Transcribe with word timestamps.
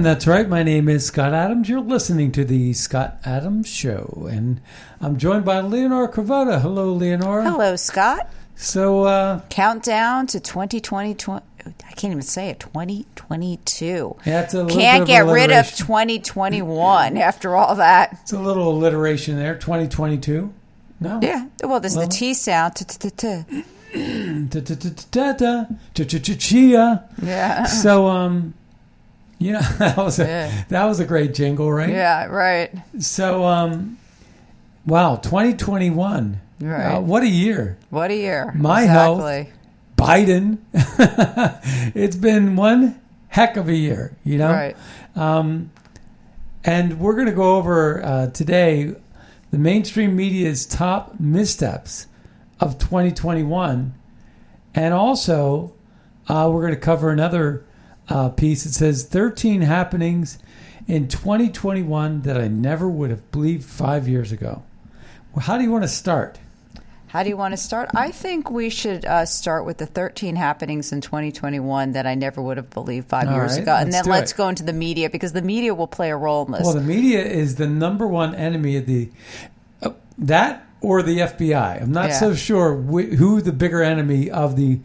And 0.00 0.06
that's 0.06 0.26
right. 0.26 0.48
My 0.48 0.62
name 0.62 0.88
is 0.88 1.04
Scott 1.04 1.34
Adams. 1.34 1.68
You're 1.68 1.82
listening 1.82 2.32
to 2.32 2.42
the 2.42 2.72
Scott 2.72 3.18
Adams 3.22 3.68
Show, 3.68 4.28
and 4.32 4.58
I'm 4.98 5.18
joined 5.18 5.44
by 5.44 5.60
Leonora 5.60 6.10
Cravota. 6.10 6.58
Hello, 6.58 6.94
Leonora. 6.94 7.42
Hello, 7.44 7.76
Scott. 7.76 8.32
So, 8.56 9.02
uh, 9.04 9.42
Countdown 9.50 10.26
to 10.28 10.40
2020. 10.40 11.10
I 11.26 11.92
can't 11.96 12.12
even 12.12 12.22
say 12.22 12.48
it. 12.48 12.60
2022. 12.60 14.16
yeah, 14.24 14.40
it's 14.40 14.54
a 14.54 14.62
little 14.62 14.80
Can't 14.80 15.00
bit 15.06 15.20
of 15.20 15.26
get 15.26 15.30
rid 15.30 15.50
of 15.50 15.66
alliteration. 15.66 15.86
2021 15.86 17.16
after 17.18 17.54
all 17.54 17.74
that. 17.74 18.20
It's 18.22 18.32
a 18.32 18.38
little 18.40 18.70
alliteration 18.70 19.36
there. 19.36 19.54
2022. 19.56 20.50
No. 21.00 21.20
Yeah. 21.22 21.44
Well, 21.62 21.78
there's 21.78 21.94
Well- 21.94 22.06
the 22.06 22.10
T 22.10 22.32
sound. 22.32 22.72
Yeah. 27.22 27.64
So, 27.64 28.06
um, 28.06 28.54
you 29.40 29.52
know, 29.52 29.60
that 29.78 29.96
was 29.96 30.20
a 30.20 30.24
Yeah. 30.24 30.64
that 30.68 30.84
was 30.84 31.00
a 31.00 31.04
great 31.04 31.34
jingle, 31.34 31.72
right? 31.72 31.88
Yeah. 31.90 32.26
Right. 32.26 32.70
So, 33.00 33.44
um, 33.44 33.98
wow, 34.86 35.16
2021. 35.16 36.40
Right. 36.60 36.94
Uh, 36.94 37.00
what 37.00 37.22
a 37.24 37.28
year. 37.28 37.78
What 37.88 38.10
a 38.10 38.16
year. 38.16 38.52
My 38.54 38.82
health. 38.82 39.48
Biden. 39.96 40.58
it's 41.94 42.16
been 42.16 42.54
one 42.56 43.00
heck 43.28 43.56
of 43.56 43.68
a 43.68 43.74
year, 43.74 44.16
you 44.24 44.38
know? 44.38 44.50
Right. 44.50 44.76
Um, 45.16 45.70
and 46.64 47.00
we're 47.00 47.14
going 47.14 47.26
to 47.26 47.32
go 47.32 47.56
over 47.56 48.04
uh, 48.04 48.26
today 48.28 48.94
the 49.50 49.58
mainstream 49.58 50.14
media's 50.16 50.66
top 50.66 51.18
missteps 51.18 52.06
of 52.60 52.78
2021. 52.78 53.94
And 54.74 54.94
also, 54.94 55.72
uh, 56.28 56.48
we're 56.52 56.60
going 56.60 56.74
to 56.74 56.80
cover 56.80 57.10
another 57.10 57.64
uh, 58.10 58.28
piece. 58.30 58.66
It 58.66 58.72
says 58.72 59.04
13 59.04 59.62
happenings 59.62 60.38
in 60.86 61.08
2021 61.08 62.22
that 62.22 62.36
I 62.40 62.48
never 62.48 62.88
would 62.88 63.10
have 63.10 63.30
believed 63.30 63.64
five 63.64 64.08
years 64.08 64.32
ago. 64.32 64.62
Well, 65.34 65.44
how 65.44 65.56
do 65.56 65.64
you 65.64 65.70
want 65.70 65.84
to 65.84 65.88
start? 65.88 66.38
How 67.06 67.24
do 67.24 67.28
you 67.28 67.36
want 67.36 67.52
to 67.52 67.56
start? 67.56 67.90
I 67.94 68.12
think 68.12 68.50
we 68.52 68.70
should 68.70 69.04
uh, 69.04 69.24
start 69.26 69.64
with 69.64 69.78
the 69.78 69.86
13 69.86 70.36
happenings 70.36 70.92
in 70.92 71.00
2021 71.00 71.92
that 71.92 72.06
I 72.06 72.14
never 72.14 72.40
would 72.40 72.56
have 72.56 72.70
believed 72.70 73.08
five 73.08 73.26
All 73.28 73.34
years 73.34 73.54
right, 73.54 73.62
ago. 73.62 73.74
And 73.74 73.90
let's 73.92 74.04
then 74.06 74.12
let's 74.12 74.32
it. 74.32 74.36
go 74.36 74.48
into 74.48 74.62
the 74.62 74.72
media 74.72 75.10
because 75.10 75.32
the 75.32 75.42
media 75.42 75.74
will 75.74 75.88
play 75.88 76.10
a 76.10 76.16
role 76.16 76.46
in 76.46 76.52
this. 76.52 76.62
Well, 76.62 76.74
the 76.74 76.80
media 76.80 77.24
is 77.24 77.56
the 77.56 77.66
number 77.66 78.06
one 78.06 78.34
enemy 78.36 78.76
of 78.76 78.86
the 78.86 79.10
uh, 79.82 79.90
that 80.18 80.64
or 80.80 81.02
the 81.02 81.18
FBI. 81.18 81.82
I'm 81.82 81.90
not 81.90 82.10
Yeah. 82.10 82.18
so 82.20 82.34
sure 82.34 82.76
wh- 82.80 83.12
who 83.16 83.40
the 83.40 83.52
bigger 83.52 83.82
enemy 83.82 84.30
of 84.30 84.54
the 84.54 84.78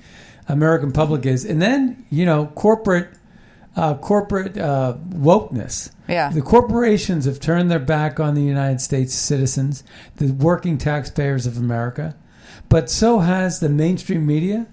American 0.47 0.91
public 0.91 1.25
is. 1.25 1.45
And 1.45 1.61
then 1.61 2.05
you 2.09 2.25
know, 2.25 2.47
corporate 2.47 3.09
uh, 3.75 3.95
corporate 3.95 4.57
uh, 4.57 4.95
wokeness. 5.09 5.91
Yeah. 6.07 6.29
the 6.29 6.41
corporations 6.41 7.25
have 7.25 7.39
turned 7.39 7.71
their 7.71 7.79
back 7.79 8.19
on 8.19 8.35
the 8.35 8.43
United 8.43 8.79
States 8.79 9.13
citizens, 9.13 9.83
the 10.17 10.31
working 10.31 10.77
taxpayers 10.77 11.47
of 11.47 11.57
America, 11.57 12.15
but 12.69 12.89
so 12.89 13.19
has 13.19 13.59
the 13.59 13.69
mainstream 13.69 14.25
media 14.25 14.67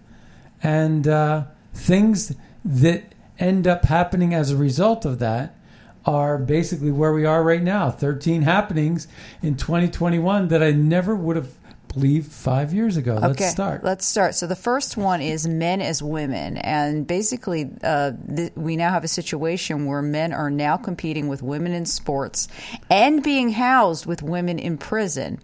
and 0.62 1.08
uh, 1.08 1.44
things 1.72 2.34
that 2.64 3.14
end 3.38 3.66
up 3.66 3.86
happening 3.86 4.34
as 4.34 4.50
a 4.50 4.56
result 4.56 5.04
of 5.04 5.18
that 5.18 5.56
are 6.04 6.36
basically 6.36 6.90
where 6.90 7.12
we 7.12 7.24
are 7.24 7.42
right 7.42 7.62
now 7.62 7.90
13 7.90 8.42
happenings 8.42 9.06
in 9.40 9.56
2021 9.56 10.48
that 10.48 10.62
I 10.62 10.72
never 10.72 11.14
would 11.14 11.36
have 11.36 11.56
believed 11.92 12.32
five 12.32 12.72
years 12.72 12.96
ago. 12.96 13.18
Let's 13.20 13.50
start. 13.50 13.84
Let's 13.84 14.06
start. 14.06 14.34
So 14.34 14.46
the 14.46 14.56
first 14.56 14.96
one 14.96 15.20
is 15.20 15.46
men 15.46 15.80
as 15.80 16.02
women, 16.02 16.56
and 16.56 17.06
basically, 17.06 17.70
uh, 17.82 18.12
th- 18.34 18.52
we 18.56 18.76
now 18.76 18.90
have 18.90 19.04
a 19.04 19.08
situation 19.08 19.86
where 19.86 20.02
men 20.02 20.32
are 20.32 20.50
now 20.50 20.76
competing 20.76 21.28
with 21.28 21.42
women 21.42 21.72
in 21.72 21.86
sports 21.86 22.48
and 22.90 23.22
being 23.22 23.50
housed 23.50 24.06
with 24.06 24.22
women 24.22 24.58
in 24.58 24.78
prison. 24.78 25.38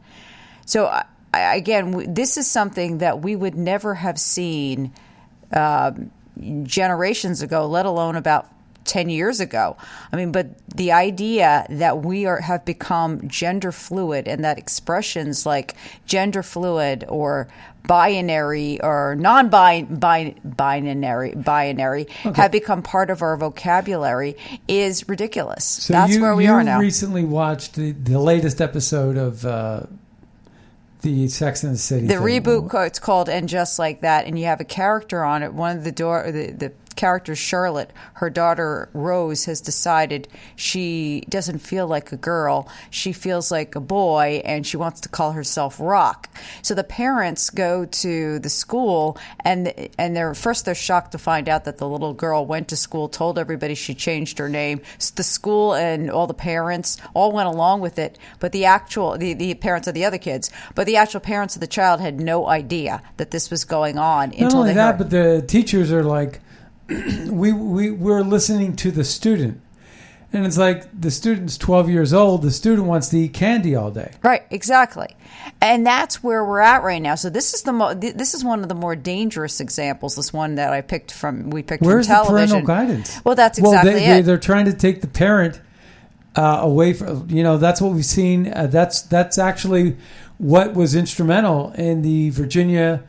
So 0.66 1.02
again, 1.32 1.92
w- 1.92 2.12
this 2.12 2.36
is 2.36 2.50
something 2.50 2.98
that 2.98 3.20
we 3.20 3.36
would 3.36 3.54
never 3.54 3.94
have 3.94 4.18
seen 4.18 4.92
um, 5.52 6.10
generations 6.64 7.42
ago, 7.42 7.66
let 7.66 7.86
alone 7.86 8.16
about 8.16 8.48
10 8.88 9.08
years 9.08 9.38
ago. 9.38 9.76
I 10.12 10.16
mean, 10.16 10.32
but 10.32 10.66
the 10.68 10.92
idea 10.92 11.66
that 11.70 12.04
we 12.04 12.26
are 12.26 12.40
have 12.40 12.64
become 12.64 13.28
gender 13.28 13.70
fluid 13.70 14.26
and 14.26 14.44
that 14.44 14.58
expressions 14.58 15.46
like 15.46 15.76
gender 16.06 16.42
fluid 16.42 17.04
or 17.08 17.48
binary 17.86 18.80
or 18.82 19.16
non-binary 19.18 20.34
binary 21.36 22.06
have 22.34 22.52
become 22.52 22.82
part 22.82 23.10
of 23.10 23.22
our 23.22 23.36
vocabulary 23.36 24.36
is 24.68 25.08
ridiculous. 25.08 25.64
So 25.64 25.92
That's 25.92 26.14
you, 26.14 26.22
where 26.22 26.34
we 26.34 26.46
are 26.46 26.62
now. 26.62 26.78
recently 26.78 27.24
watched 27.24 27.74
the, 27.74 27.92
the 27.92 28.18
latest 28.18 28.60
episode 28.60 29.16
of 29.16 29.44
uh, 29.44 29.82
the 31.02 31.28
Sex 31.28 31.62
and 31.64 31.74
the 31.74 31.78
City. 31.78 32.06
the 32.06 32.14
thing. 32.14 32.22
reboot 32.22 32.86
it's 32.86 32.98
called 32.98 33.28
and 33.28 33.48
just 33.48 33.78
like 33.78 34.00
that 34.00 34.26
and 34.26 34.38
you 34.38 34.46
have 34.46 34.60
a 34.60 34.64
character 34.64 35.24
on 35.24 35.42
it 35.42 35.54
one 35.54 35.76
of 35.76 35.84
the 35.84 35.92
door 35.92 36.30
the, 36.30 36.50
the 36.50 36.72
character 36.98 37.34
charlotte 37.36 37.90
her 38.14 38.28
daughter 38.28 38.88
rose 38.92 39.44
has 39.46 39.60
decided 39.60 40.26
she 40.56 41.22
doesn't 41.28 41.60
feel 41.60 41.86
like 41.86 42.10
a 42.12 42.16
girl. 42.16 42.68
She 42.90 43.12
feels 43.12 43.50
like 43.52 43.76
a 43.76 43.80
boy 43.80 44.42
and 44.44 44.66
she 44.66 44.76
wants 44.76 45.00
to 45.02 45.08
call 45.08 45.30
herself 45.32 45.78
rock. 45.78 46.28
So 46.62 46.74
the 46.74 46.82
parents 46.84 47.50
go 47.50 47.84
to 48.02 48.38
the 48.40 48.48
school 48.50 49.16
and 49.44 49.72
and 49.96 50.16
they're 50.16 50.34
first 50.34 50.64
they're 50.64 50.74
shocked 50.74 51.12
to 51.12 51.18
find 51.18 51.48
out 51.48 51.64
that 51.66 51.78
the 51.78 51.88
little 51.88 52.14
girl 52.14 52.44
went 52.44 52.66
to 52.68 52.76
school 52.76 53.08
told 53.08 53.38
everybody 53.38 53.74
she 53.76 53.94
changed 53.94 54.38
her 54.38 54.48
name. 54.48 54.80
S- 54.96 55.10
the 55.10 55.22
school 55.22 55.74
and 55.74 56.10
all 56.10 56.26
the 56.26 56.34
parents 56.34 56.96
all 57.14 57.30
went 57.32 57.48
along 57.48 57.80
with 57.80 57.96
it 57.98 58.18
but 58.40 58.50
the 58.52 58.64
actual 58.64 59.16
the, 59.16 59.34
the 59.34 59.54
parents 59.54 59.86
of 59.86 59.94
the 59.94 60.04
other 60.04 60.18
kids 60.18 60.50
but 60.74 60.86
the 60.86 60.96
actual 60.96 61.20
parents 61.20 61.54
of 61.54 61.60
the 61.60 61.66
child 61.78 62.00
had 62.00 62.20
no 62.20 62.48
idea 62.48 63.00
that 63.18 63.30
this 63.30 63.50
was 63.50 63.64
going 63.64 63.98
on 63.98 64.30
Not 64.30 64.38
until 64.40 64.58
only 64.58 64.70
they 64.70 64.74
that, 64.74 64.96
heard. 64.96 64.98
but 64.98 65.10
the 65.10 65.44
teachers 65.46 65.92
are 65.92 66.02
like, 66.02 66.40
we 67.28 67.52
we 67.52 67.90
we're 67.90 68.22
listening 68.22 68.74
to 68.76 68.90
the 68.90 69.04
student, 69.04 69.60
And 70.32 70.46
it's 70.46 70.56
like 70.56 70.88
the 70.98 71.10
student's 71.10 71.58
12 71.58 71.90
years 71.90 72.14
old. 72.14 72.40
The 72.40 72.50
student 72.50 72.86
wants 72.86 73.08
to 73.10 73.18
eat 73.18 73.34
candy 73.34 73.74
all 73.74 73.90
day. 73.90 74.12
Right, 74.22 74.44
exactly, 74.50 75.14
and 75.60 75.86
that's 75.86 76.22
where 76.22 76.42
we're 76.42 76.60
at 76.60 76.82
right 76.82 77.02
now. 77.02 77.14
So 77.14 77.28
this 77.28 77.52
is 77.52 77.62
the 77.62 77.74
mo- 77.74 77.94
th- 77.94 78.14
this 78.14 78.32
is 78.32 78.42
one 78.42 78.62
of 78.62 78.70
the 78.70 78.74
more 78.74 78.96
dangerous 78.96 79.60
examples. 79.60 80.16
This 80.16 80.32
one 80.32 80.54
that 80.54 80.72
I 80.72 80.80
picked 80.80 81.12
from 81.12 81.50
we 81.50 81.62
picked 81.62 81.82
Where's 81.82 82.06
from 82.06 82.14
the 82.14 82.24
television. 82.24 82.64
parental 82.64 82.66
guidance? 82.66 83.20
Well, 83.22 83.34
that's 83.34 83.60
well, 83.60 83.72
exactly 83.72 83.92
they, 83.92 84.06
it. 84.06 84.14
They, 84.14 84.22
they're 84.22 84.38
trying 84.38 84.64
to 84.64 84.72
take 84.72 85.02
the 85.02 85.08
parent 85.08 85.60
uh, 86.36 86.60
away 86.62 86.94
from. 86.94 87.28
You 87.28 87.42
know, 87.42 87.58
that's 87.58 87.82
what 87.82 87.92
we've 87.92 88.04
seen. 88.04 88.50
Uh, 88.50 88.66
that's 88.66 89.02
that's 89.02 89.36
actually 89.36 89.98
what 90.38 90.72
was 90.72 90.94
instrumental 90.94 91.72
in 91.72 92.00
the 92.00 92.30
Virginia 92.30 93.02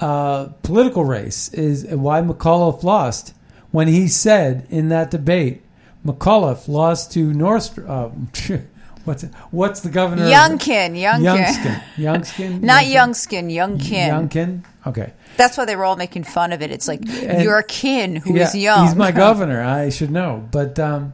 uh, 0.00 0.46
political 0.62 1.04
race 1.04 1.48
is 1.54 1.86
why 1.86 2.20
McAuliffe 2.20 2.82
lost 2.82 3.34
when 3.70 3.88
he 3.88 4.08
said 4.08 4.66
in 4.70 4.88
that 4.90 5.10
debate, 5.10 5.62
McAuliffe 6.04 6.68
lost 6.68 7.12
to 7.12 7.32
North. 7.32 7.78
Uh, 7.78 8.08
what's 9.04 9.22
it, 9.24 9.30
what's 9.50 9.80
the 9.80 9.88
governor? 9.90 10.24
Youngkin, 10.24 10.96
Youngkin. 10.98 11.22
Youngskin, 11.22 11.82
Youngskin, 11.96 12.62
Not 12.62 12.84
Youngskin? 12.84 13.50
Youngkin. 13.52 14.08
Youngkin. 14.30 14.64
Okay. 14.86 15.12
That's 15.36 15.58
why 15.58 15.64
they 15.64 15.76
were 15.76 15.84
all 15.84 15.96
making 15.96 16.24
fun 16.24 16.52
of 16.52 16.62
it. 16.62 16.70
It's 16.70 16.88
like 16.88 17.00
And- 17.06 17.42
your 17.42 17.62
kin 17.62 18.16
who 18.16 18.36
is 18.36 18.54
young. 18.54 18.86
He's 18.86 18.94
my 18.94 19.12
governor. 19.26 19.62
I 19.62 19.90
should 19.90 20.10
know. 20.10 20.48
But 20.50 20.78
um, 20.78 21.12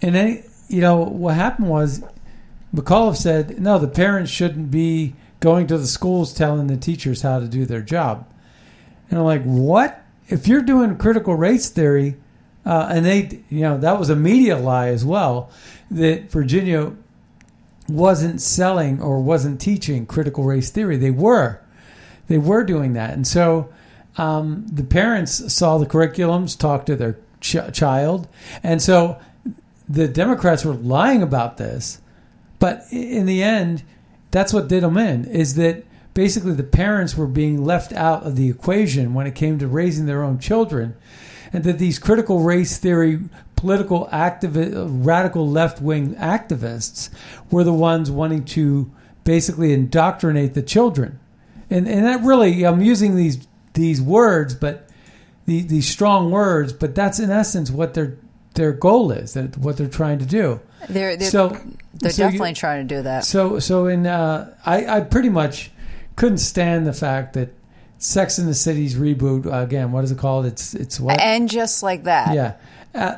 and 0.00 0.14
then 0.14 0.42
you 0.68 0.80
know 0.80 0.98
what 0.98 1.34
happened 1.34 1.68
was 1.68 2.02
McAuliffe 2.74 3.16
said 3.16 3.58
no, 3.60 3.78
the 3.78 3.88
parents 3.88 4.30
shouldn't 4.30 4.70
be 4.70 5.14
going 5.40 5.66
to 5.68 5.78
the 5.78 5.86
schools 5.86 6.34
telling 6.34 6.66
the 6.66 6.76
teachers 6.76 7.22
how 7.22 7.38
to 7.38 7.46
do 7.46 7.64
their 7.64 7.82
job. 7.82 8.28
And 9.10 9.18
I'm 9.18 9.24
like, 9.24 9.44
what? 9.44 10.04
If 10.28 10.46
you're 10.46 10.62
doing 10.62 10.96
critical 10.96 11.34
race 11.34 11.70
theory, 11.70 12.16
uh, 12.66 12.88
and 12.90 13.06
they, 13.06 13.40
you 13.48 13.60
know, 13.60 13.78
that 13.78 13.98
was 13.98 14.10
a 14.10 14.16
media 14.16 14.58
lie 14.58 14.88
as 14.88 15.04
well, 15.04 15.50
that 15.90 16.30
Virginia 16.30 16.92
wasn't 17.88 18.40
selling 18.40 19.00
or 19.00 19.20
wasn't 19.20 19.60
teaching 19.60 20.04
critical 20.04 20.44
race 20.44 20.70
theory. 20.70 20.98
They 20.98 21.10
were, 21.10 21.60
they 22.26 22.36
were 22.36 22.64
doing 22.64 22.92
that, 22.92 23.14
and 23.14 23.26
so 23.26 23.72
um, 24.18 24.66
the 24.70 24.84
parents 24.84 25.52
saw 25.54 25.78
the 25.78 25.86
curriculums, 25.86 26.58
talked 26.58 26.86
to 26.86 26.96
their 26.96 27.16
ch- 27.40 27.72
child, 27.72 28.28
and 28.62 28.82
so 28.82 29.18
the 29.88 30.08
Democrats 30.08 30.64
were 30.64 30.74
lying 30.74 31.22
about 31.22 31.56
this. 31.56 32.02
But 32.58 32.82
in 32.90 33.24
the 33.24 33.42
end, 33.42 33.82
that's 34.30 34.52
what 34.52 34.68
did 34.68 34.82
them 34.82 34.96
in. 34.96 35.24
Is 35.24 35.54
that 35.54 35.84
basically 36.14 36.52
the 36.52 36.64
parents 36.64 37.16
were 37.16 37.26
being 37.26 37.64
left 37.64 37.92
out 37.92 38.24
of 38.24 38.36
the 38.36 38.48
equation 38.48 39.14
when 39.14 39.26
it 39.26 39.34
came 39.34 39.58
to 39.58 39.68
raising 39.68 40.06
their 40.06 40.22
own 40.22 40.38
children, 40.38 40.96
and 41.52 41.64
that 41.64 41.78
these 41.78 41.98
critical 41.98 42.40
race 42.40 42.78
theory 42.78 43.20
political 43.56 44.06
activi- 44.12 44.88
radical 45.04 45.48
left 45.48 45.82
wing 45.82 46.14
activists 46.14 47.10
were 47.50 47.64
the 47.64 47.72
ones 47.72 48.10
wanting 48.10 48.44
to 48.44 48.90
basically 49.24 49.72
indoctrinate 49.72 50.54
the 50.54 50.62
children, 50.62 51.18
and 51.70 51.88
and 51.88 52.04
that 52.04 52.22
really 52.22 52.64
I'm 52.64 52.80
using 52.80 53.16
these 53.16 53.46
these 53.74 54.02
words, 54.02 54.54
but 54.54 54.88
the, 55.46 55.62
these 55.62 55.88
strong 55.88 56.30
words, 56.30 56.72
but 56.72 56.94
that's 56.94 57.18
in 57.18 57.30
essence 57.30 57.70
what 57.70 57.94
their 57.94 58.18
their 58.54 58.72
goal 58.72 59.10
is, 59.12 59.34
that 59.34 59.56
what 59.56 59.76
they're 59.76 59.86
trying 59.86 60.18
to 60.18 60.26
do. 60.26 60.60
They're, 60.88 61.16
they're, 61.16 61.30
so 61.30 61.48
they're 61.94 62.10
so 62.10 62.24
you- 62.24 62.30
definitely 62.30 62.54
trying 62.54 62.86
to 62.86 62.94
do 62.96 63.02
that. 63.02 63.24
so 63.24 63.58
so 63.58 63.86
in 63.86 64.06
uh, 64.06 64.54
I 64.64 64.86
I 64.98 65.00
pretty 65.00 65.28
much 65.28 65.70
couldn't 66.16 66.38
stand 66.38 66.86
the 66.86 66.92
fact 66.92 67.34
that 67.34 67.54
Sex 67.98 68.38
in 68.38 68.46
the 68.46 68.54
City's 68.54 68.94
reboot 68.94 69.46
uh, 69.46 69.58
again. 69.58 69.90
What 69.92 70.04
is 70.04 70.12
it 70.12 70.18
called? 70.18 70.46
It's 70.46 70.74
it's 70.74 71.00
what? 71.00 71.20
and 71.20 71.48
just 71.48 71.82
like 71.82 72.04
that. 72.04 72.32
Yeah, 72.34 72.54
uh, 72.94 73.16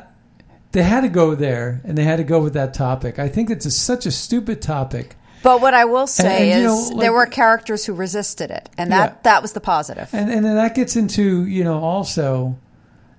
they 0.71 0.81
had 0.83 1.01
to 1.01 1.09
go 1.09 1.35
there, 1.35 1.81
and 1.83 1.95
they 1.97 2.03
had 2.03 2.15
to 2.17 2.23
go 2.23 2.41
with 2.41 2.53
that 2.53 2.73
topic. 2.73 3.19
I 3.19 3.27
think 3.27 3.49
it's 3.51 3.65
a, 3.67 3.71
such 3.71 4.05
a 4.07 4.11
stupid 4.11 4.61
topic. 4.61 5.15
But 5.43 5.61
what 5.61 5.73
I 5.73 5.85
will 5.85 6.07
say 6.07 6.51
and, 6.51 6.61
you 6.63 6.69
is 6.69 6.89
know, 6.91 6.99
there 6.99 7.13
were 7.13 7.25
characters 7.25 7.85
who 7.85 7.93
resisted 7.93 8.49
it, 8.51 8.69
and 8.77 8.91
that 8.91 9.09
Yeah. 9.11 9.15
that 9.23 9.41
was 9.43 9.53
the 9.53 9.61
positive. 9.61 10.09
And 10.13 10.31
and 10.31 10.43
then 10.45 10.55
that 10.55 10.73
gets 10.73 10.95
into 10.95 11.45
you 11.45 11.63
know 11.63 11.79
also 11.79 12.57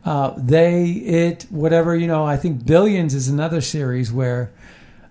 uh, 0.04 0.34
they 0.36 0.84
it 0.90 1.46
whatever 1.50 1.94
you 1.96 2.06
know. 2.06 2.24
I 2.24 2.36
think 2.36 2.64
Billions 2.66 3.14
is 3.14 3.28
another 3.28 3.60
series 3.60 4.12
where 4.12 4.50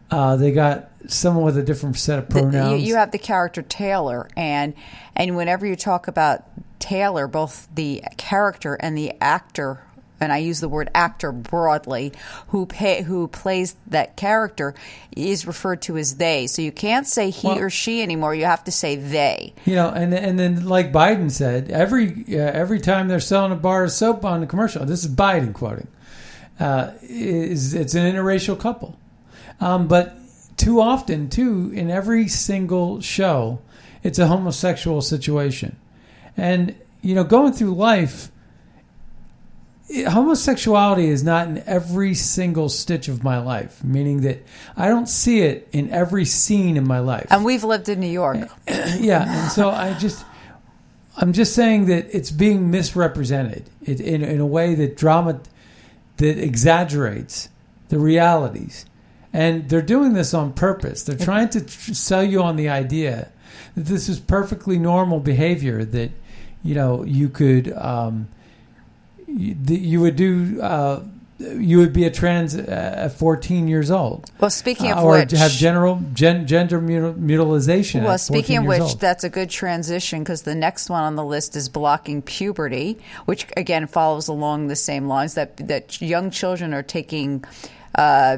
uh, 0.09 0.35
they 0.35 0.51
got 0.51 0.89
someone 1.07 1.43
with 1.45 1.57
a 1.57 1.63
different 1.63 1.97
set 1.97 2.19
of 2.19 2.27
The- 2.29 2.35
you, 2.39 2.41
pronouns. 2.49 2.83
you 2.83 2.95
have 2.95 3.11
the 3.11 3.17
character 3.17 3.61
Taylor, 3.61 4.27
and 4.35 4.73
and 5.15 5.35
whenever 5.35 5.65
you 5.65 5.75
talk 5.75 6.07
about 6.07 6.43
Taylor, 6.79 7.27
both 7.27 7.67
the 7.73 8.03
character 8.17 8.75
and 8.75 8.97
the 8.97 9.13
actor, 9.21 9.81
and 10.21 10.31
I 10.31 10.37
use 10.37 10.59
the 10.59 10.69
word 10.69 10.89
actor 10.93 11.31
broadly, 11.31 12.13
who 12.49 12.67
pay, 12.67 13.01
who 13.01 13.27
plays 13.27 13.75
that 13.87 14.15
character 14.15 14.75
is 15.17 15.47
referred 15.47 15.81
to 15.83 15.97
as 15.97 16.15
they. 16.15 16.45
So 16.47 16.61
you 16.61 16.71
can't 16.71 17.07
say 17.07 17.31
he 17.31 17.47
Well- 17.47 17.59
or 17.59 17.69
she 17.71 18.01
anymore. 18.03 18.35
You 18.35 18.45
have 18.45 18.63
to 18.65 18.71
say 18.71 18.95
they. 18.95 19.53
You 19.65 19.75
know, 19.75 19.89
and 19.89 20.13
and 20.13 20.39
then 20.39 20.65
like 20.65 20.91
Biden 20.91 21.31
said, 21.31 21.71
every 21.71 22.23
uh, 22.29 22.37
every 22.37 22.79
time 22.79 23.07
they're 23.07 23.19
selling 23.19 23.51
a 23.51 23.55
bar 23.55 23.83
of 23.83 23.91
soap 23.91 24.23
on 24.23 24.39
the 24.41 24.47
commercial, 24.47 24.85
this 24.85 25.03
is 25.03 25.11
Biden 25.11 25.53
quoting, 25.53 25.87
uh, 26.59 26.91
is 27.01 27.73
it's 27.73 27.95
an 27.95 28.13
interracial 28.13 28.57
couple, 28.59 28.97
um, 29.59 29.87
but 29.87 30.15
too 30.55 30.79
often 30.79 31.29
too 31.29 31.71
in 31.73 31.89
every 31.89 32.27
single 32.27 33.01
show, 33.01 33.59
it's 34.03 34.19
a 34.19 34.27
homosexual 34.27 35.01
situation, 35.01 35.75
and 36.37 36.75
you 37.01 37.15
know 37.15 37.23
going 37.23 37.53
through 37.53 37.73
life. 37.73 38.31
It- 39.99 40.07
Homosexuality 40.07 41.07
is 41.09 41.23
not 41.23 41.47
in 41.47 41.63
every 41.67 42.13
single 42.13 42.69
stitch 42.69 43.07
of 43.07 43.23
my 43.23 43.37
life, 43.39 43.83
meaning 43.83 44.21
that 44.21 44.43
I 44.77 44.87
don't 44.87 45.09
see 45.09 45.41
it 45.41 45.67
in 45.71 45.89
every 45.91 46.25
scene 46.25 46.77
in 46.77 46.87
my 46.87 46.99
life 46.99 47.27
And 47.29 47.43
we've 47.45 47.63
lived 47.63 47.89
in 47.89 47.99
New 47.99 48.07
York. 48.07 48.37
yeah, 48.99 49.43
and 49.43 49.51
so 49.51 49.69
I 49.69 49.93
just, 49.99 50.25
I'm 51.17 51.33
just 51.33 51.53
saying 51.53 51.85
that 51.85 52.07
it's 52.15 52.31
being 52.31 52.71
misrepresented 52.71 53.69
it, 53.83 53.99
in 53.99 54.23
in 54.23 54.39
a 54.39 54.45
way 54.45 54.75
that 54.75 54.95
drama, 54.97 55.39
that 56.17 56.37
exaggerates 56.43 57.49
the 57.89 57.99
realities, 57.99 58.85
and 59.33 59.67
they're 59.69 59.81
doing 59.81 60.13
this 60.13 60.33
on 60.33 60.53
purpose. 60.53 61.03
They're 61.03 61.17
trying 61.17 61.49
to 61.49 61.61
tr- 61.61 61.93
sell 61.93 62.23
you 62.23 62.41
on 62.41 62.55
the 62.55 62.69
idea 62.69 63.29
that 63.75 63.85
this 63.85 64.07
is 64.09 64.19
perfectly 64.19 64.77
normal 64.79 65.19
behavior 65.19 65.83
that, 65.85 66.11
you 66.63 66.75
know, 66.75 67.03
you 67.03 67.27
could, 67.29 67.71
um, 67.73 68.27
you, 69.37 69.55
you 69.67 70.01
would 70.01 70.15
do. 70.15 70.61
Uh, 70.61 71.03
you 71.39 71.79
would 71.79 71.91
be 71.91 72.05
a 72.05 72.11
trans 72.11 72.55
uh, 72.55 72.61
at 72.97 73.13
14 73.13 73.67
years 73.67 73.89
old. 73.89 74.29
Well, 74.39 74.51
speaking 74.51 74.91
of 74.91 74.99
Uh, 74.99 75.03
or 75.03 75.11
which, 75.19 75.31
have 75.31 75.51
general 75.51 75.99
gen, 76.13 76.45
gender 76.45 76.79
mutil- 76.79 77.17
mutilization. 77.17 78.03
Well, 78.03 78.19
speaking 78.19 78.57
of 78.57 78.65
which, 78.65 78.81
old. 78.81 78.99
that's 78.99 79.23
a 79.23 79.29
good 79.29 79.49
transition 79.49 80.19
because 80.19 80.43
the 80.43 80.53
next 80.53 80.87
one 80.89 81.03
on 81.03 81.15
the 81.15 81.25
list 81.25 81.55
is 81.55 81.67
blocking 81.67 82.21
puberty, 82.21 82.99
which 83.25 83.47
again 83.57 83.87
follows 83.87 84.27
along 84.27 84.67
the 84.67 84.75
same 84.75 85.07
lines 85.07 85.33
that 85.33 85.57
that 85.67 85.99
young 85.99 86.29
children 86.29 86.73
are 86.75 86.83
taking 86.83 87.43
uh, 87.95 88.37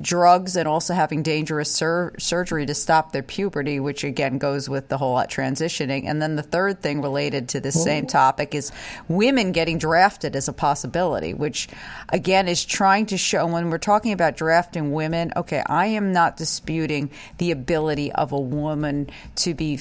drugs 0.00 0.56
and 0.56 0.68
also 0.68 0.94
having 0.94 1.22
dangerous 1.22 1.72
sur- 1.72 2.12
surgery 2.18 2.66
to 2.66 2.74
stop 2.74 3.12
their 3.12 3.22
puberty, 3.22 3.80
which 3.80 4.04
again 4.04 4.38
goes 4.38 4.68
with 4.68 4.88
the 4.88 4.98
whole 4.98 5.14
lot 5.14 5.28
transitioning. 5.28 6.04
And 6.06 6.22
then 6.22 6.36
the 6.36 6.42
third 6.42 6.80
thing 6.80 7.02
related 7.02 7.48
to 7.50 7.60
this 7.60 7.82
same 7.82 8.06
topic 8.06 8.54
is 8.54 8.70
women 9.08 9.52
getting 9.52 9.78
drafted 9.78 10.36
as 10.36 10.48
a 10.48 10.52
possibility, 10.52 11.34
which 11.34 11.68
again 12.10 12.48
is 12.48 12.64
trying 12.64 13.06
to 13.06 13.18
show 13.18 13.46
when 13.46 13.70
we're 13.70 13.78
talking 13.78 14.12
about 14.12 14.36
drafting 14.36 14.92
women. 14.92 15.32
Okay, 15.36 15.62
I 15.66 15.86
am 15.86 16.12
not 16.12 16.36
disputing 16.36 17.10
the 17.38 17.50
ability 17.50 18.12
of 18.12 18.32
a 18.32 18.40
woman 18.40 19.10
to 19.36 19.54
be, 19.54 19.80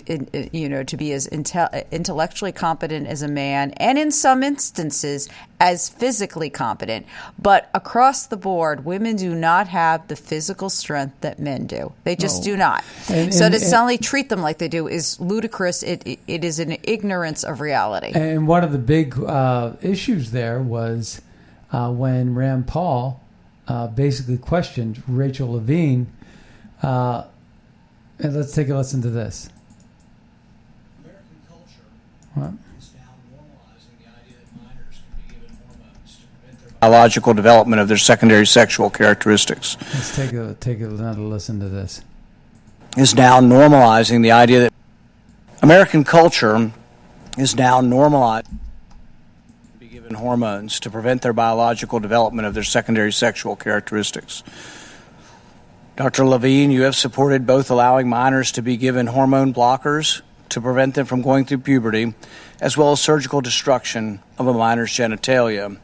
you 0.52 0.68
know, 0.68 0.84
to 0.84 0.98
be 0.98 1.14
as 1.14 1.28
intel- 1.28 1.90
intellectually 1.92 2.52
competent 2.52 3.08
as 3.08 3.22
a 3.22 3.28
man, 3.28 3.72
and 3.72 3.98
in 3.98 4.12
some 4.12 4.44
instances 4.44 5.30
as 5.60 5.90
physically 5.90 6.50
competent. 6.50 7.06
But 7.38 7.70
across 7.76 8.26
the 8.26 8.38
board, 8.38 8.84
women 8.84 9.11
do 9.16 9.34
not 9.36 9.68
have 9.68 10.08
the 10.08 10.16
physical 10.16 10.70
strength 10.70 11.16
that 11.22 11.40
men 11.40 11.66
do. 11.68 11.92
They 12.04 12.16
just 12.16 12.40
No. 12.40 12.52
do 12.52 12.58
not. 12.58 12.84
And- 13.10 13.34
so 13.34 13.46
and- 13.46 13.54
to 13.54 13.60
and- 13.60 13.70
suddenly 13.70 13.98
treat 13.98 14.30
them 14.30 14.42
like 14.42 14.58
they 14.58 14.68
do 14.68 14.88
is 14.88 15.20
ludicrous. 15.20 15.84
It, 15.84 16.02
it, 16.06 16.20
it 16.28 16.44
is 16.44 16.60
an 16.60 16.78
ignorance 16.84 17.44
of 17.44 17.62
reality. 17.62 18.12
And 18.14 18.48
one 18.48 18.64
of 18.64 18.72
the 18.72 18.78
big 18.78 19.18
uh, 19.20 19.74
issues 19.82 20.32
there 20.32 20.60
was 20.62 21.22
uh, 21.72 21.92
when 21.92 22.36
Rand 22.36 22.68
Paul 22.68 23.22
uh, 23.68 23.88
basically 23.88 24.38
questioned 24.38 25.02
Rachel 25.08 25.54
Levine. 25.54 26.08
Uh, 26.84 27.24
and 28.20 28.36
let's 28.36 28.54
take 28.54 28.70
a 28.70 28.76
listen 28.76 29.02
to 29.04 29.10
this. 29.10 29.50
American 31.04 31.24
culture 31.48 31.66
What? 32.34 32.52
is 32.80 32.90
now 32.96 33.14
normalizing 33.32 33.98
the 34.00 34.10
idea 34.10 34.38
that 34.42 34.62
minors 34.62 35.00
can 35.02 35.22
be 35.28 35.34
given 35.34 35.58
hormones 35.66 36.18
to 36.18 36.26
prevent 36.42 36.60
their 36.62 36.71
biological 36.82 37.36
development 37.36 37.80
of 37.80 37.88
their 37.88 37.98
secondary 37.98 38.48
sexual 38.48 38.90
characteristics. 38.90 39.78
Let's 39.94 40.16
take 40.16 40.34
a 40.34 40.56
take 40.60 40.80
another 40.80 41.22
listen 41.22 41.60
to 41.60 41.70
this. 41.70 42.04
Is 42.98 43.14
now 43.14 43.40
normalizing 43.40 44.24
the 44.24 44.32
idea 44.32 44.62
that 44.62 44.74
American 45.62 46.04
culture 46.04 46.72
is 47.38 47.56
now 47.56 47.82
normalized. 47.82 48.48
be 49.80 49.88
given 49.88 50.16
hormones 50.16 50.80
to 50.80 50.90
prevent 50.90 51.22
their 51.22 51.34
biological 51.34 52.00
development 52.00 52.48
of 52.48 52.56
their 52.56 52.64
secondary 52.64 53.14
sexual 53.14 53.56
characteristics. 53.56 54.44
Dr. 55.98 56.26
Levine, 56.26 56.72
you 56.72 56.82
have 56.82 56.96
supported 56.96 57.46
both 57.46 57.70
allowing 57.70 58.10
minors 58.10 58.52
to 58.54 58.64
be 58.64 58.76
given 58.76 59.06
hormone 59.06 59.54
blockers 59.54 60.24
to 60.50 60.60
prevent 60.60 60.96
them 60.96 61.06
from 61.06 61.22
going 61.22 61.46
through 61.46 61.60
puberty, 61.60 62.16
as 62.60 62.76
well 62.76 62.92
as 62.92 63.00
surgical 63.00 63.40
destruction 63.40 64.20
of 64.40 64.48
a 64.48 64.54
minor's 64.54 64.90
genitalia. 64.90 65.78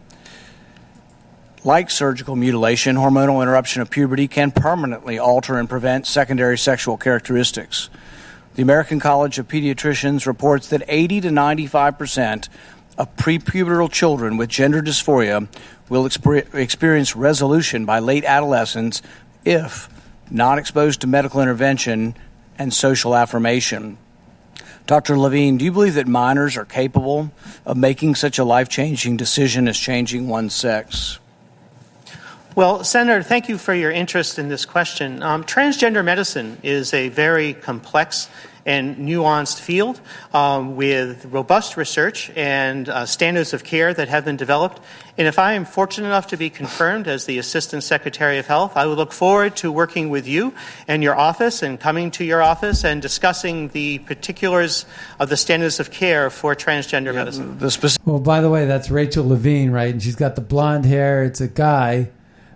Like 1.63 1.89
surgical 1.89 2.35
mutilation, 2.35 2.95
hormonal 2.95 3.41
interruption 3.41 3.81
of 3.81 3.89
puberty 3.89 4.27
can 4.27 4.51
permanently 4.51 5.17
alter 5.17 5.57
and 5.57 5.67
prevent 5.67 6.05
secondary 6.05 6.57
sexual 6.57 6.97
characteristics. 6.97 7.89
The 8.55 8.61
American 8.61 8.99
College 8.99 9.39
of 9.39 9.47
Pediatricians 9.47 10.25
reports 10.25 10.69
that 10.69 10.83
80 10.87 11.21
to 11.21 11.31
95 11.31 11.97
percent 11.97 12.49
of 12.97 13.15
prepubertal 13.15 13.91
children 13.91 14.37
with 14.37 14.49
gender 14.49 14.81
dysphoria 14.81 15.47
will 15.89 16.03
exper- 16.05 16.53
experience 16.55 17.15
resolution 17.15 17.85
by 17.85 17.99
late 17.99 18.23
adolescence 18.25 19.01
if 19.45 19.89
not 20.29 20.57
exposed 20.57 21.01
to 21.01 21.07
medical 21.07 21.41
intervention 21.41 22.15
and 22.57 22.73
social 22.73 23.15
affirmation. 23.15 23.97
Dr. 24.85 25.17
Levine, 25.17 25.57
do 25.57 25.65
you 25.65 25.71
believe 25.71 25.95
that 25.95 26.07
minors 26.07 26.55
are 26.55 26.65
capable 26.65 27.31
of 27.65 27.77
making 27.77 28.15
such 28.15 28.39
a 28.39 28.43
life 28.43 28.69
changing 28.69 29.17
decision 29.17 29.67
as 29.67 29.77
changing 29.77 30.27
one's 30.27 30.55
sex? 30.55 31.19
Well, 32.57 32.83
Senator, 32.83 33.21
thank 33.21 33.49
you 33.49 33.59
for 33.59 33.71
your 33.71 33.91
interest 33.91 34.39
in 34.39 34.49
this 34.49 34.65
question. 34.65 35.21
Um, 35.21 35.43
transgender 35.43 36.03
medicine 36.03 36.57
is 36.63 36.91
a 36.91 37.09
very 37.09 37.53
complex 37.53 38.29
and 38.65 38.97
nuanced 38.97 39.59
field 39.59 40.01
um, 40.33 40.75
with 40.75 41.25
robust 41.25 41.77
research 41.77 42.31
and 42.35 42.89
uh, 42.89 43.05
standards 43.05 43.53
of 43.53 43.63
care 43.63 43.93
that 43.93 44.07
have 44.07 44.25
been 44.25 44.37
developed. 44.37 44.81
And 45.19 45.27
if 45.27 45.37
I 45.37 45.53
am 45.53 45.65
fortunate 45.65 46.07
enough 46.07 46.25
to 46.27 46.37
be 46.37 46.49
confirmed 46.49 47.07
as 47.07 47.25
the 47.25 47.37
Assistant 47.37 47.83
Secretary 47.83 48.39
of 48.39 48.47
Health, 48.47 48.75
I 48.75 48.87
would 48.87 48.97
look 48.97 49.11
forward 49.11 49.55
to 49.57 49.71
working 49.71 50.09
with 50.09 50.27
you 50.27 50.55
and 50.87 51.03
your 51.03 51.15
office 51.15 51.61
and 51.61 51.79
coming 51.79 52.09
to 52.09 52.23
your 52.23 52.41
office 52.41 52.83
and 52.83 53.03
discussing 53.03 53.67
the 53.67 53.99
particulars 53.99 54.87
of 55.19 55.29
the 55.29 55.37
standards 55.37 55.79
of 55.79 55.91
care 55.91 56.31
for 56.31 56.55
transgender 56.55 57.13
yeah, 57.13 57.19
medicine. 57.19 57.69
Specific- 57.69 58.07
well, 58.07 58.19
by 58.19 58.41
the 58.41 58.49
way, 58.49 58.65
that's 58.65 58.89
Rachel 58.89 59.27
Levine, 59.27 59.69
right? 59.69 59.93
And 59.93 60.01
she's 60.01 60.15
got 60.15 60.33
the 60.33 60.41
blonde 60.41 60.85
hair. 60.85 61.23
It's 61.23 61.39
a 61.39 61.47
guy 61.47 62.09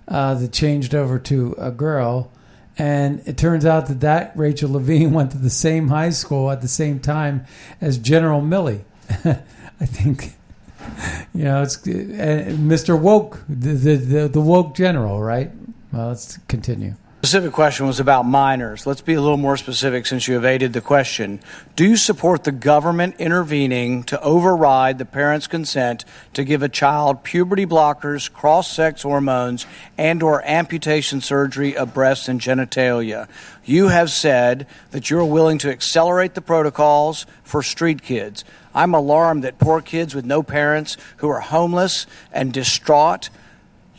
uh, 0.08 0.36
that 0.36 0.52
changed 0.52 0.94
over 0.96 1.20
to 1.20 1.56
a 1.58 1.72
girl 1.72 2.32
and 2.78 3.22
it 3.28 3.38
turns 3.38 3.66
out 3.66 3.88
that 3.88 4.00
that 4.00 4.32
Rachel 4.36 4.72
Levine 4.72 5.12
went 5.14 5.32
to 5.32 5.38
the 5.38 5.50
same 5.50 5.90
high 5.90 6.10
school 6.10 6.50
at 6.50 6.62
the 6.62 6.68
same 6.68 7.00
time 7.00 7.46
as 7.80 7.98
General 7.98 8.42
Milley. 8.42 8.82
I 9.10 9.86
think, 9.86 10.34
you 11.34 11.44
know, 11.44 11.62
it's 11.64 11.78
uh, 11.78 12.56
Mr. 12.58 13.00
Woke, 13.00 13.44
the, 13.50 13.96
the, 13.96 14.28
the 14.28 14.42
woke 14.42 14.76
general, 14.76 15.22
right? 15.22 15.52
Well, 15.92 16.10
let's 16.10 16.38
continue 16.48 16.96
specific 17.24 17.54
question 17.54 17.86
was 17.86 18.00
about 18.00 18.26
minors. 18.26 18.88
Let's 18.88 19.02
be 19.02 19.14
a 19.14 19.22
little 19.22 19.38
more 19.38 19.56
specific 19.56 20.08
since 20.08 20.28
you 20.28 20.38
evaded 20.38 20.74
the 20.74 20.82
question. 20.82 21.40
Do 21.76 21.88
you 21.88 21.96
support 21.96 22.46
the 22.46 22.52
government 22.52 23.18
intervening 23.20 24.02
to 24.06 24.20
override 24.24 24.98
the 24.98 25.06
parent's 25.06 25.46
consent 25.46 26.04
to 26.34 26.44
give 26.44 26.64
a 26.64 26.68
child 26.68 27.24
puberty 27.24 27.68
blockers, 27.68 28.34
cross-sex 28.34 29.04
hormones, 29.04 29.68
and 30.00 30.24
or 30.24 30.44
amputation 30.46 31.22
surgery 31.22 31.78
of 31.78 31.94
breasts 31.94 32.28
and 32.28 32.42
genitalia? 32.42 33.28
You 33.64 33.90
have 33.90 34.10
said 34.10 34.66
that 34.90 35.12
you're 35.12 35.24
willing 35.24 35.60
to 35.60 35.70
accelerate 35.70 36.34
the 36.34 36.42
protocols 36.42 37.28
for 37.44 37.62
street 37.62 38.02
kids. 38.02 38.44
I'm 38.74 38.96
alarmed 38.96 39.44
that 39.44 39.60
poor 39.60 39.80
kids 39.80 40.16
with 40.16 40.26
no 40.26 40.42
parents 40.42 40.98
who 41.18 41.30
are 41.30 41.42
homeless 41.42 42.08
and 42.34 42.52
distraught 42.52 43.30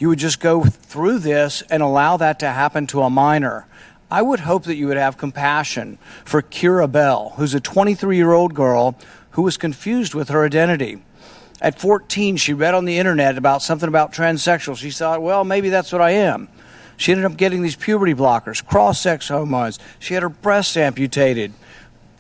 you 0.03 0.09
would 0.09 0.19
just 0.19 0.41
go 0.41 0.65
through 0.65 1.21
this 1.21 1.63
and 1.71 1.81
allow 1.81 2.17
that 2.17 2.41
to 2.41 2.49
happen 2.49 2.89
to 2.89 3.03
a 3.03 3.09
minor. 3.09 3.65
I 4.11 4.21
would 4.21 4.41
hope 4.41 4.65
that 4.65 4.75
you 4.75 4.89
would 4.89 4.97
have 4.97 5.17
compassion 5.17 5.97
for 6.25 6.43
Keira 6.43 6.91
Bell, 6.91 7.35
who's 7.37 7.55
a 7.55 7.61
23 7.61 8.17
year 8.17 8.33
old 8.33 8.53
girl 8.53 8.99
who 9.31 9.43
was 9.43 9.57
confused 9.57 10.13
with 10.13 10.29
her 10.31 10.45
identity. 10.45 11.01
At 11.61 11.79
14, 11.79 12.37
she 12.37 12.53
read 12.53 12.75
on 12.75 12.85
the 12.85 12.99
internet 12.99 13.39
about 13.39 13.63
something 13.63 13.89
about 13.89 14.13
transsexual. 14.13 14.77
She 14.77 14.91
thought, 14.91 15.23
well, 15.23 15.45
maybe 15.45 15.69
that's 15.69 15.93
what 15.93 16.03
I 16.03 16.11
am. 16.11 16.49
She 16.97 17.13
ended 17.13 17.25
up 17.25 17.37
getting 17.37 17.63
these 17.63 17.77
puberty 17.77 18.13
blockers, 18.13 18.67
cross 18.67 19.01
sex 19.01 19.29
hormones. 19.29 19.79
She 20.01 20.15
had 20.15 20.25
her 20.25 20.29
breasts 20.29 20.77
amputated. 20.77 21.53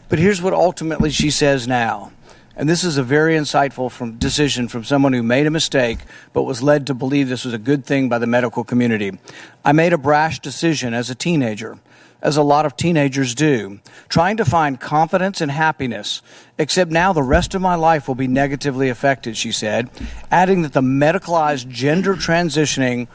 But 0.09 0.21
here's 0.21 0.41
what 0.41 0.53
ultimately 0.53 1.11
she 1.11 1.33
says 1.33 1.67
now 1.67 2.12
and 2.56 2.68
this 2.68 2.85
is 2.85 2.97
a 2.97 3.02
very 3.02 3.35
insightful 3.35 3.90
from, 3.90 4.18
decision 4.18 4.68
from 4.68 4.85
someone 4.85 5.12
who 5.12 5.23
made 5.23 5.47
a 5.47 5.50
mistake 5.50 5.99
but 6.32 6.42
was 6.42 6.62
led 6.62 6.87
to 6.87 6.94
believe 6.94 7.28
this 7.28 7.44
was 7.44 7.54
a 7.54 7.59
good 7.59 7.85
thing 7.85 8.09
by 8.09 8.18
the 8.18 8.26
medical 8.26 8.64
community. 8.64 9.18
I 9.64 9.73
made 9.73 9.92
a 9.92 9.99
brash 9.99 10.40
decision 10.40 10.94
as 10.94 11.11
a 11.11 11.14
teenager, 11.14 11.78
as 12.21 12.37
a 12.37 12.42
lot 12.42 12.66
of 12.66 12.76
teenagers 12.76 13.35
do, 13.35 13.80
trying 14.09 14.37
to 14.37 14.44
find 14.44 14.78
confidence 14.78 15.40
and 15.40 15.50
happiness, 15.50 16.23
except 16.59 16.90
now 16.90 17.12
the 17.12 17.23
rest 17.23 17.54
of 17.54 17.62
my 17.62 17.75
life 17.75 18.06
will 18.06 18.14
be 18.14 18.28
negatively 18.28 18.88
affected, 18.88 19.37
she 19.37 19.50
said, 19.50 19.90
adding 20.30 20.62
that 20.62 20.73
the 20.73 20.80
medicalized 20.80 21.68
gender 21.68 22.14
transitioning 22.14 23.09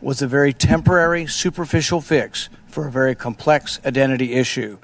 was 0.00 0.20
a 0.20 0.26
very 0.26 0.52
temporary, 0.52 1.26
superficial 1.26 2.00
fix 2.00 2.48
for 2.66 2.88
a 2.88 2.90
very 2.90 3.14
complex 3.14 3.80
identity 3.86 4.32
issue. 4.32 4.78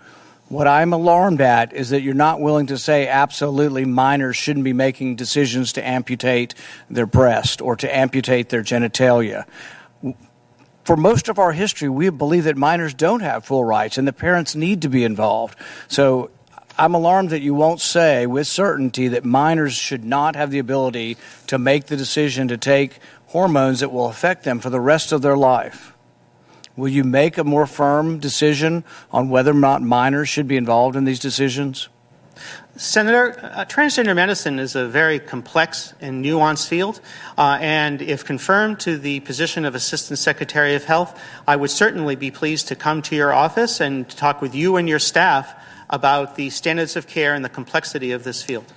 What 0.48 0.66
I'm 0.66 0.94
alarmed 0.94 1.42
at 1.42 1.74
is 1.74 1.90
that 1.90 2.00
you're 2.00 2.14
not 2.14 2.40
willing 2.40 2.68
to 2.68 2.78
say 2.78 3.06
absolutely 3.06 3.84
minors 3.84 4.36
shouldn't 4.36 4.64
be 4.64 4.72
making 4.72 5.16
decisions 5.16 5.74
to 5.74 5.86
amputate 5.86 6.54
their 6.88 7.04
breast 7.04 7.60
or 7.60 7.76
to 7.76 7.96
amputate 7.96 8.48
their 8.48 8.62
genitalia. 8.62 9.44
For 10.84 10.96
most 10.96 11.28
of 11.28 11.38
our 11.38 11.52
history, 11.52 11.90
we 11.90 12.08
believe 12.08 12.44
that 12.44 12.56
minors 12.56 12.94
don't 12.94 13.20
have 13.20 13.44
full 13.44 13.62
rights 13.62 13.98
and 13.98 14.08
the 14.08 14.12
parents 14.12 14.54
need 14.54 14.80
to 14.82 14.88
be 14.88 15.04
involved. 15.04 15.58
So 15.86 16.30
I'm 16.78 16.94
alarmed 16.94 17.28
that 17.30 17.42
you 17.42 17.52
won't 17.52 17.82
say 17.82 18.24
with 18.26 18.46
certainty 18.46 19.08
that 19.08 19.26
minors 19.26 19.74
should 19.74 20.02
not 20.02 20.34
have 20.34 20.50
the 20.50 20.60
ability 20.60 21.18
to 21.48 21.58
make 21.58 21.86
the 21.86 21.96
decision 21.96 22.48
to 22.48 22.56
take 22.56 23.00
hormones 23.26 23.80
that 23.80 23.92
will 23.92 24.08
affect 24.08 24.44
them 24.44 24.60
for 24.60 24.70
the 24.70 24.80
rest 24.80 25.12
of 25.12 25.20
their 25.20 25.36
life. 25.36 25.92
Will 26.78 26.88
you 26.88 27.02
make 27.02 27.38
a 27.38 27.42
more 27.42 27.66
firm 27.66 28.20
decision 28.20 28.84
on 29.10 29.30
whether 29.30 29.50
or 29.50 29.54
not 29.54 29.82
minors 29.82 30.28
should 30.28 30.46
be 30.46 30.56
involved 30.56 30.94
in 30.94 31.04
these 31.04 31.18
decisions? 31.18 31.88
Senator, 32.76 33.36
uh, 33.42 33.64
transgender 33.64 34.14
medicine 34.14 34.60
is 34.60 34.76
a 34.76 34.86
very 34.86 35.18
complex 35.18 35.92
and 36.00 36.24
nuanced 36.24 36.68
field, 36.68 37.00
uh, 37.36 37.58
and 37.60 38.00
if 38.00 38.24
confirmed 38.24 38.78
to 38.78 38.96
the 38.96 39.18
position 39.20 39.64
of 39.64 39.74
Assistant 39.74 40.20
Secretary 40.20 40.76
of 40.76 40.84
Health, 40.84 41.20
I 41.48 41.56
would 41.56 41.72
certainly 41.72 42.14
be 42.14 42.30
pleased 42.30 42.68
to 42.68 42.76
come 42.76 43.02
to 43.02 43.16
your 43.16 43.32
office 43.32 43.80
and 43.80 44.08
talk 44.08 44.40
with 44.40 44.54
you 44.54 44.76
and 44.76 44.88
your 44.88 45.00
staff 45.00 45.52
about 45.90 46.36
the 46.36 46.48
standards 46.48 46.94
of 46.94 47.08
care 47.08 47.34
and 47.34 47.44
the 47.44 47.48
complexity 47.48 48.12
of 48.12 48.22
this 48.22 48.40
field 48.40 48.72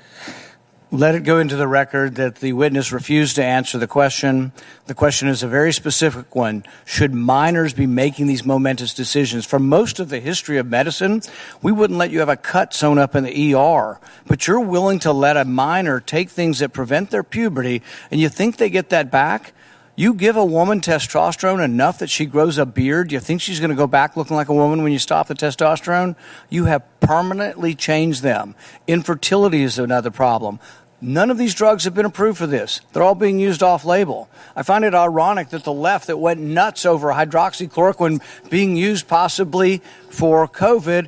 let 0.94 1.16
it 1.16 1.24
go 1.24 1.40
into 1.40 1.56
the 1.56 1.70
record 1.70 2.16
that 2.16 2.36
the 2.36 2.52
witness 2.52 2.92
refused 2.92 3.38
to 3.38 3.44
answer 3.44 3.78
the 3.78 3.88
question. 3.88 4.52
The 4.88 4.94
question 4.94 5.30
is 5.30 5.42
a 5.42 5.48
very 5.48 5.72
specific 5.72 6.36
one. 6.36 6.66
Should 6.84 7.14
minors 7.14 7.74
be 7.74 7.88
making 7.88 8.28
these 8.28 8.46
momentous 8.46 8.94
decisions? 8.94 9.46
For 9.46 9.58
most 9.58 10.02
of 10.02 10.10
the 10.10 10.20
history 10.20 10.58
of 10.58 10.68
medicine, 10.68 11.22
we 11.62 11.72
wouldn't 11.72 11.98
let 11.98 12.12
you 12.12 12.20
have 12.20 12.28
a 12.28 12.36
cut 12.36 12.74
sewn 12.74 12.98
up 12.98 13.16
in 13.16 13.24
the 13.24 13.56
ER, 13.56 14.02
but 14.28 14.48
you're 14.48 14.60
willing 14.60 15.00
to 15.00 15.14
let 15.14 15.38
a 15.38 15.46
minor 15.46 16.02
take 16.02 16.30
things 16.30 16.60
that 16.60 16.74
prevent 16.74 17.10
their 17.10 17.24
puberty, 17.24 17.82
and 18.12 18.20
you 18.20 18.28
think 18.28 18.58
they 18.58 18.70
get 18.70 18.90
that 18.90 19.10
back? 19.10 19.54
You 19.96 20.14
give 20.14 20.36
a 20.36 20.44
woman 20.44 20.82
testosterone 20.82 21.64
enough 21.64 22.00
that 22.00 22.10
she 22.10 22.26
grows 22.26 22.58
a 22.58 22.66
beard, 22.66 23.12
you 23.12 23.20
think 23.20 23.40
she's 23.40 23.60
going 23.60 23.70
to 23.70 23.76
go 23.76 23.88
back 23.88 24.18
looking 24.18 24.36
like 24.36 24.50
a 24.50 24.54
woman 24.54 24.84
when 24.84 24.92
you 24.92 25.00
stop 25.00 25.28
the 25.28 25.36
testosterone? 25.36 26.16
You 26.50 26.66
have 26.66 26.84
permanently 27.02 27.76
changed 27.76 28.24
them. 28.24 28.56
Infertility 28.88 29.64
is 29.64 29.78
another 29.78 30.10
problem. 30.10 30.60
None 31.04 31.32
of 31.32 31.40
these 31.40 31.56
drugs 31.56 31.86
have 31.86 31.96
been 31.96 32.06
approved 32.06 32.38
for 32.38 32.46
this. 32.46 32.80
They're 32.94 33.02
all 33.02 33.16
being 33.16 33.40
used 33.40 33.64
off 33.64 33.84
label. 33.86 34.30
I 34.56 34.62
find 34.62 34.86
it 34.86 34.94
ironic 34.94 35.50
that 35.50 35.64
the 35.64 35.74
left 35.74 36.08
that 36.08 36.18
went 36.18 36.40
nuts 36.40 36.86
over 36.86 37.08
hydroxychloroquine 37.08 38.22
being 38.52 38.76
used 38.76 39.08
possibly 39.08 39.82
for 40.12 40.48
COVID 40.48 41.08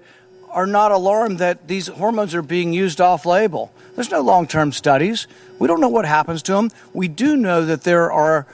are 0.50 0.66
not 0.66 0.92
alarmed 0.92 1.38
that 1.40 1.68
these 1.68 1.88
hormones 1.88 2.34
are 2.34 2.42
being 2.42 2.74
used 2.74 3.00
off 3.00 3.26
label. 3.26 3.72
There's 3.94 4.10
no 4.10 4.22
long 4.22 4.48
term 4.48 4.72
studies. 4.72 5.28
We 5.60 5.68
don't 5.68 5.80
know 5.80 5.90
what 5.90 6.06
happens 6.06 6.42
to 6.44 6.54
them. 6.54 6.72
We 6.94 7.08
do 7.08 7.38
know 7.38 7.64
that 7.66 7.84
there 7.84 8.12
are 8.12 8.48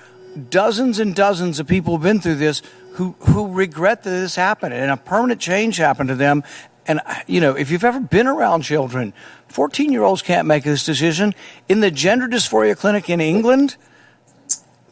dozens 0.49 0.99
and 0.99 1.15
dozens 1.15 1.59
of 1.59 1.67
people 1.67 1.93
who've 1.93 2.03
been 2.03 2.19
through 2.19 2.35
this 2.35 2.61
who, 2.93 3.15
who 3.19 3.53
regret 3.53 4.03
that 4.03 4.09
this 4.09 4.35
happened 4.35 4.73
and 4.73 4.91
a 4.91 4.97
permanent 4.97 5.39
change 5.39 5.77
happened 5.77 6.09
to 6.09 6.15
them. 6.15 6.43
And, 6.89 7.01
uh, 7.05 7.13
you 7.27 7.39
know, 7.39 7.55
if 7.55 7.69
you've 7.69 7.83
ever 7.83 7.99
been 7.99 8.25
around 8.25 8.63
children 8.63 9.13
14 9.49 9.91
year 9.91 10.03
olds 10.03 10.21
can't 10.23 10.47
make 10.47 10.63
this 10.63 10.83
decision. 10.83 11.33
In 11.69 11.79
the 11.81 11.91
gender 11.91 12.27
dysphoria 12.27 12.75
clinic 12.75 13.09
in 13.09 13.21
England, 13.21 13.77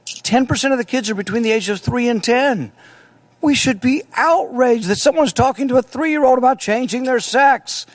10% 0.06 0.72
of 0.72 0.78
the 0.78 0.86
kids 0.86 1.10
are 1.10 1.16
between 1.16 1.42
the 1.42 1.52
ages 1.52 1.70
of 1.70 1.82
3 1.82 2.08
and 2.08 2.24
10. 2.24 2.72
We 3.42 3.56
should 3.56 3.82
be 3.82 4.04
outraged 4.16 4.88
that 4.88 4.98
someone's 4.98 5.34
talking 5.34 5.68
to 5.70 5.78
a 5.78 5.82
three 5.82 6.12
year 6.12 6.24
old 6.24 6.38
about 6.38 6.60
changing 6.60 7.04
their 7.04 7.20
sex. 7.20 7.86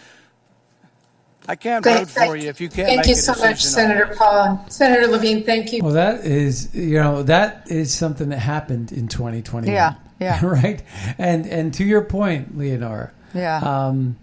I 1.49 1.57
can't 1.57 1.85
Thank- 1.85 2.09
vote 2.09 2.27
for 2.27 2.37
you 2.37 2.49
if 2.49 2.61
you 2.61 2.69
can't 2.69 2.87
Thank 2.87 2.99
make 2.99 3.07
you 3.07 3.13
a 3.13 3.17
so 3.17 3.33
much, 3.33 3.63
decision 3.63 3.85
on 3.85 3.91
it. 3.91 3.95
Senator 3.99 4.15
Paul. 4.17 4.65
Senator 4.69 5.07
Levine, 5.09 5.45
thank 5.45 5.73
you. 5.73 5.83
Well, 5.83 5.95
that 5.95 6.25
is, 6.25 6.73
you 6.75 6.95
know, 6.95 7.25
that 7.25 7.65
is 7.69 7.93
something 7.93 8.29
that 8.29 8.39
happened 8.39 8.93
in 8.93 9.09
2021. 9.09 9.73
Yeah, 9.73 9.95
yeah. 10.21 10.39
right. 10.47 10.83
And 11.19 11.47
and 11.47 11.75
to 11.75 11.85
your 11.85 12.03
point, 12.03 12.57
Leonora, 12.57 13.13
Yeah. 13.35 13.59
um, 13.59 14.17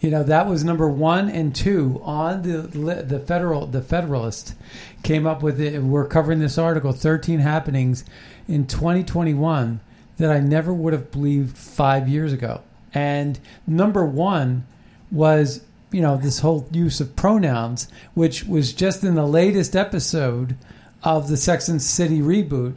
you 0.00 0.10
know, 0.10 0.22
that 0.22 0.46
was 0.46 0.62
number 0.62 0.88
one 0.88 1.28
and 1.28 1.54
two 1.54 2.00
on 2.04 2.42
the 2.42 3.02
the 3.02 3.18
federal 3.18 3.66
the 3.66 3.82
Federalist 3.82 4.54
came 5.02 5.26
up 5.26 5.42
with 5.42 5.60
it. 5.60 5.82
We're 5.82 6.06
covering 6.06 6.38
this 6.38 6.56
article, 6.56 6.92
13 6.92 7.40
happenings 7.40 8.04
in 8.46 8.66
2021 8.66 9.80
that 10.18 10.30
I 10.30 10.40
never 10.40 10.72
would 10.72 10.92
have 10.92 11.10
believed 11.10 11.56
five 11.56 12.08
years 12.08 12.32
ago. 12.32 12.62
And 12.94 13.38
number 13.66 14.04
one 14.04 14.66
was 15.10 15.62
you 15.90 16.00
know 16.00 16.16
this 16.16 16.40
whole 16.40 16.68
use 16.70 17.00
of 17.00 17.16
pronouns, 17.16 17.88
which 18.14 18.44
was 18.44 18.72
just 18.72 19.02
in 19.02 19.14
the 19.14 19.26
latest 19.26 19.74
episode 19.74 20.56
of 21.02 21.28
the 21.28 21.36
Sex 21.36 21.68
and 21.68 21.82
City 21.82 22.20
reboot, 22.20 22.76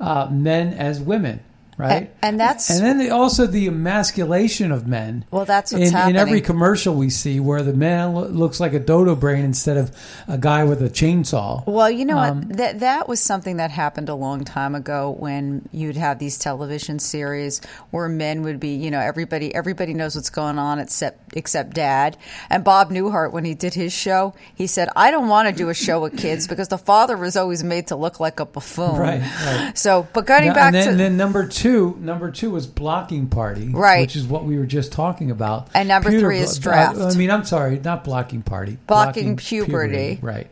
uh, 0.00 0.28
men 0.30 0.72
as 0.72 1.00
women, 1.00 1.40
right? 1.82 1.92
And- 1.92 2.08
and 2.22 2.40
that's- 2.40 2.70
and 2.70 2.84
then 2.84 2.98
the, 2.98 3.10
also 3.10 3.46
the 3.46 3.66
emasculation 3.66 4.72
of 4.72 4.86
men. 4.86 5.24
Well, 5.30 5.44
that's 5.44 5.72
what's 5.72 5.90
in, 5.90 6.10
in 6.10 6.16
every 6.16 6.40
commercial 6.40 6.94
we 6.94 7.10
see 7.10 7.40
where 7.40 7.62
the 7.62 7.72
man 7.72 8.14
lo- 8.14 8.26
looks 8.26 8.60
like 8.60 8.72
a 8.72 8.78
dodo 8.80 9.14
brain 9.14 9.44
instead 9.44 9.76
of 9.76 9.90
a 10.28 10.38
guy 10.38 10.64
with 10.64 10.82
a 10.82 10.88
chainsaw. 10.90 11.66
Well, 11.66 11.90
you 11.90 12.04
know 12.04 12.18
Um, 12.18 12.48
what? 12.48 12.56
That 12.56 12.80
that 12.80 13.08
was 13.08 13.20
something 13.20 13.56
that 13.58 13.70
happened 13.70 14.08
a 14.08 14.14
long 14.14 14.44
time 14.44 14.74
ago 14.74 15.14
when 15.18 15.68
you'd 15.72 15.96
have 15.96 16.18
these 16.18 16.38
television 16.38 16.98
series 16.98 17.60
where 17.90 18.08
men 18.08 18.42
would 18.42 18.60
be, 18.60 18.74
you 18.76 18.90
know, 18.90 19.00
everybody 19.00 19.54
everybody 19.54 19.94
knows 19.94 20.14
what's 20.16 20.30
going 20.30 20.58
on 20.58 20.78
except 20.78 21.36
except 21.36 21.74
dad. 21.74 22.16
And 22.50 22.64
Bob 22.64 22.90
Newhart, 22.90 23.32
when 23.32 23.44
he 23.44 23.54
did 23.54 23.74
his 23.74 23.92
show, 23.92 24.34
he 24.54 24.66
said, 24.66 24.88
"I 24.96 25.10
don't 25.10 25.28
want 25.28 25.48
to 25.48 25.54
do 25.54 25.68
a 25.68 25.74
show 25.74 26.00
with 26.00 26.16
kids 26.16 26.46
because 26.46 26.68
the 26.68 26.78
father 26.78 27.16
was 27.16 27.36
always 27.36 27.62
made 27.64 27.88
to 27.88 27.96
look 27.96 28.20
like 28.20 28.40
a 28.40 28.44
buffoon." 28.46 28.96
Right, 28.96 29.22
right. 29.46 29.72
So, 29.76 30.06
but 30.12 30.26
getting 30.26 30.48
Yeah, 30.48 30.54
back 30.54 30.72
then, 30.72 30.84
to 30.84 30.90
and 30.90 31.00
then 31.00 31.16
number 31.16 31.46
two, 31.46 31.71
number 32.00 32.30
two 32.30 32.50
was 32.50 32.66
blocking 32.66 33.28
party, 33.28 33.68
Right. 33.68 34.00
Which 34.02 34.16
is 34.16 34.26
what 34.26 34.44
we 34.44 34.58
were 34.58 34.66
just 34.66 34.92
talking 34.92 35.30
about. 35.30 35.68
And 35.74 35.88
number 35.88 36.10
Pewter 36.10 36.26
three 36.26 36.38
is 36.38 36.58
draft. 36.58 36.98
I 36.98 37.14
mean, 37.14 37.30
I'm 37.30 37.44
sorry, 37.44 37.78
not 37.78 38.04
blocking 38.04 38.42
party, 38.42 38.78
Blocking 38.86 39.36
puberty. 39.36 40.18
right? 40.22 40.48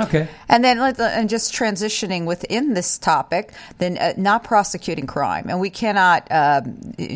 Okay. 0.00 0.28
And 0.48 0.64
then, 0.64 0.78
and 0.78 1.28
just 1.28 1.52
transitioning 1.52 2.26
within 2.26 2.74
this 2.74 2.98
topic, 2.98 3.52
then 3.78 3.98
uh, 3.98 4.14
not 4.16 4.44
prosecuting 4.44 5.06
crime, 5.06 5.48
and 5.48 5.60
we 5.60 5.70
cannot 5.70 6.26
um, 6.30 6.72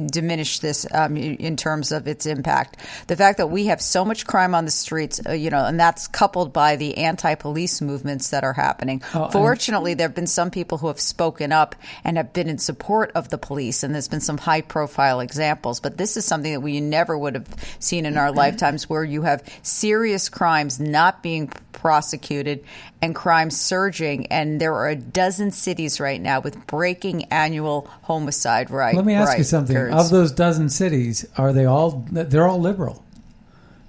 diminish 0.06 0.60
this 0.60 0.86
um, 0.92 1.16
in 1.16 1.56
terms 1.56 1.92
of 1.92 2.06
its 2.06 2.26
impact. 2.26 2.76
The 3.06 3.16
fact 3.16 3.38
that 3.38 3.48
we 3.48 3.66
have 3.66 3.80
so 3.80 4.04
much 4.04 4.26
crime 4.26 4.54
on 4.54 4.64
the 4.64 4.70
streets, 4.70 5.20
uh, 5.26 5.32
you 5.32 5.50
know, 5.50 5.64
and 5.64 5.78
that's 5.78 6.06
coupled 6.08 6.52
by 6.52 6.76
the 6.76 6.98
anti-police 6.98 7.80
movements 7.80 8.30
that 8.30 8.44
are 8.44 8.52
happening. 8.52 9.02
Oh, 9.14 9.24
and- 9.24 9.32
Fortunately, 9.32 9.94
there 9.94 10.08
have 10.08 10.14
been 10.14 10.26
some 10.26 10.50
people 10.50 10.78
who 10.78 10.86
have 10.88 11.00
spoken 11.00 11.52
up 11.52 11.74
and 12.04 12.16
have 12.16 12.32
been 12.32 12.48
in 12.48 12.58
support 12.58 13.12
of 13.14 13.28
the 13.28 13.38
police, 13.38 13.82
and 13.82 13.94
there's 13.94 14.08
been 14.08 14.20
some 14.20 14.38
high-profile 14.38 15.20
examples. 15.20 15.80
But 15.80 15.96
this 15.96 16.16
is 16.16 16.24
something 16.24 16.52
that 16.52 16.60
we 16.60 16.80
never 16.80 17.16
would 17.16 17.34
have 17.34 17.48
seen 17.78 18.06
in 18.06 18.16
our 18.16 18.32
lifetimes, 18.32 18.88
where 18.88 19.04
you 19.04 19.22
have 19.22 19.42
serious 19.62 20.28
crimes 20.28 20.80
not 20.80 21.22
being 21.22 21.48
prosecuted 21.72 22.64
and 23.02 23.14
crime 23.14 23.50
surging, 23.50 24.26
and 24.26 24.60
there 24.60 24.74
are 24.74 24.88
a 24.88 24.96
dozen 24.96 25.50
cities 25.50 26.00
right 26.00 26.20
now 26.20 26.40
with 26.40 26.66
breaking 26.66 27.24
annual 27.24 27.88
homicide 28.04 28.70
rate. 28.70 28.94
Let 28.94 29.04
me 29.04 29.14
ask 29.14 29.36
you 29.36 29.44
something. 29.44 29.76
records. 29.76 30.04
Of 30.06 30.10
those 30.10 30.32
dozen 30.32 30.68
cities, 30.70 31.26
are 31.36 31.52
they 31.52 31.66
all? 31.66 32.04
They're 32.10 32.46
all 32.48 32.60
liberal. 32.60 33.02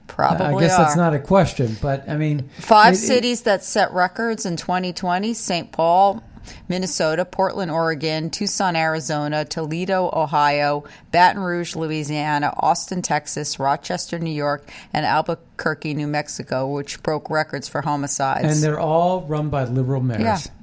probably 0.08 0.46
I 0.64 0.68
guess 0.68 0.78
are. 0.80 0.84
that's 0.86 0.96
not 0.96 1.14
a 1.14 1.20
question, 1.20 1.76
but 1.82 2.08
I 2.08 2.16
mean, 2.16 2.50
Five 2.60 2.94
it- 2.94 2.98
it- 2.98 3.08
cities 3.08 3.42
that 3.42 3.64
set 3.64 3.92
records 3.94 4.46
in 4.46 4.56
2020 4.56 5.34
St. 5.34 5.72
Paul, 5.72 6.24
Minnesota, 6.68 7.26
Portland, 7.26 7.72
Oregon, 7.72 8.30
Tucson, 8.30 8.76
Arizona, 8.76 9.46
Toledo, 9.46 10.10
Ohio, 10.14 10.84
Baton 11.12 11.42
Rouge, 11.42 11.76
Louisiana, 11.76 12.54
Austin, 12.58 13.02
Texas, 13.02 13.60
Rochester, 13.60 14.20
New 14.20 14.34
York, 14.34 14.70
and 14.94 15.06
Albuquerque, 15.06 15.94
New 15.94 16.08
Mexico, 16.08 16.68
which 16.68 17.02
broke 17.04 17.30
records 17.30 17.68
for 17.68 17.82
homicides. 17.82 18.46
and 18.46 18.64
they're 18.64 18.80
all 18.80 19.22
run 19.22 19.50
by 19.50 19.64
liberal 19.66 20.02
mayors. 20.02 20.22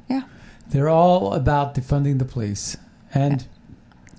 yeah, 0.08 0.16
yeah. 0.16 0.22
They're 0.68 0.88
all 0.88 1.34
about 1.34 1.74
defunding 1.74 2.18
the 2.18 2.24
police. 2.24 2.76
And 3.12 3.46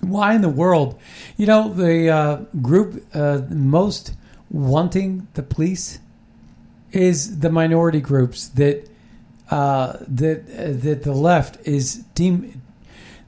why 0.00 0.34
in 0.34 0.42
the 0.42 0.48
world? 0.48 0.98
You 1.36 1.46
know, 1.46 1.72
the 1.72 2.10
uh, 2.10 2.36
group 2.62 3.04
uh, 3.14 3.42
most 3.48 4.14
wanting 4.50 5.26
the 5.34 5.42
police 5.42 5.98
is 6.92 7.40
the 7.40 7.50
minority 7.50 8.00
groups 8.00 8.48
that 8.48 8.88
uh, 9.50 9.98
that 10.08 10.40
uh, 10.48 10.72
that 10.84 11.02
the 11.02 11.12
left 11.12 11.66
is 11.66 12.04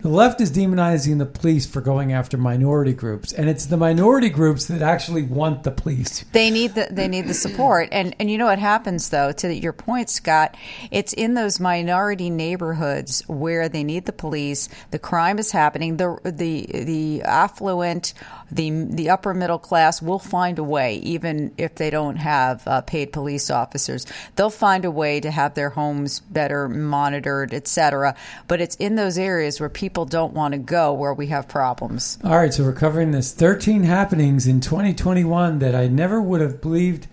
the 0.07 0.13
left 0.13 0.41
is 0.41 0.53
demonizing 0.53 1.19
the 1.19 1.27
police 1.27 1.67
for 1.67 1.81
going 1.81 2.13
after 2.13 2.37
minority 2.37 2.93
groups, 2.93 3.33
and 3.33 3.49
it's 3.49 3.67
the 3.67 3.77
minority 3.77 4.29
groups 4.29 4.67
that 4.67 4.83
actually 4.83 5.23
want 5.23 5.63
the 5.63 5.71
police. 5.71 6.25
They 6.33 6.51
need 6.51 6.75
the 6.75 6.87
they 6.91 7.09
need 7.09 7.27
the 7.27 7.35
support, 7.35 7.89
and 7.93 8.15
and 8.21 8.31
you 8.31 8.39
know 8.39 8.47
what 8.47 8.59
happens 8.59 9.09
though. 9.09 9.33
To 9.33 9.53
your 9.53 9.73
point, 9.73 10.09
Scott, 10.11 10.57
it's 10.91 11.13
in 11.13 11.35
those 11.35 11.59
minority 11.59 12.31
neighborhoods 12.31 13.23
where 13.27 13.69
they 13.69 13.83
need 13.83 14.05
the 14.05 14.13
police. 14.13 14.69
The 14.91 14.99
crime 14.99 15.39
is 15.39 15.51
happening. 15.51 15.97
The 15.97 16.19
the 16.23 16.67
the 16.67 17.23
affluent, 17.23 18.15
the 18.51 18.71
the 18.71 19.11
upper 19.11 19.35
middle 19.35 19.59
class 19.59 20.01
will 20.01 20.19
find 20.19 20.59
a 20.59 20.65
way, 20.65 20.97
even 20.97 21.53
if 21.59 21.75
they 21.75 21.91
don't 21.91 22.17
have 22.17 22.67
uh, 22.67 22.81
paid 22.83 23.13
police 23.13 23.51
officers. 23.51 24.07
They'll 24.37 24.51
find 24.51 24.85
a 24.85 24.91
way 24.91 25.21
to 25.21 25.31
have 25.31 25.55
their 25.55 25.71
homes 25.71 26.21
better 26.21 26.69
monitored, 26.69 27.53
etc. 27.53 28.15
But 28.47 28.61
it's 28.61 28.77
in 28.77 28.97
those 28.97 29.19
areas 29.19 29.59
where 29.61 29.69
people 29.69 30.05
don't 30.05 30.33
want 30.33 30.53
to 30.53 30.59
go 30.59 30.93
where 30.93 31.15
we 31.15 31.27
have 31.29 31.49
problems. 31.49 32.19
All 32.23 32.37
right, 32.37 32.53
so 32.53 32.65
we're 32.65 32.73
covering 32.73 33.11
this 33.11 33.33
13 33.33 33.83
happenings 33.83 34.47
in 34.47 34.61
2021 34.61 35.59
that 35.59 35.75
I 35.75 35.89
never 35.89 36.21
would 36.21 36.41
have 36.41 36.61
believed 36.61 37.07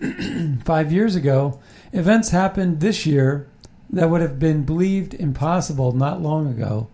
five 0.64 0.92
years 0.92 1.16
ago. 1.16 1.60
Events 1.92 2.30
happened 2.30 2.80
this 2.80 3.06
year 3.06 3.48
that 3.90 4.10
would 4.10 4.20
have 4.20 4.38
been 4.38 4.64
believed 4.64 5.14
impossible 5.14 5.92
not 5.92 6.20
long 6.20 6.48
ago 6.48 6.88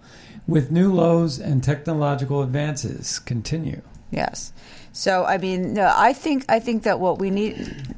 with 0.46 0.70
new 0.70 0.92
lows 0.92 1.38
and 1.38 1.62
technological 1.62 2.42
advances. 2.42 3.18
Continue. 3.18 3.82
Yes. 4.10 4.52
So 4.92 5.24
I 5.24 5.38
mean, 5.38 5.74
no, 5.74 5.92
I 5.94 6.12
think 6.12 6.44
I 6.48 6.58
think 6.58 6.82
that 6.82 7.00
what 7.00 7.18
we 7.18 7.30
need, 7.30 7.94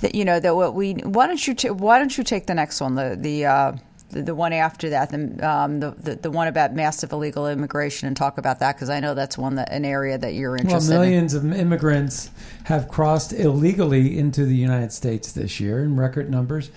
that 0.00 0.14
you 0.14 0.24
know, 0.24 0.40
that 0.40 0.56
what 0.56 0.74
we 0.74 0.94
why 0.94 1.26
don't 1.26 1.46
you 1.46 1.54
ta- 1.54 1.72
why 1.72 1.98
don't 1.98 2.16
you 2.16 2.24
take 2.24 2.46
the 2.46 2.54
next 2.54 2.80
one 2.80 2.94
the 2.94 3.16
the. 3.18 3.46
Uh, 3.46 3.72
the, 4.12 4.20
the 4.20 4.34
one 4.34 4.52
after 4.52 4.90
that, 4.90 5.08
the, 5.08 5.48
um, 5.48 5.80
the, 5.80 5.90
the 5.92 6.16
the 6.16 6.30
one 6.30 6.46
about 6.46 6.74
massive 6.74 7.12
illegal 7.12 7.48
immigration, 7.48 8.06
and 8.06 8.14
talk 8.14 8.36
about 8.36 8.58
that 8.60 8.76
because 8.76 8.90
I 8.90 9.00
know 9.00 9.14
that's 9.14 9.38
one 9.38 9.54
that 9.54 9.72
an 9.72 9.86
area 9.86 10.18
that 10.18 10.34
you're 10.34 10.50
Well, 10.50 10.60
interested 10.60 10.92
in. 10.92 11.00
millions 11.00 11.32
of 11.32 11.50
immigrants 11.50 12.30
have 12.64 12.88
crossed 12.88 13.32
illegally 13.32 14.18
into 14.18 14.44
the 14.44 14.54
United 14.54 14.92
States 14.92 15.32
this 15.32 15.60
year 15.60 15.82
in 15.82 15.96
record 15.96 16.30
numbers. 16.30 16.70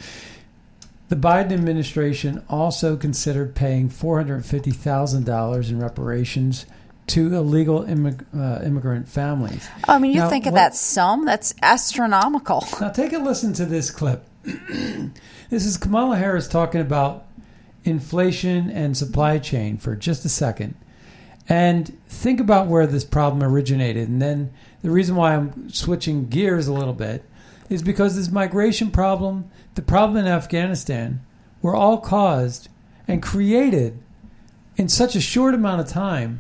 The 1.07 1.15
Biden 1.15 1.51
administration 1.51 2.43
also 2.49 2.97
considered 2.97 3.53
paying 3.55 3.89
$450,000 3.89 5.69
in 5.69 5.79
reparations 5.79 6.65
to 7.07 7.35
illegal 7.35 7.83
immig- 7.83 8.25
uh, 8.35 8.63
immigrant 8.65 9.07
families. 9.07 9.67
I 9.87 9.99
mean, 9.99 10.11
you 10.11 10.21
Now, 10.21 10.29
think 10.29 10.47
of 10.47 10.53
what- 10.53 10.59
that 10.59 10.75
sum? 10.75 11.25
That's 11.25 11.53
astronomical. 11.61 12.63
Now, 12.81 12.89
take 12.89 13.13
a 13.13 13.19
listen 13.19 13.53
to 13.53 13.65
this 13.65 13.91
clip. 13.91 14.25
this 15.49 15.65
is 15.65 15.77
Kamala 15.77 16.17
Harris 16.17 16.47
talking 16.47 16.81
about 16.81 17.25
inflation 17.83 18.71
and 18.71 18.97
supply 18.97 19.37
chain 19.37 19.77
for 19.77 19.95
just 19.95 20.25
a 20.25 20.29
second. 20.29 20.73
And 21.47 21.95
think 22.07 22.39
about 22.39 22.65
where 22.67 22.87
this 22.87 23.03
problem 23.05 23.43
originated. 23.43 24.09
And 24.09 24.19
then 24.19 24.51
the 24.81 24.89
reason 24.89 25.15
why 25.15 25.35
I'm 25.35 25.69
switching 25.69 26.27
gears 26.27 26.67
a 26.67 26.73
little 26.73 26.93
bit 26.93 27.23
is 27.69 27.81
because 27.81 28.15
this 28.15 28.31
migration 28.31 28.91
problem, 28.91 29.49
the 29.75 29.81
problem 29.81 30.17
in 30.17 30.31
Afghanistan, 30.31 31.21
were 31.61 31.75
all 31.75 31.97
caused 31.97 32.69
and 33.07 33.21
created 33.21 33.99
in 34.77 34.89
such 34.89 35.15
a 35.15 35.21
short 35.21 35.53
amount 35.53 35.81
of 35.81 35.87
time 35.87 36.39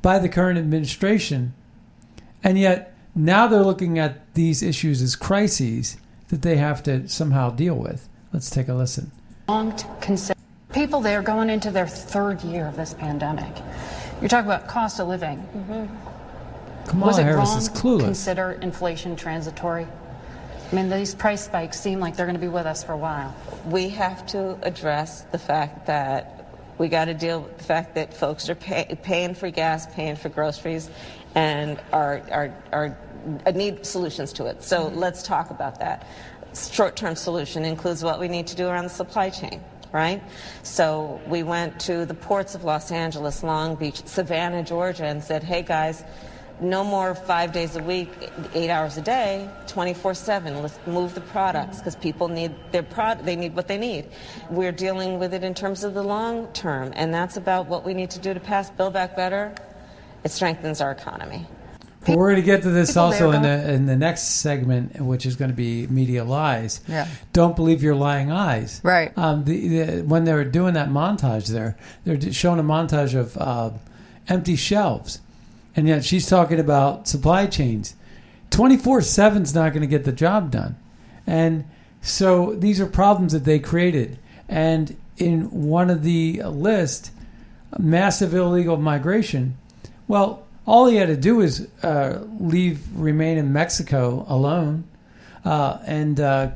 by 0.00 0.18
the 0.18 0.28
current 0.28 0.58
administration. 0.58 1.54
And 2.42 2.58
yet 2.58 2.94
now 3.14 3.46
they're 3.46 3.62
looking 3.62 3.98
at 3.98 4.32
these 4.34 4.62
issues 4.62 5.02
as 5.02 5.16
crises 5.16 5.96
that 6.28 6.42
they 6.42 6.56
have 6.56 6.82
to 6.84 7.08
somehow 7.08 7.50
deal 7.50 7.74
with. 7.74 8.08
Let's 8.32 8.50
take 8.50 8.68
a 8.68 8.74
listen. 8.74 9.10
long 9.48 9.74
to 9.76 9.86
consider. 10.00 10.38
People 10.72 11.00
there 11.00 11.22
going 11.22 11.48
into 11.48 11.70
their 11.70 11.86
third 11.86 12.42
year 12.42 12.66
of 12.66 12.76
this 12.76 12.94
pandemic. 12.94 13.56
You're 14.20 14.28
talking 14.28 14.50
about 14.50 14.68
cost 14.68 15.00
of 15.00 15.08
living. 15.08 15.38
Mm-hmm. 15.56 16.88
Kamala 16.88 17.06
Was 17.06 17.18
it 17.18 17.22
Harris 17.24 17.48
wrong 17.48 17.58
is 17.58 17.68
to 17.68 17.98
consider 17.98 18.52
inflation 18.62 19.16
transitory? 19.16 19.86
I 20.70 20.74
mean, 20.74 20.90
these 20.90 21.14
price 21.14 21.44
spikes 21.46 21.80
seem 21.80 21.98
like 21.98 22.16
they're 22.16 22.26
going 22.26 22.36
to 22.36 22.40
be 22.40 22.48
with 22.48 22.66
us 22.66 22.84
for 22.84 22.92
a 22.92 22.96
while. 22.96 23.34
we 23.64 23.88
have 23.90 24.26
to 24.26 24.58
address 24.62 25.22
the 25.32 25.38
fact 25.38 25.86
that 25.86 26.34
we 26.76 26.88
got 26.88 27.06
to 27.06 27.14
deal 27.14 27.40
with 27.40 27.56
the 27.56 27.64
fact 27.64 27.94
that 27.94 28.12
folks 28.12 28.50
are 28.50 28.54
pay, 28.54 28.96
paying 29.02 29.34
for 29.34 29.50
gas, 29.50 29.86
paying 29.94 30.14
for 30.14 30.28
groceries, 30.28 30.90
and 31.34 31.80
our, 31.92 32.22
our, 32.30 32.54
our 32.72 32.98
uh, 33.46 33.50
need 33.52 33.84
solutions 33.86 34.32
to 34.34 34.46
it. 34.46 34.62
So 34.62 34.88
let's 34.88 35.22
talk 35.22 35.50
about 35.50 35.80
that. 35.80 36.06
Short-term 36.54 37.16
solution 37.16 37.64
includes 37.64 38.04
what 38.04 38.20
we 38.20 38.28
need 38.28 38.46
to 38.48 38.56
do 38.56 38.68
around 38.68 38.84
the 38.84 38.90
supply 38.90 39.30
chain 39.30 39.62
right? 39.90 40.22
So 40.64 41.18
we 41.26 41.42
went 41.42 41.80
to 41.80 42.04
the 42.04 42.12
ports 42.12 42.54
of 42.54 42.62
Los 42.62 42.90
Angeles, 42.92 43.42
Long 43.42 43.74
Beach, 43.74 44.06
Savannah, 44.06 44.62
Georgia, 44.62 45.06
and 45.06 45.24
said, 45.24 45.42
hey 45.42 45.62
guys, 45.62 46.04
no 46.60 46.84
more 46.84 47.14
five 47.14 47.52
days 47.52 47.76
a 47.76 47.82
week, 47.82 48.10
eight 48.54 48.70
hours 48.70 48.96
a 48.96 49.02
day, 49.02 49.48
24/7. 49.66 50.62
Let's 50.62 50.78
move 50.86 51.14
the 51.14 51.20
products 51.20 51.78
because 51.78 51.96
people 51.96 52.28
need 52.28 52.54
their 52.72 52.82
product. 52.82 53.24
They 53.24 53.36
need 53.36 53.54
what 53.54 53.68
they 53.68 53.78
need. 53.78 54.06
We're 54.50 54.72
dealing 54.72 55.18
with 55.18 55.34
it 55.34 55.44
in 55.44 55.54
terms 55.54 55.84
of 55.84 55.94
the 55.94 56.02
long 56.02 56.48
term, 56.52 56.92
and 56.96 57.12
that's 57.12 57.36
about 57.36 57.66
what 57.66 57.84
we 57.84 57.94
need 57.94 58.10
to 58.10 58.18
do 58.18 58.34
to 58.34 58.40
pass 58.40 58.70
Build 58.70 58.92
Back 58.92 59.16
Better. 59.16 59.54
It 60.24 60.30
strengthens 60.30 60.80
our 60.80 60.90
economy. 60.90 61.46
But 62.00 62.16
we're 62.16 62.30
going 62.30 62.42
to 62.42 62.46
get 62.46 62.62
to 62.62 62.70
this 62.70 62.90
People 62.90 63.02
also 63.02 63.30
in 63.32 63.42
the 63.42 63.72
in 63.72 63.86
the 63.86 63.96
next 63.96 64.22
segment, 64.40 65.00
which 65.00 65.26
is 65.26 65.36
going 65.36 65.50
to 65.50 65.56
be 65.56 65.86
media 65.88 66.24
lies. 66.24 66.80
Yeah. 66.88 67.08
Don't 67.32 67.56
believe 67.56 67.82
your 67.82 67.94
lying 67.94 68.30
eyes. 68.30 68.80
Right. 68.82 69.16
Um, 69.18 69.44
the, 69.44 69.68
the, 69.68 70.02
when 70.02 70.24
they 70.24 70.32
were 70.32 70.44
doing 70.44 70.74
that 70.74 70.88
montage 70.88 71.48
there, 71.48 71.76
they're 72.04 72.32
showing 72.32 72.60
a 72.60 72.62
montage 72.62 73.14
of 73.14 73.36
uh, 73.36 73.70
empty 74.28 74.56
shelves, 74.56 75.20
and 75.78 75.86
yet 75.86 76.04
she's 76.04 76.26
talking 76.26 76.58
about 76.58 77.06
supply 77.06 77.46
chains. 77.46 77.94
24 78.50 79.00
7 79.00 79.44
is 79.44 79.54
not 79.54 79.72
going 79.72 79.82
to 79.82 79.86
get 79.86 80.02
the 80.02 80.10
job 80.10 80.50
done, 80.50 80.74
and 81.24 81.64
so 82.02 82.52
these 82.54 82.80
are 82.80 82.86
problems 82.86 83.32
that 83.32 83.44
they 83.44 83.60
created. 83.60 84.18
And 84.48 84.96
in 85.18 85.68
one 85.68 85.88
of 85.88 86.02
the 86.02 86.42
list, 86.42 87.12
massive 87.78 88.34
illegal 88.34 88.76
migration. 88.76 89.56
Well, 90.08 90.44
all 90.66 90.86
he 90.86 90.96
had 90.96 91.08
to 91.08 91.16
do 91.16 91.42
is 91.42 91.68
uh, 91.84 92.24
leave, 92.40 92.80
remain 92.92 93.38
in 93.38 93.52
Mexico 93.52 94.26
alone, 94.26 94.82
uh, 95.44 95.78
and 95.86 96.18
uh, 96.18 96.50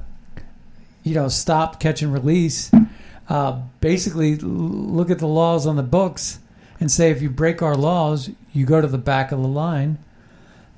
you 1.04 1.14
know 1.14 1.28
stop 1.28 1.78
catch 1.78 2.02
and 2.02 2.12
release. 2.12 2.72
Uh, 3.28 3.60
basically, 3.78 4.34
look 4.34 5.12
at 5.12 5.20
the 5.20 5.28
laws 5.28 5.64
on 5.64 5.76
the 5.76 5.84
books 5.84 6.40
and 6.80 6.90
say 6.90 7.12
if 7.12 7.22
you 7.22 7.30
break 7.30 7.62
our 7.62 7.76
laws, 7.76 8.28
you 8.52 8.66
go 8.66 8.80
to 8.80 8.86
the 8.86 8.98
back 8.98 9.32
of 9.32 9.40
the 9.40 9.48
line. 9.48 9.98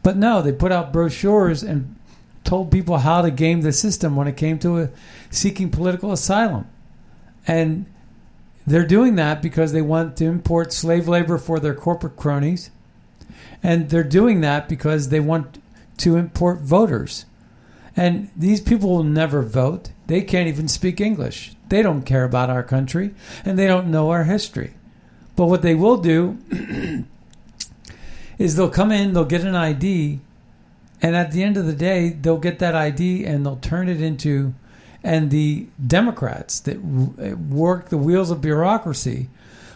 But 0.03 0.17
no, 0.17 0.43
they 0.43 0.53
put 0.53 0.73
out 0.73 0.93
brochures 0.93 1.63
and 1.63 1.97
told 2.45 2.71
people 2.71 2.99
how 2.99 3.23
to 3.23 3.31
game 3.31 3.63
the 3.63 3.73
system 3.73 4.17
when 4.17 4.29
it 4.29 4.37
came 4.37 4.59
to 4.59 4.79
uh 4.79 4.87
seeking 5.31 5.71
political 5.71 6.13
asylum, 6.13 6.69
and 7.47 7.87
they're 8.67 8.87
doing 8.87 9.17
that 9.17 9.43
because 9.43 9.73
they 9.73 9.83
want 9.83 10.17
to 10.17 10.25
import 10.25 10.73
slave 10.73 11.09
labor 11.09 11.39
for 11.39 11.61
their 11.61 11.75
corporate 11.75 12.17
cronies. 12.17 12.71
And 13.63 13.91
they're 13.91 14.05
doing 14.05 14.41
that 14.43 14.69
because 14.69 15.09
they 15.09 15.21
want 15.21 15.61
to 15.99 16.17
import 16.17 16.61
voters. 16.61 17.25
And 17.97 18.31
these 18.37 18.61
people 18.61 18.91
will 18.91 19.05
never 19.05 19.43
vote. 19.43 19.91
They 20.07 20.23
can't 20.23 20.49
even 20.49 20.69
speak 20.69 21.01
English. 21.01 21.55
They 21.69 21.83
don't 21.83 22.03
care 22.03 22.25
about 22.25 22.51
our 22.51 22.63
country 22.63 23.15
and 23.45 23.59
they 23.59 23.67
don't 23.67 23.91
know 23.91 24.11
our 24.11 24.25
history. 24.25 24.75
But 25.37 25.47
what 25.47 25.63
they 25.63 25.75
will 25.75 25.99
do 25.99 26.39
is 28.39 28.57
they'll 28.57 28.71
come 28.71 28.93
in, 28.93 29.13
they'll 29.13 29.25
get 29.25 29.43
an 29.43 29.55
ID, 29.55 30.21
and 31.03 31.15
at 31.15 31.33
the 31.33 31.43
end 31.43 31.57
of 31.57 31.67
the 31.67 31.75
day, 31.75 32.11
they'll 32.11 32.39
get 32.39 32.59
that 32.61 32.75
ID 32.75 33.25
and 33.25 33.45
they'll 33.45 33.57
turn 33.57 33.89
it 33.89 34.01
into 34.01 34.55
and 35.05 35.31
the 35.31 35.67
Democrats 35.87 36.61
that 36.61 36.79
work 36.83 37.91
the 37.91 37.99
wheels 37.99 38.31
of 38.31 38.41
bureaucracy 38.41 39.29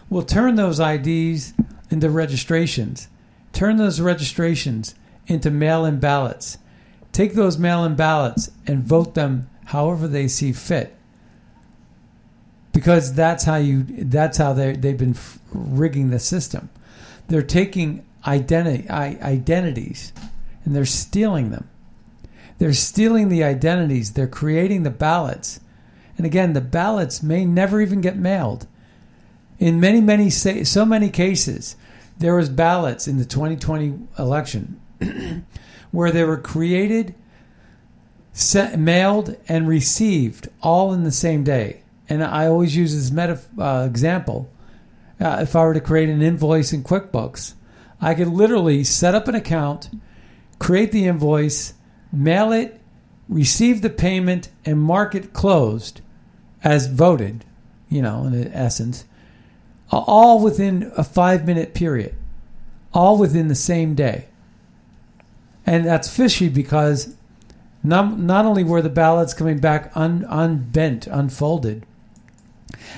will 0.09 0.23
turn 0.23 0.55
those 0.55 0.81
IDs 0.81 1.53
into 1.91 2.09
registrations, 2.09 3.09
turn 3.53 3.77
those 3.77 4.01
registrations 4.01 4.95
into 5.27 5.51
mail 5.51 5.85
in 5.85 6.01
ballots, 6.01 6.57
take 7.13 7.35
those 7.35 7.59
mail 7.59 7.85
in 7.85 7.95
ballots 7.95 8.51
and 8.67 8.83
vote 8.83 9.15
them 9.15 9.51
however 9.67 10.09
they 10.09 10.27
see 10.27 10.51
fit. 10.51 10.97
Because 12.73 13.13
that's 13.13 13.45
how 13.45 13.57
you 13.57 13.83
that's 13.87 14.39
how 14.39 14.55
they 14.55 14.73
they've 14.73 14.97
been 14.97 15.17
rigging 15.53 16.09
the 16.09 16.19
system. 16.19 16.71
They're 17.27 17.43
taking 17.43 18.07
identity 18.29 18.89
identities 18.89 20.13
and 20.65 20.77
they're 20.77 20.85
stealing 20.85 21.51
them. 21.51 21.69
They're 22.59 22.73
stealing 22.73 23.29
the 23.29 23.43
identities. 23.43 24.13
They're 24.13 24.27
creating 24.27 24.83
the 24.83 24.91
ballots. 24.91 25.61
And 26.17 26.27
again, 26.27 26.53
the 26.53 26.61
ballots 26.61 27.23
may 27.23 27.45
never 27.45 27.81
even 27.81 28.01
get 28.01 28.17
mailed. 28.17 28.67
In 29.59 29.81
many, 29.81 30.01
many, 30.01 30.31
so 30.31 30.85
many 30.85 31.09
cases, 31.09 31.77
there 32.19 32.35
was 32.35 32.49
ballots 32.49 33.09
in 33.09 33.19
the 33.19 33.25
2020 33.25 33.99
election 34.19 34.81
where 35.91 36.11
they 36.11 36.25
were 36.25 36.37
created, 36.37 37.15
set, 38.33 38.79
mailed, 38.79 39.37
and 39.49 39.69
received 39.69 40.49
all 40.63 40.93
in 40.93 41.05
the 41.05 41.13
same 41.13 41.45
day. 41.45 41.83
And 42.09 42.25
I 42.25 42.47
always 42.47 42.77
use 42.77 42.95
this 42.95 43.11
meta 43.11 43.41
uh, 43.59 43.87
example. 43.89 44.51
Uh, 45.21 45.39
if 45.43 45.55
I 45.55 45.65
were 45.65 45.75
to 45.75 45.81
create 45.81 46.09
an 46.09 46.23
invoice 46.23 46.73
in 46.73 46.83
QuickBooks, 46.83 47.55
I 48.01 48.15
could 48.15 48.29
literally 48.29 48.85
set 48.85 49.15
up 49.15 49.29
an 49.29 49.35
account, 49.35 49.91
create 50.59 50.93
the 50.93 51.07
invoice, 51.07 51.75
mail 52.13 52.53
it, 52.53 52.81
receive 53.29 53.83
the 53.83 53.91
payment, 53.91 54.49
and 54.65 54.81
mark 54.81 55.15
it 55.15 55.33
closed 55.33 56.01
as 56.63 56.87
voted, 56.87 57.45
you 57.89 58.03
know, 58.03 58.25
in 58.25 58.53
essence, 58.53 59.05
all 59.91 60.43
within 60.43 60.93
a 60.97 61.05
five 61.05 61.47
minute 61.47 61.75
period, 61.75 62.15
all 62.93 63.19
within 63.19 63.49
the 63.49 63.55
same 63.55 63.95
day. 63.95 64.27
And 65.67 65.85
that's 65.85 66.15
fishy 66.15 66.49
because 66.49 67.15
not, 67.83 68.19
not 68.19 68.45
only 68.45 68.65
were 68.65 68.83
the 68.83 68.89
ballots 68.89 69.35
coming 69.35 69.59
back 69.59 69.93
un, 69.95 70.27
unbent, 70.29 71.07
unfolded, 71.07 71.85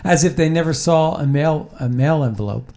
as 0.04 0.24
if 0.24 0.36
they 0.36 0.48
never 0.48 0.72
saw 0.72 1.16
a 1.16 1.26
mail 1.26 1.74
a 1.78 1.88
mail 1.88 2.22
envelope, 2.22 2.72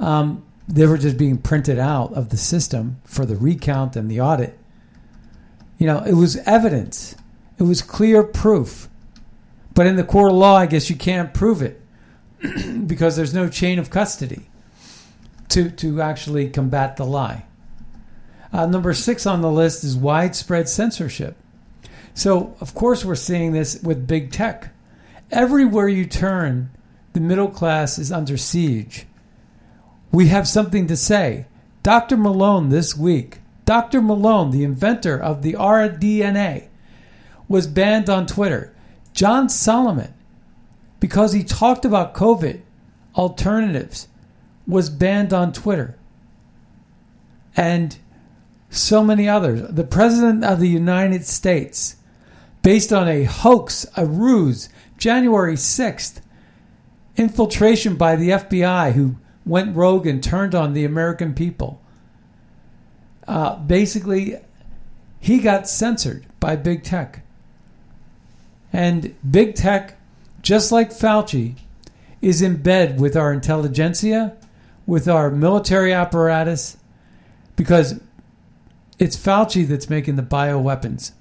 um, 0.00 0.44
they 0.68 0.86
were 0.86 0.98
just 0.98 1.16
being 1.16 1.38
printed 1.38 1.78
out 1.78 2.12
of 2.12 2.28
the 2.28 2.36
system 2.36 3.00
for 3.04 3.24
the 3.24 3.36
recount 3.36 3.96
and 3.96 4.10
the 4.10 4.20
audit. 4.20 4.58
You 5.78 5.86
know, 5.86 6.02
it 6.04 6.12
was 6.14 6.36
evidence. 6.38 7.16
It 7.58 7.62
was 7.62 7.80
clear 7.80 8.22
proof. 8.22 8.88
But 9.74 9.86
in 9.86 9.96
the 9.96 10.04
court 10.04 10.30
of 10.30 10.36
law, 10.36 10.56
I 10.56 10.66
guess 10.66 10.90
you 10.90 10.96
can't 10.96 11.32
prove 11.32 11.62
it 11.62 11.80
because 12.86 13.16
there's 13.16 13.32
no 13.32 13.48
chain 13.48 13.78
of 13.78 13.90
custody 13.90 14.48
to, 15.48 15.70
to 15.70 16.02
actually 16.02 16.50
combat 16.50 16.96
the 16.96 17.04
lie. 17.04 17.44
Uh, 18.52 18.66
number 18.66 18.92
six 18.92 19.24
on 19.26 19.40
the 19.40 19.50
list 19.50 19.84
is 19.84 19.96
widespread 19.96 20.68
censorship. 20.68 21.36
So, 22.14 22.56
of 22.60 22.74
course, 22.74 23.04
we're 23.04 23.14
seeing 23.14 23.52
this 23.52 23.80
with 23.82 24.06
big 24.06 24.32
tech. 24.32 24.74
Everywhere 25.30 25.88
you 25.88 26.04
turn, 26.06 26.70
the 27.12 27.20
middle 27.20 27.48
class 27.48 27.98
is 27.98 28.10
under 28.10 28.36
siege. 28.36 29.06
We 30.10 30.28
have 30.28 30.48
something 30.48 30.86
to 30.86 30.96
say. 30.96 31.46
Dr. 31.82 32.16
Malone 32.16 32.70
this 32.70 32.96
week, 32.96 33.38
Dr. 33.64 34.00
Malone, 34.00 34.50
the 34.50 34.64
inventor 34.64 35.18
of 35.18 35.42
the 35.42 35.52
rDNA, 35.54 36.68
was 37.48 37.66
banned 37.66 38.08
on 38.08 38.26
Twitter. 38.26 38.74
John 39.12 39.48
Solomon, 39.48 40.14
because 41.00 41.32
he 41.32 41.44
talked 41.44 41.84
about 41.84 42.14
COVID 42.14 42.62
alternatives, 43.14 44.08
was 44.66 44.90
banned 44.90 45.32
on 45.32 45.52
Twitter. 45.52 45.98
And 47.56 47.98
so 48.70 49.02
many 49.02 49.28
others. 49.28 49.62
The 49.70 49.84
President 49.84 50.44
of 50.44 50.60
the 50.60 50.68
United 50.68 51.24
States, 51.24 51.96
based 52.62 52.92
on 52.92 53.08
a 53.08 53.24
hoax, 53.24 53.86
a 53.96 54.06
ruse, 54.06 54.68
January 54.96 55.54
6th, 55.54 56.20
infiltration 57.16 57.96
by 57.96 58.16
the 58.16 58.30
FBI 58.30 58.92
who 58.92 59.16
went 59.48 59.74
rogue 59.74 60.06
and 60.06 60.22
turned 60.22 60.54
on 60.54 60.74
the 60.74 60.84
American 60.84 61.34
people. 61.34 61.80
Uh, 63.26 63.56
basically, 63.56 64.36
he 65.20 65.38
got 65.38 65.68
censored 65.68 66.26
by 66.40 66.56
big 66.56 66.84
tech. 66.84 67.24
And 68.72 69.14
big 69.28 69.54
tech, 69.54 69.98
just 70.42 70.70
like 70.70 70.90
Fauci, 70.90 71.56
is 72.20 72.42
in 72.42 72.62
bed 72.62 73.00
with 73.00 73.16
our 73.16 73.32
intelligentsia, 73.32 74.36
with 74.86 75.08
our 75.08 75.30
military 75.30 75.92
apparatus, 75.92 76.76
because 77.56 78.00
it's 78.98 79.16
Fauci 79.16 79.66
that's 79.66 79.90
making 79.90 80.16
the 80.16 80.22
bioweapons. 80.22 81.12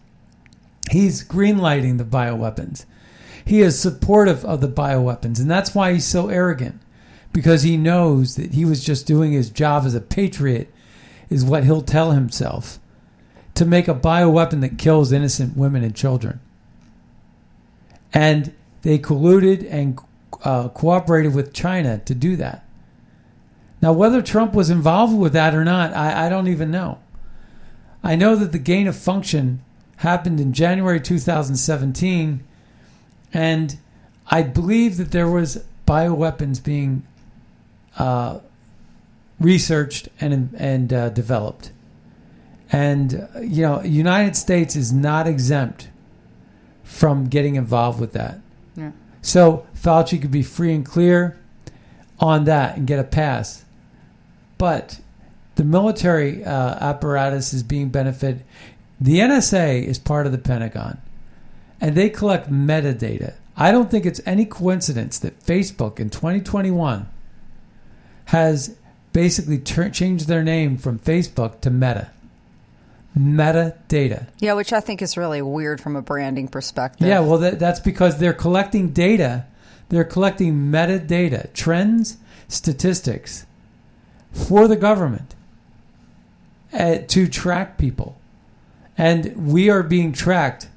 He's 0.92 1.24
greenlighting 1.24 1.98
the 1.98 2.06
bioweapons. 2.06 2.86
He 3.46 3.62
is 3.62 3.80
supportive 3.80 4.44
of 4.46 4.62
the 4.62 4.68
bioweapons, 4.68 5.40
and 5.40 5.50
that's 5.50 5.74
why 5.76 5.94
he's 5.94 6.06
so 6.06 6.30
arrogant, 6.30 6.82
because 7.38 7.62
he 7.62 7.78
knows 7.78 8.36
that 8.36 8.54
he 8.54 8.66
was 8.66 8.84
just 8.84 9.06
doing 9.06 9.32
his 9.32 9.52
job 9.52 9.86
as 9.86 9.94
a 9.94 10.02
patriot, 10.02 10.74
is 11.30 11.46
what 11.46 11.64
he'll 11.64 11.84
tell 11.84 12.10
himself, 12.10 12.80
to 13.54 13.64
make 13.64 13.88
a 13.88 13.94
bioweapon 13.94 14.60
that 14.62 14.80
kills 14.80 15.12
innocent 15.12 15.56
women 15.56 15.84
and 15.84 15.96
children. 15.96 16.40
And 18.12 18.56
they 18.82 18.98
colluded 18.98 19.68
and 19.70 20.00
uh, 20.44 20.70
cooperated 20.70 21.36
with 21.36 21.54
China 21.54 22.00
to 22.06 22.16
do 22.16 22.36
that. 22.38 22.66
Now, 23.84 23.94
whether 23.94 24.24
Trump 24.24 24.56
was 24.56 24.72
involved 24.72 25.16
with 25.16 25.34
that 25.34 25.54
or 25.54 25.64
not, 25.64 25.94
I, 25.94 26.26
I 26.26 26.30
don't 26.30 26.48
even 26.48 26.72
know. 26.72 26.98
I 28.04 28.16
know 28.16 28.36
that 28.36 28.52
the 28.52 28.58
gain 28.58 28.88
of 28.88 28.96
function 28.96 29.64
happened 29.98 30.40
in 30.40 30.54
January 30.54 31.00
2017, 31.00 32.44
and 33.32 33.78
I 34.26 34.42
believe 34.42 34.98
that 34.98 35.12
there 35.12 35.30
was 35.30 35.64
bioweapons 35.86 36.64
being 36.64 37.04
uh, 37.98 38.40
researched 39.40 40.10
and 40.20 40.54
and 40.58 40.94
uh, 40.94 41.10
developed. 41.10 41.72
And 42.72 43.28
you 43.42 43.62
know, 43.62 43.82
United 43.82 44.36
States 44.36 44.76
is 44.76 44.92
not 44.92 45.28
exempt 45.28 45.90
from 46.84 47.26
getting 47.28 47.56
involved 47.56 48.00
with 48.00 48.14
that. 48.14 48.40
Yeah. 48.76 48.92
So 49.22 49.66
Fauci 49.76 50.22
could 50.22 50.32
be 50.32 50.44
free 50.44 50.74
and 50.74 50.86
clear 50.86 51.38
on 52.20 52.46
that 52.46 52.78
and 52.78 52.88
get 52.88 53.00
a 53.00 53.04
pass. 53.04 53.66
But 54.58 55.00
the 55.56 55.64
military 55.64 56.44
uh, 56.44 56.76
apparatus 56.80 57.54
is 57.54 57.64
being 57.64 57.90
benefited. 57.90 58.44
The 59.00 59.20
NSA 59.20 59.84
is 59.84 60.00
part 60.00 60.26
of 60.26 60.32
the 60.32 60.38
Pentagon, 60.38 61.00
and 61.80 61.96
they 61.96 62.10
collect 62.10 62.50
metadata. 62.52 63.36
I 63.56 63.72
don't 63.72 63.90
think 63.90 64.06
it's 64.06 64.22
any 64.26 64.46
coincidence 64.46 65.20
that 65.20 65.40
Facebook 65.40 66.00
in 66.00 66.10
2021 66.10 67.08
has 68.28 68.76
basically 69.14 69.58
tur- 69.58 69.90
changed 69.90 70.28
their 70.28 70.44
name 70.44 70.78
from 70.78 71.00
Facebook 71.00 71.62
to 71.62 71.70
Meta. 71.70 72.12
Metadata. 73.18 74.28
Yeah, 74.40 74.54
which 74.54 74.74
I 74.74 74.80
think 74.80 75.02
is 75.02 75.18
really 75.18 75.42
weird 75.42 75.82
from 75.82 75.96
a 75.96 76.02
branding 76.02 76.48
perspective. 76.48 77.08
Yeah, 77.08 77.22
well, 77.22 77.40
that, 77.40 77.58
that's 77.58 77.80
because 77.80 78.20
they're 78.20 78.34
collecting 78.34 78.90
data. 78.90 79.46
They're 79.90 80.04
collecting 80.04 80.54
metadata, 80.54 81.52
trends, 81.54 82.18
statistics 82.48 83.46
for 84.34 84.68
the 84.68 84.76
government 84.76 85.34
uh, 86.74 86.98
to 87.08 87.28
track 87.28 87.78
people. 87.78 88.18
And 88.98 89.52
we 89.52 89.70
are 89.70 89.84
being 89.84 90.12
tracked 90.12 90.68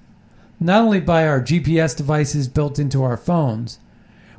not 0.61 0.83
only 0.83 1.01
by 1.01 1.27
our 1.27 1.41
GPS 1.41 1.97
devices 1.97 2.47
built 2.47 2.79
into 2.79 3.03
our 3.03 3.17
phones, 3.17 3.79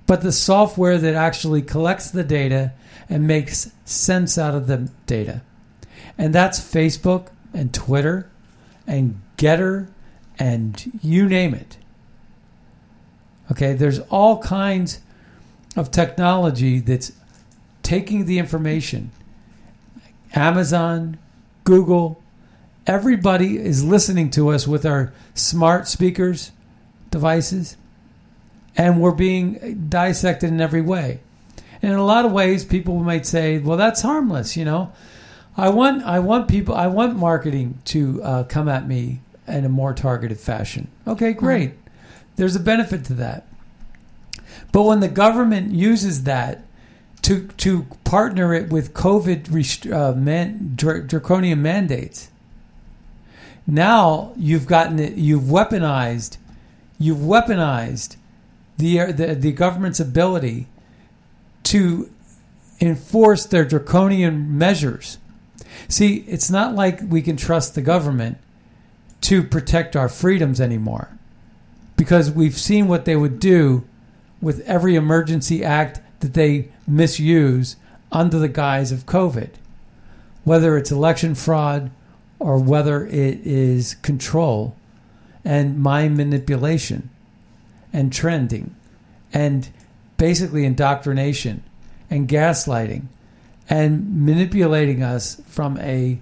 but 0.08 0.22
the 0.22 0.32
software 0.32 0.98
that 0.98 1.14
actually 1.14 1.62
collects 1.62 2.10
the 2.10 2.24
data 2.24 2.74
and 3.12 3.28
makes 3.28 3.72
sense 3.84 4.38
out 4.38 4.56
of 4.56 4.68
the 4.68 4.90
data. 5.06 5.42
And 6.18 6.34
that's 6.34 6.60
Facebook 6.60 7.28
and 7.54 7.74
Twitter 7.74 8.32
and 8.88 9.22
Gettr 9.38 9.90
and 10.40 11.00
you 11.04 11.28
name 11.28 11.54
it. 11.54 11.78
Okay, 13.52 13.74
there's 13.74 14.00
all 14.00 14.42
kinds 14.42 15.02
of 15.76 15.92
technology 15.92 16.80
that's 16.80 17.12
taking 17.84 18.26
the 18.26 18.40
information. 18.40 19.12
Amazon, 20.34 21.20
Google, 21.66 22.24
everybody 22.88 23.58
is 23.58 23.84
listening 23.84 24.30
to 24.32 24.50
us 24.50 24.66
with 24.66 24.86
our 24.86 25.12
smart 25.34 25.88
speakers 25.90 26.52
devices, 27.10 27.76
and 28.78 29.02
we're 29.02 29.12
being 29.12 29.88
dissected 29.90 30.50
in 30.50 30.62
every 30.62 30.82
way. 30.82 31.20
And 31.82 31.92
in 31.94 31.98
a 31.98 32.06
lot 32.06 32.26
of 32.26 32.32
ways, 32.32 32.64
people 32.64 33.00
might 33.00 33.26
say, 33.26 33.58
"Well, 33.58 33.78
that's 33.78 34.02
harmless," 34.02 34.56
you 34.56 34.66
know. 34.66 34.92
I 35.58 35.70
want, 35.70 36.04
I 36.04 36.20
want 36.20 36.48
people, 36.48 36.76
I 36.76 36.88
want 36.88 37.18
marketing 37.18 37.80
to 37.86 38.24
uh, 38.24 38.44
come 38.46 38.70
at 38.70 38.88
me 38.88 39.20
in 39.48 39.66
a 39.66 39.70
more 39.70 39.94
targeted 39.94 40.40
fashion. 40.40 40.88
Okay, 41.06 41.34
great. 41.34 41.74
There's 42.38 42.56
a 42.56 42.60
benefit 42.60 43.04
to 43.06 43.14
that. 43.16 43.46
But 44.72 44.84
when 44.84 45.02
the 45.02 45.10
government 45.10 45.74
uses 45.74 46.24
that 46.24 46.64
to 47.24 47.48
to 47.58 47.86
partner 48.04 48.54
it 48.54 48.70
with 48.70 48.94
COVID 48.94 49.54
rest- 49.54 49.88
uh, 49.88 50.14
man, 50.14 50.74
dr- 50.76 51.08
draconian 51.08 51.62
mandates, 51.62 52.30
now 53.68 54.34
you've 54.38 54.66
gotten 54.66 55.00
it. 55.00 55.14
You've 55.14 55.44
weaponized. 55.44 56.38
You've 56.98 57.20
weaponized 57.20 58.16
the 58.78 59.12
the, 59.12 59.36
the 59.36 59.52
government's 59.52 60.00
ability 60.00 60.68
to 61.64 62.10
enforce 62.80 63.46
their 63.46 63.66
draconian 63.66 64.58
measures. 64.58 65.18
See, 65.88 66.26
it's 66.28 66.50
not 66.50 66.76
like 66.76 67.00
we 67.08 67.22
can 67.22 67.38
trust 67.38 67.76
the 67.76 67.82
government 67.82 68.38
to 69.22 69.44
protect 69.44 69.96
our 69.96 70.10
freedoms 70.10 70.60
anymore 70.60 71.10
because 71.96 72.32
we've 72.32 72.58
seen 72.58 72.88
what 72.88 73.06
they 73.06 73.16
would 73.16 73.40
do 73.40 73.84
with 74.42 74.68
every 74.68 74.96
emergency 74.96 75.64
act 75.64 76.00
that 76.22 76.34
they 76.34 76.70
misuse 76.88 77.76
under 78.12 78.40
the 78.40 78.48
guise 78.48 78.92
of 78.92 79.06
COVID, 79.06 79.52
whether 80.44 80.78
it's 80.78 80.92
election 80.92 81.36
fraud 81.36 81.92
or 82.40 82.58
whether 82.58 83.06
it 83.06 83.46
is 83.46 83.96
control 83.96 84.76
and 85.46 85.80
mind 85.80 86.18
manipulation 86.18 87.10
and 87.94 88.12
trending 88.12 88.76
and 89.32 89.70
basically 90.22 90.66
indoctrination 90.66 91.64
and 92.12 92.30
gaslighting 92.30 93.06
and 93.68 94.24
manipulating 94.24 95.02
us 95.02 95.42
from 95.48 95.80
a, 95.80 96.20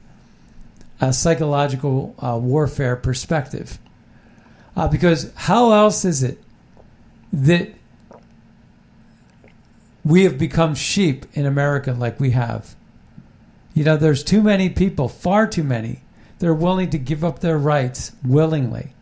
a 1.01 1.11
psychological 1.11 2.15
uh, 2.17 2.39
warfare 2.41 2.95
perspective. 2.95 3.77
Uh, 4.73 4.87
because 4.87 5.33
how 5.35 5.73
else 5.73 6.05
is 6.05 6.23
it 6.23 6.41
that 7.33 7.73
we 10.05 10.23
have 10.23 10.37
become 10.37 10.73
sheep 10.73 11.25
in 11.33 11.45
America 11.45 11.91
like 11.91 12.21
we 12.21 12.31
have? 12.31 12.77
You 13.73 13.83
know, 13.83 13.97
there's 13.97 14.23
too 14.23 14.41
many 14.41 14.69
people, 14.69 15.09
far 15.09 15.45
too 15.45 15.65
many. 15.65 16.03
They're 16.37 16.53
willing 16.53 16.89
to 16.91 16.97
give 16.97 17.25
up 17.25 17.39
their 17.39 17.57
rights 17.57 18.13
willingly. 18.23 18.93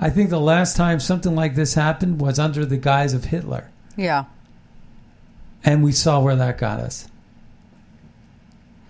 I 0.00 0.08
think 0.08 0.30
the 0.30 0.40
last 0.40 0.74
time 0.74 1.00
something 1.00 1.34
like 1.34 1.54
this 1.54 1.74
happened 1.74 2.18
was 2.18 2.38
under 2.38 2.64
the 2.64 2.78
guise 2.78 3.12
of 3.12 3.26
Hitler. 3.26 3.68
Yeah. 3.96 4.24
And 5.64 5.82
we 5.82 5.92
saw 5.92 6.20
where 6.20 6.36
that 6.36 6.58
got 6.58 6.80
us. 6.80 7.08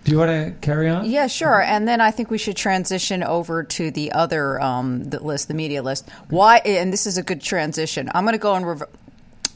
Do 0.03 0.11
you 0.11 0.17
want 0.17 0.31
to 0.31 0.53
carry 0.59 0.89
on? 0.89 1.09
Yeah, 1.09 1.27
sure. 1.27 1.61
And 1.61 1.87
then 1.87 2.01
I 2.01 2.11
think 2.11 2.29
we 2.29 2.37
should 2.37 2.57
transition 2.57 3.23
over 3.23 3.63
to 3.63 3.89
the 3.89 4.11
other 4.11 4.59
um, 4.59 5.05
the 5.05 5.23
list, 5.23 5.47
the 5.47 5.53
media 5.53 5.81
list. 5.81 6.09
Why? 6.29 6.57
And 6.65 6.91
this 6.91 7.07
is 7.07 7.17
a 7.17 7.23
good 7.23 7.41
transition. 7.41 8.09
I'm 8.13 8.25
going 8.25 8.33
to 8.33 8.39
go 8.39 8.55
in 8.55 8.65
reverse. 8.65 8.89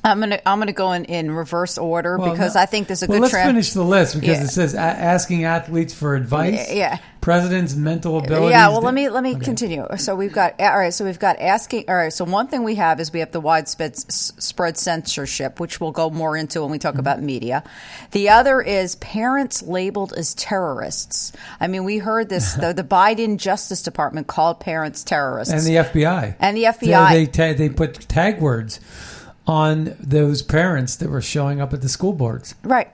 I'm 0.04 0.20
gonna 0.20 0.40
I'm 0.46 0.60
gonna 0.60 0.72
go 0.72 0.92
in, 0.94 1.06
in 1.06 1.32
reverse 1.32 1.78
order 1.78 2.18
Well, 2.18 2.32
because 2.32 2.56
no- 2.56 2.62
I 2.62 2.66
think 2.66 2.88
there's 2.88 3.04
a 3.04 3.08
well, 3.08 3.18
good. 3.20 3.34
let's 3.34 3.46
finish 3.46 3.74
the 3.74 3.84
list 3.84 4.16
because 4.20 4.38
Yeah. 4.38 4.44
it 4.44 4.50
says 4.50 4.74
asking 4.76 5.44
athletes 5.44 5.94
for 5.94 6.16
advice. 6.16 6.72
Yeah. 6.72 6.98
President's 7.20 7.76
mental 7.76 8.20
abilities. 8.20 8.52
Yeah, 8.52 8.70
well, 8.70 8.80
let 8.82 8.94
me 8.94 9.10
let 9.10 9.22
me 9.22 9.36
continue. 9.36 9.86
So 9.98 10.16
we've 10.16 10.32
got 10.32 10.62
all 10.62 10.78
right. 10.78 10.94
So 10.94 11.04
we've 11.04 11.20
got 11.20 11.40
asking. 11.40 11.86
All 11.90 11.96
right. 11.96 12.14
So 12.14 12.24
one 12.24 12.48
thing 12.48 12.64
we 12.64 12.76
have 12.76 13.02
is 13.02 13.12
we 13.12 13.20
have 13.20 13.34
the 13.34 13.42
widespread 13.42 13.98
spread 13.98 14.78
censorship, 14.78 15.60
which 15.60 15.82
we'll 15.82 15.92
go 15.92 16.10
more 16.10 16.38
into 16.38 16.62
when 16.62 16.72
we 16.72 16.78
Mm-hmm. 16.78 16.88
talk 16.88 16.98
about 17.00 17.22
media. 17.22 17.64
The 18.12 18.30
other 18.30 18.62
is 18.62 18.96
parents 18.96 19.62
labeled 19.64 20.14
as 20.14 20.36
terrorists. 20.36 21.34
I 21.60 21.68
mean, 21.68 21.84
we 21.84 21.98
heard 21.98 22.30
this. 22.30 22.54
the, 22.62 22.72
the 22.72 22.84
Biden 22.84 23.38
Justice 23.38 23.82
Department 23.84 24.28
called 24.28 24.62
parents 24.62 25.04
terrorists, 25.04 25.54
and 25.54 25.64
the 25.64 25.82
FBI. 25.84 26.36
And 26.40 26.56
the 26.56 26.64
FBI. 26.64 27.10
They 27.10 27.26
they, 27.26 27.54
ta- 27.54 27.58
they 27.58 27.70
put 27.70 28.08
tag 28.08 28.40
words 28.40 28.80
on 29.48 29.96
those 30.00 30.42
parents 30.44 30.96
that 30.98 31.10
were 31.10 31.22
showing 31.22 31.62
up 31.62 31.74
at 31.74 31.82
the 31.82 31.90
school 31.90 32.14
boards. 32.14 32.54
Right. 32.64 32.90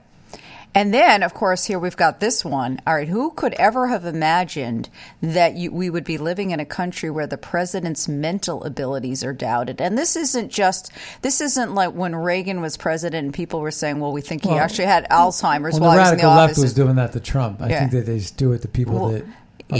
And 0.76 0.92
then, 0.92 1.22
of 1.22 1.34
course, 1.34 1.64
here 1.66 1.78
we've 1.78 1.96
got 1.96 2.18
this 2.18 2.44
one. 2.44 2.80
All 2.84 2.94
right, 2.96 3.06
who 3.06 3.30
could 3.30 3.52
ever 3.54 3.86
have 3.86 4.04
imagined 4.04 4.88
that 5.22 5.54
you, 5.54 5.70
we 5.70 5.88
would 5.88 6.02
be 6.02 6.18
living 6.18 6.50
in 6.50 6.58
a 6.58 6.64
country 6.64 7.10
where 7.10 7.28
the 7.28 7.36
president's 7.38 8.08
mental 8.08 8.64
abilities 8.64 9.22
are 9.22 9.32
doubted? 9.32 9.80
And 9.80 9.96
this 9.96 10.16
isn't 10.16 10.50
just, 10.50 10.90
this 11.22 11.40
isn't 11.40 11.76
like 11.76 11.92
when 11.92 12.16
Reagan 12.16 12.60
was 12.60 12.76
president 12.76 13.24
and 13.24 13.32
people 13.32 13.60
were 13.60 13.70
saying, 13.70 14.00
well, 14.00 14.10
we 14.10 14.20
think 14.20 14.42
he 14.42 14.48
Well, 14.48 14.58
actually 14.58 14.86
had 14.86 15.08
Alzheimer's 15.10 15.78
Well, 15.78 15.90
while 15.90 15.92
the 15.92 15.96
he 15.96 15.98
was 16.00 16.10
in 16.12 16.18
the 16.18 16.24
radical 16.24 16.30
left 16.30 16.50
office. 16.50 16.62
was 16.64 16.74
doing 16.74 16.96
that 16.96 17.12
to 17.12 17.20
Trump. 17.20 17.62
I 17.62 17.68
Yeah. 17.68 17.78
think 17.78 17.92
that 17.92 18.06
they 18.06 18.18
just 18.18 18.36
do 18.36 18.50
it 18.52 18.62
to 18.62 18.68
people 18.68 18.94
Well, 18.96 19.08
that 19.10 19.24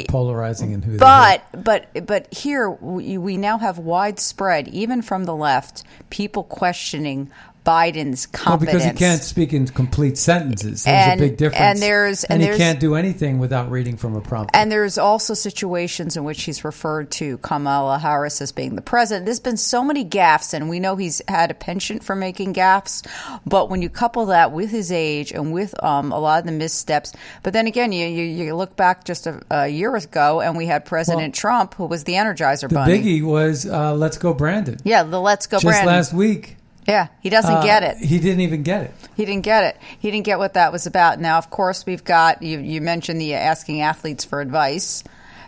polarizing 0.08 0.72
and 0.74 0.84
who 0.84 0.92
they 0.92 0.98
But 0.98 1.44
but 1.52 2.06
but 2.06 2.32
here 2.32 2.70
we, 2.70 3.18
we 3.18 3.36
now 3.36 3.58
have 3.58 3.78
widespread, 3.78 4.68
even 4.68 5.02
from 5.02 5.24
the 5.24 5.34
left, 5.34 5.84
people 6.10 6.44
questioning 6.44 7.30
Biden's 7.64 8.28
Well, 8.46 8.58
because 8.58 8.84
he 8.84 8.90
can't 8.92 9.22
speak 9.22 9.52
in 9.52 9.66
complete 9.66 10.18
sentences. 10.18 10.84
There's 10.84 11.08
And- 11.08 11.20
a 11.20 11.24
big 11.24 11.36
difference. 11.38 11.60
and 11.60 11.78
there's- 11.78 12.24
and 12.24 12.40
he 12.42 12.46
there's- 12.46 12.58
can't 12.58 12.78
do 12.78 12.94
anything 12.94 13.38
without 13.38 13.70
reading 13.70 13.96
from 13.96 14.14
a 14.14 14.20
prompt. 14.20 14.50
And 14.54 14.70
there's 14.70 14.98
also 14.98 15.32
situations 15.34 16.16
in 16.16 16.24
which 16.24 16.42
he's 16.42 16.64
referred 16.64 17.10
to 17.12 17.38
Kamala 17.38 17.98
Harris 17.98 18.42
as 18.42 18.52
being 18.52 18.74
the 18.76 18.82
president. 18.82 19.24
There's 19.26 19.40
been 19.40 19.56
so 19.56 19.82
many 19.82 20.04
gaffes, 20.04 20.52
and 20.52 20.68
we 20.68 20.78
know 20.78 20.96
he's 20.96 21.22
had 21.28 21.50
a 21.50 21.54
penchant 21.54 22.04
for 22.04 22.14
making 22.14 22.52
gaffes. 22.54 23.02
But 23.46 23.70
when 23.70 23.80
you 23.80 23.88
couple 23.88 24.26
that 24.26 24.52
with 24.52 24.70
his 24.70 24.92
age 24.92 25.32
and 25.32 25.52
with 25.52 25.74
um, 25.82 26.12
a 26.12 26.18
lot 26.18 26.40
of 26.40 26.46
the 26.46 26.52
missteps, 26.52 27.12
but 27.42 27.52
then 27.52 27.66
again, 27.66 27.92
you 27.92 28.06
you, 28.06 28.24
you 28.44 28.54
look 28.54 28.76
back 28.76 29.04
just 29.04 29.26
a, 29.26 29.40
a 29.50 29.68
year 29.68 29.96
ago, 29.96 30.40
and 30.42 30.56
we 30.56 30.66
had 30.66 30.84
President 30.84 31.22
Well, 31.34 31.40
Trump, 31.40 31.74
who 31.74 31.86
was 31.86 32.04
the 32.04 32.12
Energizer 32.14 32.68
the 32.68 32.74
Bunny. 32.74 32.98
biggie 33.02 33.22
was 33.24 33.64
uh, 33.66 33.94
"Let's 33.94 34.18
Go, 34.18 34.34
Brandon." 34.34 34.76
yeah, 34.84 35.02
the 35.02 35.20
Let's 35.20 35.46
Go 35.46 35.56
Just 35.56 35.64
Brandon. 35.64 35.86
last 35.86 36.12
week, 36.12 36.56
yeah, 36.86 37.08
he 37.20 37.30
doesn't 37.30 37.54
uh, 37.54 37.62
get 37.62 37.82
it. 37.82 37.96
He 37.98 38.18
didn't 38.18 38.40
even 38.40 38.62
get 38.62 38.82
it. 38.82 38.94
He 39.16 39.24
didn't 39.24 39.44
get 39.44 39.64
it. 39.64 39.80
He 39.98 40.10
didn't 40.10 40.26
get 40.26 40.38
what 40.38 40.54
that 40.54 40.72
was 40.72 40.86
about. 40.86 41.20
Now, 41.20 41.38
of 41.38 41.50
course, 41.50 41.86
we've 41.86 42.04
got 42.04 42.42
you. 42.42 42.58
You 42.58 42.80
mentioned 42.80 43.20
the 43.20 43.34
asking 43.34 43.80
athletes 43.80 44.24
for 44.24 44.40
advice. 44.40 45.02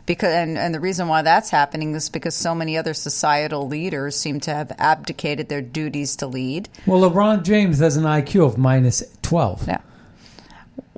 because 0.07 0.33
and, 0.33 0.57
and 0.57 0.75
the 0.75 0.81
reason 0.81 1.09
why 1.09 1.22
that's 1.22 1.51
happening 1.51 1.94
is 1.94 2.09
because 2.09 2.35
so 2.35 2.55
many 2.55 2.79
other 2.79 2.94
societal 2.94 3.68
leaders 3.68 4.16
seem 4.16 4.40
to 4.40 4.55
have 4.55 4.72
abdicated 4.79 5.49
their 5.49 5.62
duties 5.62 6.16
to 6.16 6.27
lead. 6.27 6.68
Well, 6.87 7.01
LeBron 7.09 7.42
James 7.44 7.81
has 7.81 7.96
an 7.96 8.05
IQ 8.05 8.46
of 8.46 8.59
minus 8.59 9.03
12. 9.22 9.68
Yeah. 9.68 9.81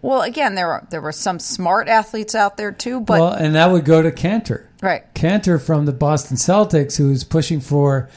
Well, 0.01 0.23
again, 0.23 0.55
there 0.55 0.71
are, 0.71 0.87
there 0.91 1.01
were 1.01 1.13
some 1.13 1.41
smart 1.41 1.89
athletes 1.89 2.37
out 2.37 2.57
there 2.57 2.71
too, 2.71 3.01
but 3.01 3.21
well, 3.21 3.33
and 3.33 3.57
that 3.57 3.73
would 3.73 3.85
go 3.85 4.01
to 4.01 4.13
Kanter. 4.13 4.67
right. 4.81 5.03
Kanter 5.15 5.61
from 5.61 5.87
the 5.87 5.93
Boston 5.93 6.37
Celtics, 6.37 6.97
who's 6.97 7.25
pushing 7.25 7.61
for 7.61 8.09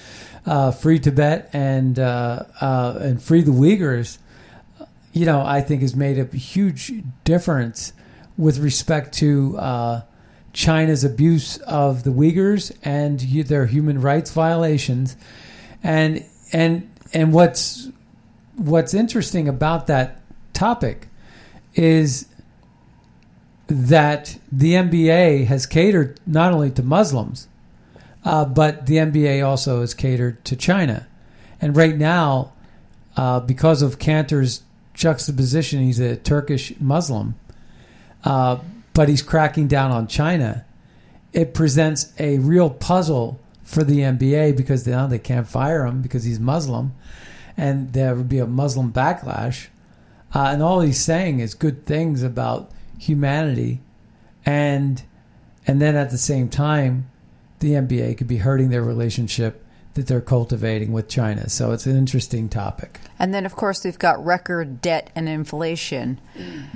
uh, 0.45 0.71
free 0.71 0.99
Tibet 0.99 1.49
and 1.53 1.99
uh, 1.99 2.43
uh, 2.59 2.97
and 3.01 3.21
free 3.21 3.41
the 3.41 3.51
Uyghurs, 3.51 4.17
you 5.13 5.25
know, 5.25 5.41
I 5.41 5.61
think 5.61 5.81
has 5.81 5.95
made 5.95 6.17
a 6.17 6.25
huge 6.35 6.93
difference 7.23 7.93
with 8.37 8.57
respect 8.57 9.13
to 9.15 9.57
uh, 9.57 10.01
China's 10.53 11.03
abuse 11.03 11.57
of 11.59 12.03
the 12.03 12.11
Uyghurs 12.11 12.75
and 12.83 13.19
their 13.19 13.65
human 13.67 14.01
rights 14.01 14.31
violations, 14.31 15.15
and 15.83 16.25
and 16.51 16.89
and 17.13 17.33
what's 17.33 17.89
what's 18.55 18.93
interesting 18.93 19.47
about 19.47 19.87
that 19.87 20.21
topic 20.53 21.07
is 21.75 22.27
that 23.67 24.37
the 24.51 24.73
NBA 24.73 25.45
has 25.45 25.65
catered 25.65 26.19
not 26.27 26.51
only 26.51 26.71
to 26.71 26.83
Muslims, 26.83 27.47
uh, 28.23 28.45
but 28.45 28.85
the 28.85 28.95
NBA 28.95 29.45
also 29.45 29.81
is 29.81 29.93
catered 29.93 30.43
to 30.45 30.55
China. 30.55 31.07
And 31.59 31.75
right 31.75 31.95
now, 31.95 32.53
uh, 33.17 33.39
because 33.39 33.81
of 33.81 33.99
Kanter's 33.99 34.63
juxtaposition, 34.93 35.81
he's 35.81 35.99
a 35.99 36.15
Turkish 36.15 36.73
Muslim, 36.79 37.35
uh, 38.23 38.59
but 38.93 39.09
he's 39.09 39.21
cracking 39.21 39.67
down 39.67 39.91
on 39.91 40.07
China. 40.07 40.65
It 41.33 41.53
presents 41.53 42.13
a 42.19 42.39
real 42.39 42.69
puzzle 42.69 43.39
for 43.63 43.83
the 43.83 43.99
NBA 43.99 44.57
because 44.57 44.85
now 44.85 45.07
they 45.07 45.19
can't 45.19 45.47
fire 45.47 45.85
him 45.85 46.01
because 46.01 46.23
he's 46.23 46.39
Muslim, 46.39 46.93
and 47.55 47.93
there 47.93 48.15
would 48.15 48.29
be 48.29 48.39
a 48.39 48.47
Muslim 48.47 48.91
backlash. 48.91 49.67
Uh, 50.33 50.49
and 50.53 50.61
all 50.61 50.81
he's 50.81 50.99
saying 50.99 51.39
is 51.39 51.53
good 51.53 51.85
things 51.85 52.23
about 52.23 52.71
humanity, 52.97 53.81
and 54.45 55.03
and 55.67 55.81
then 55.81 55.95
at 55.95 56.09
the 56.09 56.17
same 56.17 56.49
time, 56.49 57.10
the 57.61 57.71
NBA 57.73 58.17
could 58.17 58.27
be 58.27 58.37
hurting 58.37 58.69
their 58.69 58.83
relationship 58.83 59.63
that 59.93 60.07
they're 60.07 60.21
cultivating 60.21 60.93
with 60.93 61.09
China. 61.09 61.49
So 61.49 61.73
it's 61.73 61.85
an 61.85 61.97
interesting 61.97 62.47
topic. 62.47 63.01
And 63.19 63.33
then, 63.33 63.45
of 63.45 63.57
course, 63.57 63.83
we've 63.83 63.99
got 63.99 64.23
record 64.25 64.79
debt 64.81 65.09
and 65.15 65.27
inflation. 65.27 66.21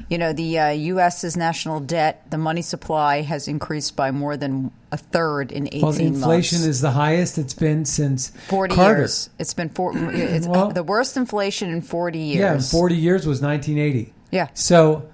You 0.09 0.17
know, 0.17 0.33
the 0.33 0.59
uh, 0.59 0.69
U.S.'s 0.71 1.37
national 1.37 1.79
debt, 1.79 2.29
the 2.29 2.37
money 2.37 2.61
supply 2.61 3.21
has 3.21 3.47
increased 3.47 3.95
by 3.95 4.11
more 4.11 4.35
than 4.35 4.69
a 4.91 4.97
third 4.97 5.53
in 5.53 5.67
18 5.67 5.81
Well, 5.81 5.91
the 5.93 6.03
inflation 6.03 6.57
months. 6.59 6.67
is 6.67 6.81
the 6.81 6.91
highest 6.91 7.37
it's 7.37 7.53
been 7.53 7.85
since 7.85 8.31
40 8.49 8.75
Carter. 8.75 8.99
years. 8.99 9.29
It's 9.39 9.53
been 9.53 9.69
four, 9.69 9.93
it's 9.95 10.45
Well- 10.45 10.71
the 10.71 10.83
worst 10.83 11.15
inflation 11.15 11.69
in 11.69 11.81
40 11.83 12.19
years. 12.19 12.73
Yeah, 12.73 12.77
40 12.79 12.95
years 12.95 13.25
was 13.25 13.41
1980. 13.41 14.13
Yeah. 14.31 14.49
So 14.55 15.07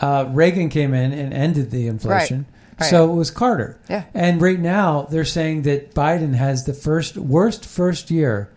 uh, 0.00 0.26
Reagan 0.30 0.68
came 0.68 0.94
in 0.94 1.12
and 1.12 1.34
ended 1.34 1.72
the 1.72 1.88
inflation. 1.88 2.46
Right. 2.48 2.57
So 2.86 3.10
it 3.10 3.14
was 3.14 3.30
Carter. 3.30 3.78
Yeah. 3.90 4.04
And 4.14 4.40
right 4.40 4.58
now 4.58 5.02
they're 5.10 5.24
saying 5.24 5.62
that 5.62 5.94
Biden 5.94 6.34
has 6.34 6.64
the 6.64 6.74
first 6.74 7.16
worst 7.16 7.66
first 7.66 8.10
year, 8.10 8.50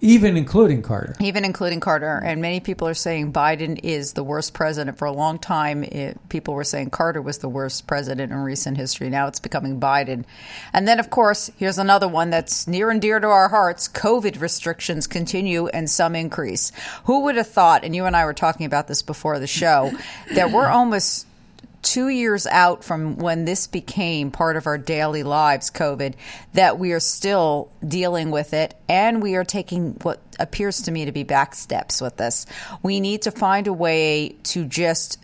even 0.00 0.36
including 0.36 0.82
Carter. 0.82 1.14
Even 1.20 1.44
including 1.44 1.78
Carter. 1.78 2.20
And 2.24 2.40
many 2.40 2.58
people 2.58 2.88
are 2.88 2.94
saying 2.94 3.32
Biden 3.32 3.78
is 3.82 4.14
the 4.14 4.24
worst 4.24 4.54
president. 4.54 4.98
For 4.98 5.04
a 5.04 5.12
long 5.12 5.38
time, 5.38 5.84
it, 5.84 6.18
people 6.28 6.54
were 6.54 6.64
saying 6.64 6.90
Carter 6.90 7.20
was 7.20 7.38
the 7.38 7.48
worst 7.48 7.86
president 7.86 8.32
in 8.32 8.38
recent 8.38 8.78
history. 8.78 9.10
Now 9.10 9.28
it's 9.28 9.40
becoming 9.40 9.78
Biden. 9.78 10.24
And 10.72 10.88
then, 10.88 10.98
of 10.98 11.10
course, 11.10 11.50
here's 11.58 11.78
another 11.78 12.08
one 12.08 12.30
that's 12.30 12.66
near 12.66 12.90
and 12.90 13.00
dear 13.00 13.20
to 13.20 13.26
our 13.26 13.48
hearts 13.48 13.88
COVID 13.88 14.40
restrictions 14.40 15.06
continue 15.06 15.68
and 15.68 15.88
some 15.88 16.16
increase. 16.16 16.72
Who 17.04 17.24
would 17.24 17.36
have 17.36 17.48
thought, 17.48 17.84
and 17.84 17.94
you 17.94 18.06
and 18.06 18.16
I 18.16 18.24
were 18.24 18.34
talking 18.34 18.66
about 18.66 18.88
this 18.88 19.02
before 19.02 19.38
the 19.38 19.46
show, 19.46 19.92
that 20.34 20.50
we're 20.50 20.66
almost 20.66 21.26
two 21.82 22.08
years 22.08 22.46
out 22.46 22.84
from 22.84 23.16
when 23.16 23.44
this 23.44 23.66
became 23.66 24.30
part 24.30 24.56
of 24.56 24.66
our 24.66 24.78
daily 24.78 25.22
lives, 25.22 25.70
COVID, 25.70 26.14
that 26.54 26.78
we 26.78 26.92
are 26.92 27.00
still 27.00 27.70
dealing 27.86 28.30
with 28.30 28.52
it 28.52 28.74
and 28.88 29.22
we 29.22 29.36
are 29.36 29.44
taking 29.44 29.92
what 30.02 30.20
appears 30.38 30.82
to 30.82 30.90
me 30.90 31.04
to 31.04 31.12
be 31.12 31.22
back 31.22 31.54
steps 31.54 32.00
with 32.00 32.16
this. 32.16 32.46
We 32.82 33.00
need 33.00 33.22
to 33.22 33.30
find 33.30 33.66
a 33.66 33.72
way 33.72 34.36
to 34.44 34.64
just 34.64 35.18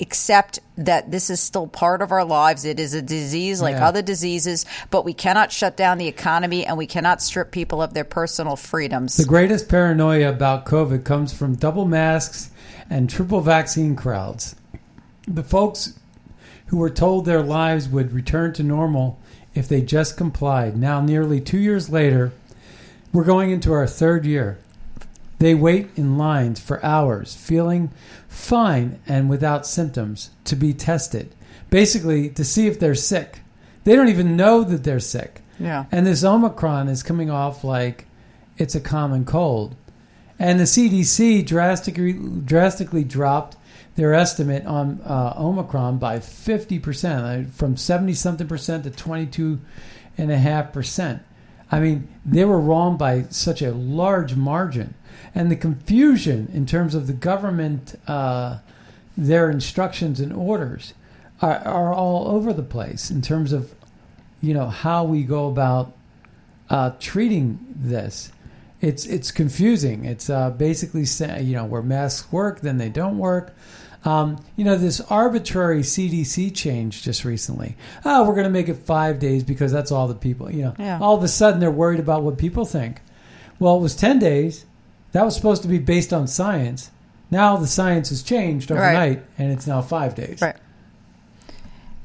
accept 0.00 0.58
that 0.78 1.10
this 1.10 1.28
is 1.28 1.40
still 1.40 1.66
part 1.66 2.00
of 2.00 2.10
our 2.10 2.24
lives. 2.24 2.64
It 2.64 2.80
is 2.80 2.94
a 2.94 3.02
disease 3.02 3.60
like 3.60 3.76
Yeah. 3.76 3.86
other 3.88 4.00
diseases, 4.02 4.64
but 4.90 5.04
we 5.04 5.12
cannot 5.12 5.52
shut 5.52 5.76
down 5.76 5.98
the 5.98 6.08
economy 6.08 6.64
and 6.64 6.78
we 6.78 6.86
cannot 6.86 7.20
strip 7.20 7.50
people 7.50 7.82
of 7.82 7.92
their 7.92 8.04
personal 8.04 8.56
freedoms. 8.56 9.16
The 9.16 9.26
greatest 9.26 9.68
paranoia 9.68 10.30
about 10.30 10.64
COVID 10.64 11.04
comes 11.04 11.32
from 11.34 11.54
double 11.54 11.84
masks 11.84 12.50
and 12.88 13.10
triple 13.10 13.42
vaccine 13.42 13.94
crowds. 13.94 14.54
The 15.34 15.42
folks 15.44 15.98
who 16.66 16.76
were 16.76 16.90
told 16.90 17.24
their 17.24 17.42
lives 17.42 17.88
would 17.88 18.12
return 18.12 18.52
to 18.54 18.62
normal 18.64 19.18
if 19.54 19.68
they 19.68 19.80
just 19.80 20.16
complied. 20.16 20.76
Now, 20.76 21.00
nearly 21.00 21.40
two 21.40 21.58
years 21.58 21.88
later, 21.88 22.32
we're 23.12 23.24
going 23.24 23.50
into 23.50 23.72
our 23.72 23.86
third 23.86 24.24
year. 24.26 24.58
They 25.38 25.54
wait 25.54 25.88
in 25.96 26.18
lines 26.18 26.60
for 26.60 26.84
hours, 26.84 27.34
feeling 27.34 27.92
fine 28.28 29.00
and 29.06 29.30
without 29.30 29.66
symptoms, 29.66 30.30
to 30.44 30.56
be 30.56 30.74
tested, 30.74 31.34
basically 31.70 32.28
to 32.30 32.44
see 32.44 32.66
if 32.66 32.78
they're 32.78 32.94
sick. 32.94 33.40
They 33.84 33.96
don't 33.96 34.08
even 34.08 34.36
know 34.36 34.64
that 34.64 34.84
they're 34.84 35.00
sick. 35.00 35.42
Yeah. 35.58 35.86
And 35.92 36.06
this 36.06 36.24
Omicron 36.24 36.88
is 36.88 37.02
coming 37.02 37.30
off 37.30 37.64
like 37.64 38.06
it's 38.58 38.74
a 38.74 38.80
common 38.80 39.24
cold. 39.24 39.76
And 40.38 40.58
the 40.58 40.64
CDC 40.64 41.46
drastically 41.46 42.12
drastically 42.12 43.04
dropped 43.04 43.56
their 43.96 44.14
estimate 44.14 44.66
on 44.66 45.00
uh, 45.04 45.34
Omicron 45.38 45.98
by 45.98 46.18
50%, 46.18 47.46
uh, 47.46 47.50
from 47.50 47.76
70 47.76 48.14
something 48.14 48.48
percent 48.48 48.84
to 48.84 48.90
22 48.90 49.60
and 50.16 50.30
a 50.30 50.38
half 50.38 50.72
percent. 50.72 51.22
I 51.70 51.80
mean, 51.80 52.08
they 52.24 52.44
were 52.44 52.60
wrong 52.60 52.96
by 52.96 53.24
such 53.30 53.62
a 53.62 53.72
large 53.72 54.34
margin. 54.34 54.94
And 55.34 55.50
the 55.50 55.56
confusion 55.56 56.50
in 56.52 56.66
terms 56.66 56.94
of 56.94 57.06
the 57.06 57.12
government, 57.12 57.98
uh, 58.08 58.58
their 59.16 59.50
instructions 59.50 60.18
and 60.18 60.32
orders 60.32 60.94
are, 61.40 61.58
are 61.58 61.94
all 61.94 62.28
over 62.28 62.52
the 62.52 62.62
place 62.62 63.10
in 63.10 63.22
terms 63.22 63.52
of, 63.52 63.74
you 64.40 64.52
know, 64.54 64.68
how 64.68 65.04
we 65.04 65.22
go 65.22 65.46
about 65.48 65.92
uh, 66.68 66.92
treating 66.98 67.58
this. 67.74 68.32
It's 68.80 69.04
it's 69.04 69.30
confusing. 69.30 70.04
It's 70.06 70.30
uh, 70.30 70.50
basically 70.50 71.04
saying, 71.04 71.46
you 71.46 71.54
know, 71.56 71.64
where 71.64 71.82
masks 71.82 72.30
work, 72.32 72.60
then 72.60 72.78
they 72.78 72.88
don't 72.88 73.18
work. 73.18 73.54
Um, 74.04 74.42
you 74.56 74.64
know, 74.64 74.76
this 74.76 75.00
arbitrary 75.02 75.80
CDC 75.82 76.54
change 76.54 77.02
just 77.02 77.22
recently. 77.26 77.76
Oh, 78.04 78.24
we're 78.26 78.32
going 78.34 78.44
to 78.44 78.50
make 78.50 78.70
it 78.70 78.76
five 78.78 79.18
days 79.18 79.44
because 79.44 79.70
that's 79.72 79.92
all 79.92 80.08
the 80.08 80.14
people. 80.14 80.50
You 80.50 80.62
know, 80.62 80.74
Yeah. 80.78 80.98
all 81.00 81.14
of 81.14 81.22
a 81.22 81.28
sudden 81.28 81.60
they're 81.60 81.70
worried 81.70 82.00
about 82.00 82.22
what 82.22 82.38
people 82.38 82.64
think. 82.64 83.02
Well, 83.58 83.76
it 83.76 83.80
was 83.82 83.94
ten 83.94 84.18
days. 84.18 84.64
That 85.12 85.24
was 85.26 85.34
supposed 85.36 85.60
to 85.62 85.68
be 85.68 85.78
based 85.78 86.12
on 86.14 86.26
science. 86.28 86.90
Now 87.30 87.56
the 87.58 87.66
science 87.66 88.08
has 88.08 88.22
changed 88.22 88.70
Right. 88.70 88.78
overnight, 88.78 89.22
and 89.38 89.52
it's 89.52 89.66
now 89.66 89.82
five 89.82 90.14
days. 90.14 90.40
Right. 90.40 90.56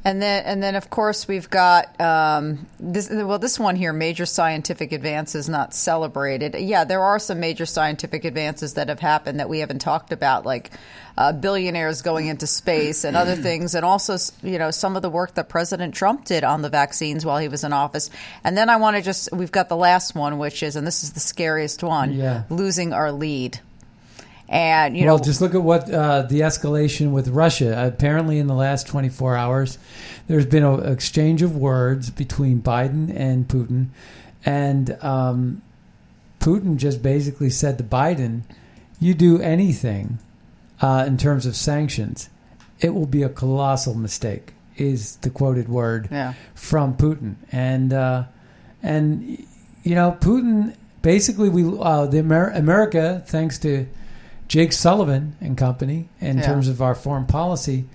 And 0.06 0.22
then, 0.22 0.44
and 0.46 0.62
then, 0.62 0.76
of 0.76 0.92
course, 0.92 1.28
we've 1.28 1.50
got 1.50 2.00
um, 2.00 2.68
this. 2.80 3.10
Well, 3.10 3.40
this 3.40 3.58
one 3.60 3.76
here: 3.76 3.92
major 3.92 4.28
scientific 4.28 4.92
advances 4.92 5.50
not 5.50 5.74
celebrated. 5.74 6.54
Yeah, 6.54 6.84
there 6.84 7.02
are 7.02 7.18
some 7.18 7.40
major 7.40 7.66
scientific 7.66 8.24
advances 8.24 8.76
that 8.76 8.90
have 8.90 9.00
happened 9.00 9.40
that 9.40 9.50
we 9.50 9.60
haven't 9.60 9.80
talked 9.80 10.12
about, 10.12 10.46
like 10.46 10.70
uh, 11.18 11.34
billionaires 11.34 12.04
going 12.04 12.28
into 12.28 12.46
space 12.46 13.04
and 13.04 13.18
other 13.18 13.36
things, 13.36 13.74
and 13.74 13.84
also, 13.84 14.18
you 14.44 14.60
know, 14.60 14.70
some 14.70 14.96
of 14.96 15.02
the 15.02 15.10
work 15.10 15.34
that 15.34 15.50
President 15.50 15.96
Trump 15.96 16.26
did 16.26 16.44
on 16.44 16.62
the 16.62 16.70
vaccines 16.70 17.26
while 17.26 17.40
he 17.40 17.48
was 17.48 17.64
in 17.64 17.74
office. 17.74 18.12
And 18.44 18.56
then 18.56 18.70
I 18.70 18.76
want 18.76 18.98
to 18.98 19.02
just—we've 19.02 19.52
got 19.52 19.70
the 19.70 19.76
last 19.76 20.14
one, 20.14 20.38
which 20.38 20.62
is, 20.62 20.76
and 20.76 20.86
this 20.86 21.04
is 21.04 21.14
the 21.14 21.20
scariest 21.20 21.82
one: 21.82 22.14
Yeah. 22.14 22.44
losing 22.52 22.94
our 22.94 23.12
lead. 23.12 23.60
And 24.48 24.96
you 24.96 25.06
well, 25.06 25.18
know, 25.18 25.24
just 25.24 25.42
look 25.42 25.56
at 25.56 25.64
what 25.64 25.92
uh, 25.92 26.24
the 26.24 26.42
escalation 26.42 27.12
with 27.12 27.30
Russia. 27.30 27.88
Apparently, 27.88 28.38
in 28.38 28.48
the 28.48 28.54
last 28.54 28.88
24 28.88 29.36
hours, 29.36 29.78
there's 30.28 30.46
been 30.46 30.64
an 30.64 30.86
exchange 30.92 31.42
of 31.42 31.56
words 31.58 32.12
between 32.12 32.62
Biden 32.62 33.12
and 33.16 33.48
Putin, 33.48 33.88
and 34.46 35.02
um, 35.04 35.62
Putin 36.40 36.78
just 36.78 37.02
basically 37.02 37.50
said 37.50 37.78
to 37.80 37.84
Biden, 37.84 38.42
"You 39.00 39.16
do 39.16 39.42
anything 39.42 40.20
uh, 40.80 41.06
in 41.08 41.18
terms 41.18 41.48
of 41.48 41.56
sanctions, 41.56 42.30
it 42.80 42.94
will 42.94 43.08
be 43.08 43.24
a 43.24 43.30
colossal 43.30 43.96
mistake." 43.96 44.52
Is 44.78 45.16
the 45.18 45.30
quoted 45.30 45.70
word 45.70 46.10
Yeah. 46.12 46.34
from 46.54 46.98
Putin, 46.98 47.36
and 47.52 47.94
uh, 47.94 48.26
and 48.84 49.24
you 49.84 49.96
know 49.96 50.18
Putin 50.20 50.76
basically 51.02 51.48
we 51.50 51.64
uh, 51.80 52.06
the 52.08 52.20
Amer- 52.20 52.52
America 52.52 53.24
thanks 53.26 53.58
to 53.60 53.88
Jake 54.48 54.74
Sullivan 54.74 55.36
and 55.42 55.58
company 55.58 56.10
in 56.22 56.38
Yeah. 56.38 56.44
terms 56.46 56.68
of 56.68 56.82
our 56.82 56.96
foreign 56.96 57.26
policy 57.26 57.86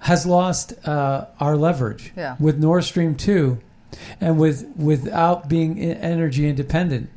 has 0.00 0.26
lost 0.26 0.72
uh, 0.86 1.26
our 1.40 1.56
leverage 1.56 2.12
Yeah. 2.16 2.36
with 2.38 2.58
Nord 2.58 2.84
Stream 2.84 3.14
two, 3.14 3.58
and 4.20 4.38
with 4.38 4.66
without 4.76 5.48
being 5.48 5.78
energy 5.80 6.48
independent, 6.48 7.08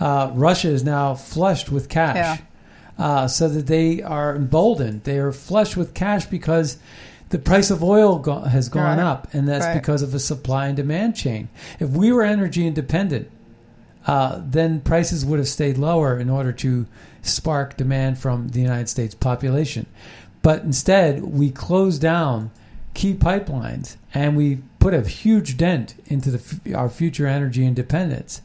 uh, 0.00 0.30
Russia 0.34 0.68
is 0.68 0.84
now 0.84 1.14
flushed 1.14 1.70
with 1.70 1.88
cash, 1.88 2.16
Yeah. 2.16 3.04
uh, 3.04 3.28
so 3.28 3.48
that 3.48 3.66
they 3.66 4.02
are 4.02 4.34
emboldened. 4.34 5.02
They 5.04 5.18
are 5.18 5.32
flushed 5.32 5.76
with 5.76 5.94
cash 5.94 6.26
because 6.26 6.78
the 7.30 7.38
price 7.38 7.70
of 7.70 7.82
oil 7.82 8.18
go- 8.18 8.40
has 8.40 8.68
gone 8.68 8.98
Right. 8.98 9.04
up, 9.04 9.28
and 9.32 9.48
that's 9.48 9.66
Right. 9.66 9.74
because 9.74 10.02
of 10.02 10.14
a 10.14 10.18
supply 10.18 10.66
and 10.68 10.76
demand 10.76 11.16
chain. 11.16 11.48
If 11.80 11.90
we 11.90 12.12
were 12.12 12.22
energy 12.22 12.66
independent, 12.66 13.28
uh, 14.06 14.40
then 14.50 14.80
prices 14.80 15.24
would 15.26 15.38
have 15.38 15.48
stayed 15.48 15.78
lower 15.78 16.18
in 16.18 16.30
order 16.30 16.52
to 16.52 16.86
spark 17.24 17.76
demand 17.76 18.18
from 18.18 18.48
the 18.48 18.60
United 18.60 18.88
States 18.88 19.14
population. 19.14 19.86
But 20.42 20.62
instead, 20.62 21.22
we 21.22 21.50
closed 21.50 22.00
down 22.02 22.50
key 22.92 23.14
pipelines 23.14 23.96
and 24.12 24.36
we 24.36 24.58
put 24.78 24.94
a 24.94 25.00
huge 25.02 25.56
dent 25.56 25.94
into 26.06 26.30
the, 26.30 26.74
our 26.74 26.88
future 26.88 27.26
energy 27.26 27.66
independence. 27.66 28.42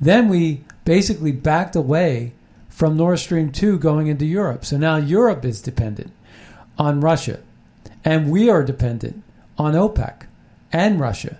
Then 0.00 0.28
we 0.28 0.64
basically 0.84 1.32
backed 1.32 1.76
away 1.76 2.32
from 2.68 2.96
Nord 2.96 3.18
Stream 3.18 3.52
2 3.52 3.78
going 3.78 4.06
into 4.08 4.26
Europe. 4.26 4.64
So 4.64 4.76
now 4.76 4.96
Europe 4.96 5.44
is 5.44 5.62
dependent 5.62 6.12
on 6.78 7.00
Russia, 7.00 7.40
and 8.04 8.30
we 8.30 8.50
are 8.50 8.62
dependent 8.62 9.22
on 9.56 9.72
OPEC 9.74 10.26
and 10.72 11.00
Russia 11.00 11.38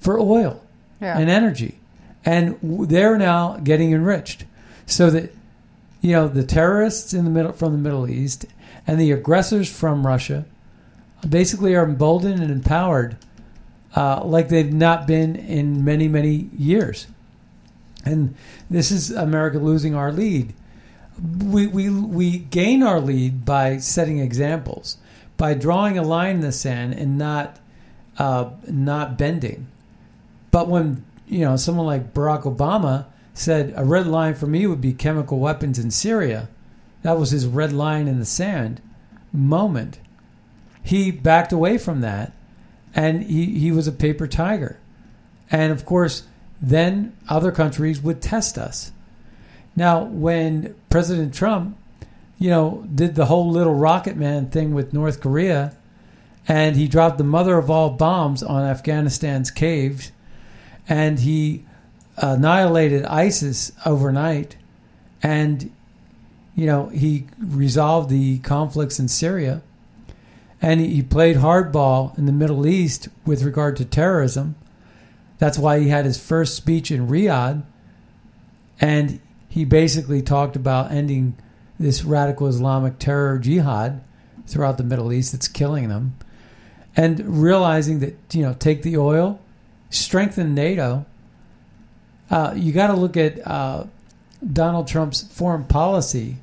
for 0.00 0.18
oil 0.18 0.62
Yeah. 1.00 1.18
and 1.18 1.30
energy. 1.30 1.78
And 2.24 2.58
they're 2.62 3.16
now 3.16 3.58
getting 3.62 3.92
enriched. 3.92 4.44
So 4.84 5.10
that, 5.10 5.32
you 6.00 6.12
know, 6.12 6.28
the 6.28 6.44
terrorists 6.44 7.12
in 7.14 7.24
the 7.24 7.30
middle 7.30 7.52
from 7.52 7.72
the 7.72 7.78
Middle 7.78 8.08
East 8.08 8.46
and 8.86 9.00
the 9.00 9.12
aggressors 9.12 9.70
from 9.74 10.06
Russia 10.06 10.44
basically 11.28 11.74
are 11.74 11.84
emboldened 11.84 12.40
and 12.40 12.50
empowered 12.50 13.16
uh, 13.96 14.22
like 14.24 14.48
they've 14.48 14.72
not 14.72 15.06
been 15.06 15.34
in 15.36 15.84
many, 15.84 16.06
many 16.06 16.48
years. 16.56 17.06
And 18.04 18.34
this 18.70 18.90
is 18.90 19.10
America 19.10 19.58
losing 19.58 19.94
our 19.94 20.12
lead. 20.12 20.54
We, 21.42 21.66
we, 21.66 21.88
we 21.90 22.38
gain 22.38 22.82
our 22.82 23.00
lead 23.00 23.44
by 23.44 23.78
setting 23.78 24.18
examples, 24.18 24.98
by 25.36 25.54
drawing 25.54 25.98
a 25.98 26.02
line 26.02 26.36
in 26.36 26.40
the 26.42 26.52
sand 26.52 26.94
and 26.94 27.16
not, 27.16 27.58
uh, 28.18 28.50
not 28.68 29.16
bending. 29.16 29.66
But 30.50 30.68
when 30.68 31.04
you 31.26 31.40
know 31.40 31.56
someone 31.56 31.86
like 31.86 32.14
Barack 32.14 32.42
Obama 32.42 33.06
said 33.36 33.74
a 33.76 33.84
red 33.84 34.06
line 34.06 34.34
for 34.34 34.46
me 34.46 34.66
would 34.66 34.80
be 34.80 34.94
chemical 34.94 35.38
weapons 35.38 35.78
in 35.78 35.90
Syria, 35.90 36.48
that 37.02 37.18
was 37.18 37.30
his 37.30 37.46
red 37.46 37.72
line 37.72 38.08
in 38.08 38.18
the 38.18 38.24
sand 38.24 38.80
moment. 39.30 40.00
He 40.82 41.10
backed 41.10 41.52
away 41.52 41.76
from 41.76 42.00
that, 42.00 42.32
and 42.94 43.22
he, 43.22 43.58
he 43.58 43.70
was 43.70 43.86
a 43.86 43.92
paper 43.92 44.26
tiger. 44.26 44.78
And 45.50 45.70
of 45.70 45.84
course, 45.84 46.22
then 46.62 47.14
other 47.28 47.52
countries 47.52 48.00
would 48.00 48.22
test 48.22 48.56
us. 48.56 48.92
Now, 49.76 50.04
when 50.04 50.74
President 50.88 51.34
Trump, 51.34 51.76
you 52.38 52.48
know, 52.48 52.86
did 52.92 53.16
the 53.16 53.26
whole 53.26 53.50
little 53.50 53.74
rocket 53.74 54.16
man 54.16 54.48
thing 54.48 54.72
with 54.72 54.94
North 54.94 55.20
Korea, 55.20 55.76
and 56.48 56.74
he 56.74 56.88
dropped 56.88 57.18
the 57.18 57.24
mother 57.24 57.58
of 57.58 57.70
all 57.70 57.90
bombs 57.90 58.42
on 58.42 58.64
Afghanistan's 58.64 59.50
caves, 59.50 60.10
and 60.88 61.20
he 61.20 61.66
annihilated 62.16 63.04
ISIS 63.04 63.72
overnight, 63.84 64.56
and 65.22 65.70
you 66.54 66.66
know 66.66 66.86
he 66.88 67.26
resolved 67.38 68.10
the 68.10 68.38
conflicts 68.38 68.98
in 68.98 69.08
Syria, 69.08 69.62
and 70.62 70.80
he, 70.80 71.02
played 71.02 71.36
hardball 71.36 72.16
in 72.18 72.26
the 72.26 72.32
Middle 72.32 72.66
East 72.66 73.08
with 73.24 73.42
regard 73.42 73.76
to 73.76 73.84
terrorism. 73.84 74.56
That's 75.38 75.58
why 75.58 75.80
he 75.80 75.88
had 75.88 76.06
his 76.06 76.18
first 76.18 76.56
speech 76.56 76.90
in 76.90 77.08
Riyadh, 77.08 77.62
and 78.80 79.20
he 79.48 79.64
basically 79.64 80.22
talked 80.22 80.56
about 80.56 80.90
ending 80.90 81.36
this 81.78 82.04
radical 82.04 82.46
Islamic 82.46 82.98
terror 82.98 83.38
jihad 83.38 84.02
throughout 84.46 84.78
the 84.78 84.84
Middle 84.84 85.12
East 85.12 85.32
that's 85.32 85.48
killing 85.48 85.88
them, 85.88 86.16
and 86.96 87.42
realizing 87.42 88.00
that 88.00 88.16
you 88.32 88.42
know 88.42 88.54
take 88.54 88.82
the 88.82 88.96
oil, 88.96 89.40
strengthen 89.90 90.54
NATO. 90.54 91.04
Uh, 92.30 92.52
you 92.56 92.72
got 92.72 92.88
to 92.88 92.94
look 92.94 93.16
at 93.16 93.46
uh, 93.46 93.84
Donald 94.52 94.88
Trump's 94.88 95.22
foreign 95.22 95.64
policy 95.64 96.36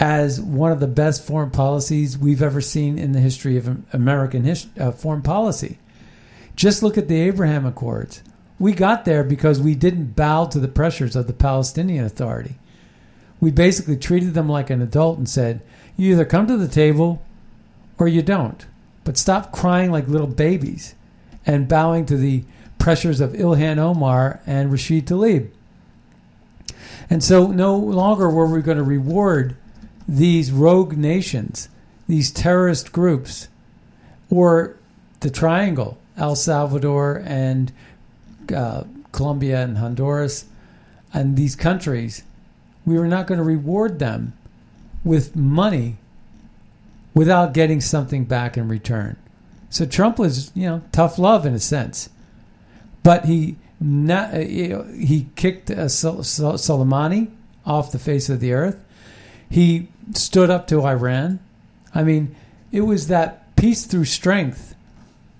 as 0.00 0.40
one 0.40 0.72
of 0.72 0.80
the 0.80 0.86
best 0.86 1.24
foreign 1.24 1.50
policies 1.50 2.18
we've 2.18 2.42
ever 2.42 2.60
seen 2.60 2.98
in 2.98 3.12
the 3.12 3.20
history 3.20 3.56
of 3.56 3.94
American 3.94 4.48
uh, 4.78 4.90
foreign 4.92 5.22
policy. 5.22 5.78
Just 6.56 6.82
look 6.82 6.98
at 6.98 7.08
the 7.08 7.20
Abraham 7.20 7.66
Accords. 7.66 8.22
We 8.58 8.72
got 8.72 9.04
there 9.04 9.24
because 9.24 9.60
we 9.60 9.74
didn't 9.74 10.16
bow 10.16 10.46
to 10.46 10.58
the 10.58 10.68
pressures 10.68 11.16
of 11.16 11.26
the 11.26 11.32
Palestinian 11.32 12.04
Authority. 12.04 12.56
We 13.40 13.50
basically 13.50 13.96
treated 13.96 14.34
them 14.34 14.48
like 14.48 14.70
an 14.70 14.80
adult 14.80 15.18
and 15.18 15.28
said, 15.28 15.60
you 15.96 16.12
either 16.12 16.24
come 16.24 16.46
to 16.46 16.56
the 16.56 16.68
table 16.68 17.22
or 17.98 18.08
you 18.08 18.22
don't. 18.22 18.64
But 19.04 19.18
stop 19.18 19.52
crying 19.52 19.90
like 19.90 20.08
little 20.08 20.26
babies 20.26 20.94
and 21.44 21.68
bowing 21.68 22.06
to 22.06 22.16
the 22.16 22.44
pressures 22.84 23.18
of 23.18 23.32
Ilhan 23.32 23.78
Omar 23.78 24.40
and 24.46 24.70
Rashid 24.70 25.06
Tlaib. 25.06 25.48
And 27.08 27.24
so 27.24 27.46
no 27.46 27.74
longer 27.74 28.28
were 28.28 28.44
we 28.44 28.60
going 28.60 28.76
to 28.76 28.84
reward 28.84 29.56
these 30.06 30.52
rogue 30.52 30.94
nations, 30.94 31.70
these 32.06 32.30
terrorist 32.30 32.92
groups, 32.92 33.48
or 34.28 34.76
the 35.20 35.30
Triangle, 35.30 35.96
El 36.18 36.36
Salvador 36.36 37.22
and 37.24 37.72
uh, 38.54 38.84
Colombia 39.12 39.64
and 39.64 39.78
Honduras, 39.78 40.44
and 41.14 41.38
these 41.38 41.56
countries. 41.56 42.22
We 42.84 42.98
were 42.98 43.08
not 43.08 43.26
going 43.26 43.38
to 43.38 43.44
reward 43.44 43.98
them 43.98 44.34
with 45.04 45.34
money 45.34 45.96
without 47.14 47.54
getting 47.54 47.80
something 47.80 48.26
back 48.26 48.58
in 48.58 48.68
return. 48.68 49.16
So 49.70 49.86
Trump 49.86 50.18
was, 50.18 50.52
you 50.54 50.66
know, 50.66 50.82
tough 50.92 51.18
love 51.18 51.46
in 51.46 51.54
a 51.54 51.58
sense, 51.58 52.10
but 53.04 53.26
he 53.26 53.56
not, 53.80 54.34
know, 54.68 54.82
he 54.82 55.28
kicked 55.36 55.70
uh, 55.70 55.88
Sol- 55.88 56.24
Sol- 56.24 56.54
Soleimani 56.54 57.30
off 57.64 57.92
the 57.92 57.98
face 58.00 58.28
of 58.28 58.40
the 58.40 58.52
earth. 58.52 58.84
He 59.48 59.88
stood 60.14 60.50
up 60.50 60.66
to 60.68 60.82
Iran. 60.82 61.38
I 61.94 62.02
mean, 62.02 62.34
it 62.72 62.80
was 62.80 63.06
that 63.06 63.54
peace 63.54 63.84
through 63.84 64.06
strength 64.06 64.74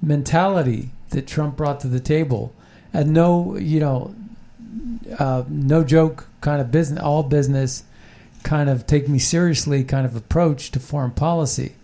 mentality 0.01 0.91
that 1.11 1.27
Trump 1.27 1.57
brought 1.57 1.81
to 1.81 1.89
the 1.89 2.01
table, 2.01 2.53
and 2.93 3.13
no, 3.13 3.57
you 3.57 3.81
know, 3.81 4.15
uh, 5.19 5.43
no 5.49 5.83
joke 5.83 6.29
kind 6.41 6.61
of 6.61 6.71
business, 6.71 7.01
all 7.01 7.23
business 7.23 7.83
kind 8.43 8.69
of 8.69 8.87
take 8.87 9.09
me 9.09 9.19
seriously 9.19 9.83
kind 9.83 10.07
of 10.07 10.15
approach 10.15 10.71
to 10.71 10.79
foreign 10.79 11.11
policy. 11.11 11.75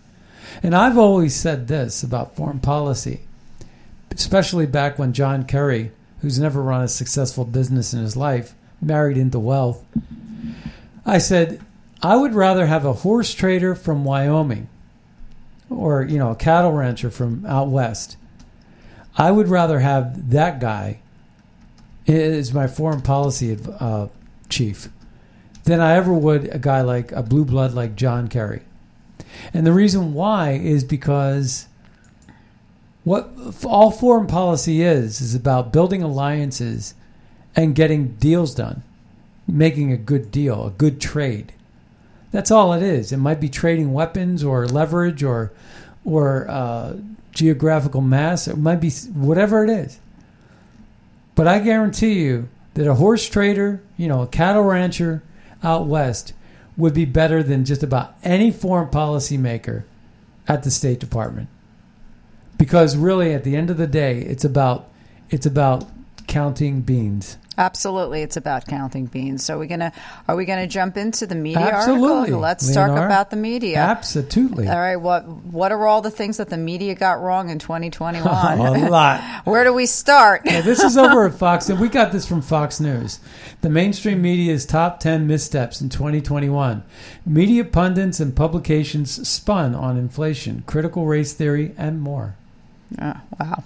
And 0.61 0.75
I've 0.75 0.97
always 0.97 1.35
said 1.35 1.67
this 1.67 2.03
about 2.03 2.35
foreign 2.35 2.59
policy, 2.59 3.21
especially 4.11 4.65
back 4.65 4.99
when 4.99 5.13
John 5.13 5.45
Kerry, 5.45 5.91
who's 6.19 6.39
never 6.39 6.61
run 6.61 6.83
a 6.83 6.87
successful 6.87 7.45
business 7.45 7.93
in 7.93 8.01
his 8.01 8.15
life, 8.15 8.53
married 8.81 9.17
into 9.17 9.39
wealth. 9.39 9.83
I 11.05 11.17
said, 11.17 11.61
I 12.01 12.15
would 12.15 12.33
rather 12.33 12.65
have 12.65 12.85
a 12.85 12.93
horse 12.93 13.33
trader 13.33 13.75
from 13.75 14.03
Wyoming 14.03 14.67
or, 15.69 16.03
you 16.03 16.17
know, 16.17 16.31
a 16.31 16.35
cattle 16.35 16.71
rancher 16.71 17.09
from 17.09 17.45
out 17.45 17.69
west. 17.69 18.17
I 19.17 19.31
would 19.31 19.47
rather 19.47 19.79
have 19.79 20.31
that 20.31 20.59
guy 20.59 20.99
as 22.07 22.53
my 22.53 22.67
foreign 22.67 23.01
policy 23.01 23.57
uh, 23.79 24.07
chief 24.49 24.89
than 25.63 25.79
I 25.79 25.95
ever 25.95 26.13
would 26.13 26.53
a 26.53 26.59
guy 26.59 26.81
like 26.81 27.11
a 27.11 27.21
blue 27.21 27.45
blood 27.45 27.73
like 27.73 27.95
John 27.95 28.27
Kerry. 28.27 28.63
And 29.53 29.65
the 29.65 29.71
reason 29.73 30.13
why 30.13 30.51
is 30.51 30.83
because 30.83 31.67
what 33.03 33.31
all 33.65 33.91
foreign 33.91 34.27
policy 34.27 34.81
is 34.81 35.21
is 35.21 35.33
about 35.33 35.73
building 35.73 36.03
alliances 36.03 36.93
and 37.55 37.75
getting 37.75 38.13
deals 38.15 38.53
done, 38.53 38.83
making 39.47 39.91
a 39.91 39.97
good 39.97 40.31
deal, 40.31 40.67
a 40.67 40.71
good 40.71 41.01
trade. 41.01 41.53
That's 42.31 42.51
all 42.51 42.73
it 42.73 42.83
is. 42.83 43.11
It 43.11 43.17
might 43.17 43.41
be 43.41 43.49
trading 43.49 43.91
weapons 43.91 44.43
or 44.43 44.67
leverage 44.67 45.23
or 45.23 45.51
or 46.05 46.49
uh, 46.49 46.97
geographical 47.31 48.01
mass. 48.01 48.47
It 48.47 48.57
might 48.57 48.79
be 48.79 48.91
whatever 48.91 49.63
it 49.63 49.69
is. 49.69 49.99
But 51.35 51.47
I 51.47 51.59
guarantee 51.59 52.21
you 52.21 52.49
that 52.73 52.87
a 52.87 52.95
horse 52.95 53.27
trader, 53.27 53.81
you 53.97 54.07
know, 54.07 54.21
a 54.21 54.27
cattle 54.27 54.63
rancher 54.63 55.23
out 55.63 55.87
west 55.87 56.33
would 56.77 56.93
be 56.93 57.05
better 57.05 57.43
than 57.43 57.65
just 57.65 57.83
about 57.83 58.15
any 58.23 58.51
foreign 58.51 58.89
policy 58.89 59.37
maker 59.37 59.85
at 60.47 60.63
the 60.63 60.71
State 60.71 60.99
Department. 60.99 61.49
Because 62.61 62.95
really 62.95 63.33
at 63.33 63.43
the 63.43 63.55
end 63.55 63.71
of 63.71 63.77
the 63.77 63.87
day, 63.87 64.19
it's 64.19 64.45
about 64.45 64.87
it's 65.31 65.47
about 65.47 65.83
counting 66.27 66.81
beans. 66.81 67.37
Absolutely, 67.57 68.21
it's 68.21 68.37
about 68.37 68.67
counting 68.67 69.07
beans. 69.07 69.43
So, 69.43 69.55
are 69.55 69.57
we 69.57 69.65
gonna 69.65 69.91
are 70.27 70.35
we 70.35 70.45
gonna 70.45 70.67
jump 70.67 70.95
into 70.95 71.25
the 71.25 71.33
media 71.33 71.59
Absolutely. 71.59 72.17
article? 72.19 72.39
Let's 72.39 72.71
talk 72.71 72.91
about 72.91 73.31
the 73.31 73.35
media. 73.35 73.77
Absolutely. 73.77 74.67
All 74.67 74.77
right, 74.77 74.95
what 74.95 75.27
what 75.27 75.71
are 75.71 75.87
all 75.87 76.03
the 76.03 76.11
things 76.11 76.37
that 76.37 76.49
the 76.49 76.57
media 76.57 76.93
got 76.93 77.19
wrong 77.19 77.49
in 77.49 77.57
2021? 77.67 78.23
a 78.27 78.89
lot. 78.89 79.21
Where 79.45 79.63
do 79.63 79.73
we 79.73 79.87
start? 79.87 80.43
Yeah, 80.45 80.61
this 80.61 80.83
is 80.83 80.97
over 80.97 81.25
at 81.25 81.33
Fox, 81.33 81.67
and 81.67 81.79
we 81.79 81.89
got 81.89 82.11
this 82.11 82.27
from 82.27 82.43
Fox 82.43 82.79
News. 82.79 83.19
The 83.61 83.71
mainstream 83.71 84.21
media's 84.21 84.67
top 84.67 84.99
10 84.99 85.25
missteps 85.25 85.81
in 85.81 85.89
2021. 85.89 86.83
Media 87.25 87.65
pundits 87.65 88.19
and 88.19 88.35
publications 88.35 89.27
spun 89.27 89.73
on 89.73 89.97
inflation, 89.97 90.63
critical 90.67 91.07
race 91.07 91.33
theory, 91.33 91.73
and 91.75 91.99
more. 91.99 92.35
Oh, 92.99 93.21
wow. 93.39 93.63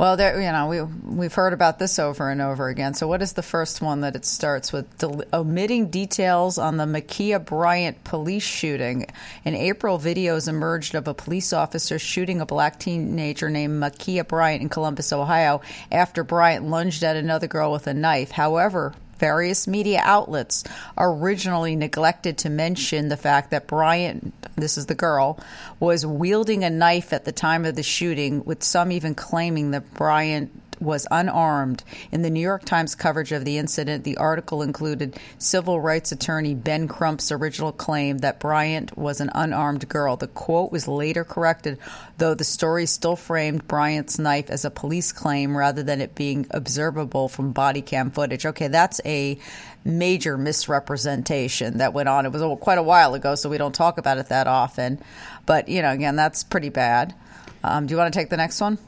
Well, 0.00 0.16
there, 0.16 0.40
you 0.40 0.50
know, 0.50 0.66
we 0.66 0.80
we've 0.80 1.34
heard 1.34 1.52
about 1.52 1.78
this 1.78 1.98
over 1.98 2.30
and 2.30 2.40
over 2.40 2.68
again. 2.68 2.94
So, 2.94 3.06
what 3.06 3.20
is 3.20 3.34
the 3.34 3.42
first 3.42 3.82
one 3.82 4.00
that 4.00 4.16
it 4.16 4.24
starts 4.24 4.72
with? 4.72 4.96
Del- 4.96 5.24
omitting 5.30 5.88
details 5.90 6.56
on 6.56 6.78
the 6.78 6.86
Ma'Khia 6.86 7.44
Bryant 7.44 8.02
police 8.02 8.42
shooting. 8.42 9.08
In 9.44 9.54
April, 9.54 9.98
videos 9.98 10.48
emerged 10.48 10.94
of 10.94 11.06
a 11.06 11.12
police 11.12 11.52
officer 11.52 11.98
shooting 11.98 12.40
a 12.40 12.46
black 12.46 12.78
teenager 12.78 13.50
named 13.50 13.82
Ma'Khia 13.82 14.26
Bryant 14.26 14.62
in 14.62 14.70
Columbus, 14.70 15.12
Ohio, 15.12 15.60
after 15.92 16.24
Bryant 16.24 16.70
lunged 16.70 17.04
at 17.04 17.16
another 17.16 17.46
girl 17.46 17.70
with 17.70 17.86
a 17.86 17.92
knife. 17.92 18.30
However, 18.30 18.94
various 19.20 19.68
media 19.68 20.00
outlets 20.02 20.64
originally 20.98 21.76
neglected 21.76 22.38
to 22.38 22.50
mention 22.50 23.08
the 23.08 23.16
fact 23.16 23.50
that 23.50 23.68
Bryant, 23.68 24.34
this 24.56 24.76
is 24.76 24.86
the 24.86 24.94
girl, 24.94 25.38
was 25.78 26.04
wielding 26.04 26.64
a 26.64 26.70
knife 26.70 27.12
at 27.12 27.24
the 27.24 27.32
time 27.32 27.64
of 27.64 27.76
the 27.76 27.82
shooting, 27.82 28.42
with 28.44 28.64
some 28.64 28.90
even 28.90 29.14
claiming 29.14 29.70
that 29.70 29.94
Bryant 29.94 30.50
was 30.80 31.06
unarmed. 31.10 31.84
In 32.10 32.22
the 32.22 32.30
New 32.30 32.40
York 32.40 32.64
Times 32.64 32.94
coverage 32.94 33.32
of 33.32 33.44
the 33.44 33.58
incident, 33.58 34.04
the 34.04 34.16
article 34.16 34.62
included 34.62 35.18
civil 35.38 35.80
rights 35.80 36.12
attorney 36.12 36.54
Ben 36.54 36.88
Crump's 36.88 37.30
original 37.30 37.72
claim 37.72 38.18
that 38.18 38.40
Bryant 38.40 38.96
was 38.96 39.20
an 39.20 39.30
unarmed 39.34 39.88
girl. 39.88 40.16
The 40.16 40.28
quote 40.28 40.72
was 40.72 40.88
later 40.88 41.24
corrected, 41.24 41.78
though 42.18 42.34
the 42.34 42.44
story 42.44 42.86
still 42.86 43.16
framed 43.16 43.68
Bryant's 43.68 44.18
knife 44.18 44.50
as 44.50 44.64
a 44.64 44.70
police 44.70 45.12
claim 45.12 45.56
rather 45.56 45.82
than 45.82 46.00
it 46.00 46.14
being 46.14 46.46
observable 46.50 47.28
from 47.28 47.52
body 47.52 47.82
cam 47.82 48.10
footage. 48.10 48.46
Okay, 48.46 48.68
that's 48.68 49.00
a 49.04 49.38
major 49.84 50.36
misrepresentation 50.36 51.78
that 51.78 51.94
went 51.94 52.08
on. 52.08 52.26
It 52.26 52.32
was 52.32 52.42
quite 52.60 52.78
a 52.78 52.82
while 52.82 53.14
ago, 53.14 53.34
so 53.34 53.48
we 53.48 53.58
don't 53.58 53.74
talk 53.74 53.98
about 53.98 54.18
it 54.18 54.28
that 54.28 54.46
often. 54.46 55.00
But, 55.46 55.68
you 55.68 55.82
know, 55.82 55.90
again, 55.90 56.16
that's 56.16 56.44
pretty 56.44 56.68
bad. 56.68 57.14
Um, 57.62 57.86
do 57.86 57.92
you 57.92 57.98
want 57.98 58.12
to 58.12 58.18
take 58.18 58.30
the 58.30 58.36
next 58.36 58.60
one? 58.60 58.78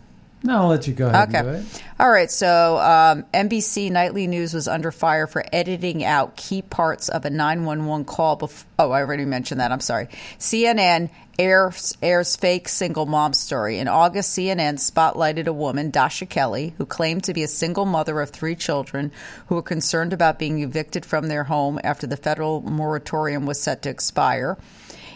No, 0.44 0.62
I'll 0.62 0.68
let 0.68 0.88
you 0.88 0.92
go 0.92 1.06
ahead 1.06 1.28
Okay. 1.28 1.38
and 1.38 1.46
do 1.48 1.54
it. 1.76 1.82
All 2.00 2.10
right. 2.10 2.30
So 2.30 2.78
um, 2.78 3.24
NBC 3.32 3.90
Nightly 3.92 4.26
News 4.26 4.52
was 4.52 4.66
under 4.66 4.90
fire 4.90 5.26
for 5.26 5.44
editing 5.52 6.04
out 6.04 6.36
key 6.36 6.62
parts 6.62 7.08
of 7.08 7.24
a 7.24 7.30
911 7.30 8.04
call. 8.06 8.38
Bef- 8.38 8.64
oh, 8.78 8.90
I 8.90 9.00
already 9.00 9.24
mentioned 9.24 9.60
that. 9.60 9.70
I'm 9.70 9.80
sorry. 9.80 10.08
CNN 10.38 11.10
airs, 11.38 11.96
airs 12.02 12.34
fake 12.36 12.68
single 12.68 13.06
mom 13.06 13.34
story. 13.34 13.78
In 13.78 13.86
August, 13.86 14.36
CNN 14.36 14.74
spotlighted 14.78 15.46
a 15.46 15.52
woman, 15.52 15.90
Dasha 15.90 16.26
Kelly, 16.26 16.74
who 16.76 16.86
claimed 16.86 17.22
to 17.24 17.34
be 17.34 17.44
a 17.44 17.48
single 17.48 17.86
mother 17.86 18.20
of 18.20 18.30
three 18.30 18.56
children 18.56 19.12
who 19.46 19.54
were 19.54 19.62
concerned 19.62 20.12
about 20.12 20.38
being 20.40 20.60
evicted 20.60 21.06
from 21.06 21.28
their 21.28 21.44
home 21.44 21.78
after 21.84 22.06
the 22.08 22.16
federal 22.16 22.62
moratorium 22.62 23.46
was 23.46 23.60
set 23.60 23.82
to 23.82 23.90
expire. 23.90 24.58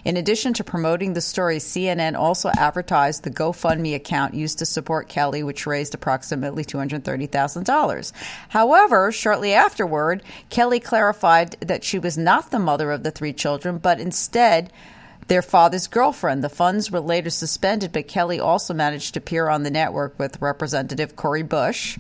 In 0.07 0.17
addition 0.17 0.53
to 0.53 0.63
promoting 0.63 1.15
the 1.15 1.21
story, 1.21 1.57
CNN 1.57 2.17
also 2.17 2.49
advertised 2.57 3.25
the 3.25 3.31
GoFundMe 3.31 3.97
account 3.97 4.35
used 4.35 4.61
to 4.61 4.65
support 4.65 5.09
Kelly, 5.09 5.43
which 5.43 5.67
raised 5.67 5.95
approximately 5.97 6.65
$230,000. 6.65 8.13
However, 8.51 9.11
shortly 9.11 9.53
afterward, 9.53 10.23
Kelly 10.49 10.79
clarified 10.79 11.57
that 11.59 11.83
she 11.83 11.99
was 11.99 12.17
not 12.17 12.53
the 12.53 12.61
mother 12.61 12.93
of 12.93 13.03
the 13.03 13.11
three 13.11 13.33
children, 13.33 13.79
but 13.79 13.99
instead, 13.99 14.73
their 15.27 15.43
father's 15.43 15.89
girlfriend. 15.89 16.45
The 16.45 16.49
funds 16.49 16.89
were 16.89 17.01
later 17.01 17.31
suspended, 17.31 17.91
but 17.91 18.07
Kelly 18.07 18.39
also 18.39 18.73
managed 18.73 19.15
to 19.15 19.19
appear 19.19 19.49
on 19.49 19.65
the 19.65 19.73
network 19.73 20.17
with 20.21 20.41
Representative 20.41 21.17
Cori 21.17 21.43
Bush. 21.43 21.99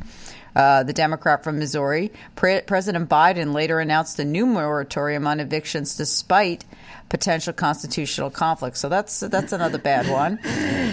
Uh, 0.54 0.82
the 0.82 0.92
Democrat 0.94 1.44
from 1.44 1.58
Missouri. 1.58 2.10
Pre- 2.34 2.62
President 2.62 3.10
Biden 3.10 3.52
later 3.52 3.78
announced 3.78 4.18
a 4.18 4.24
new 4.24 4.46
moratorium 4.46 5.26
on 5.26 5.38
evictions 5.38 5.98
despite 5.98 6.64
potential 7.08 7.52
constitutional 7.52 8.30
conflict. 8.30 8.76
So 8.76 8.88
that's 8.88 9.20
that's 9.20 9.52
another 9.52 9.78
bad 9.78 10.08
one. 10.10 10.38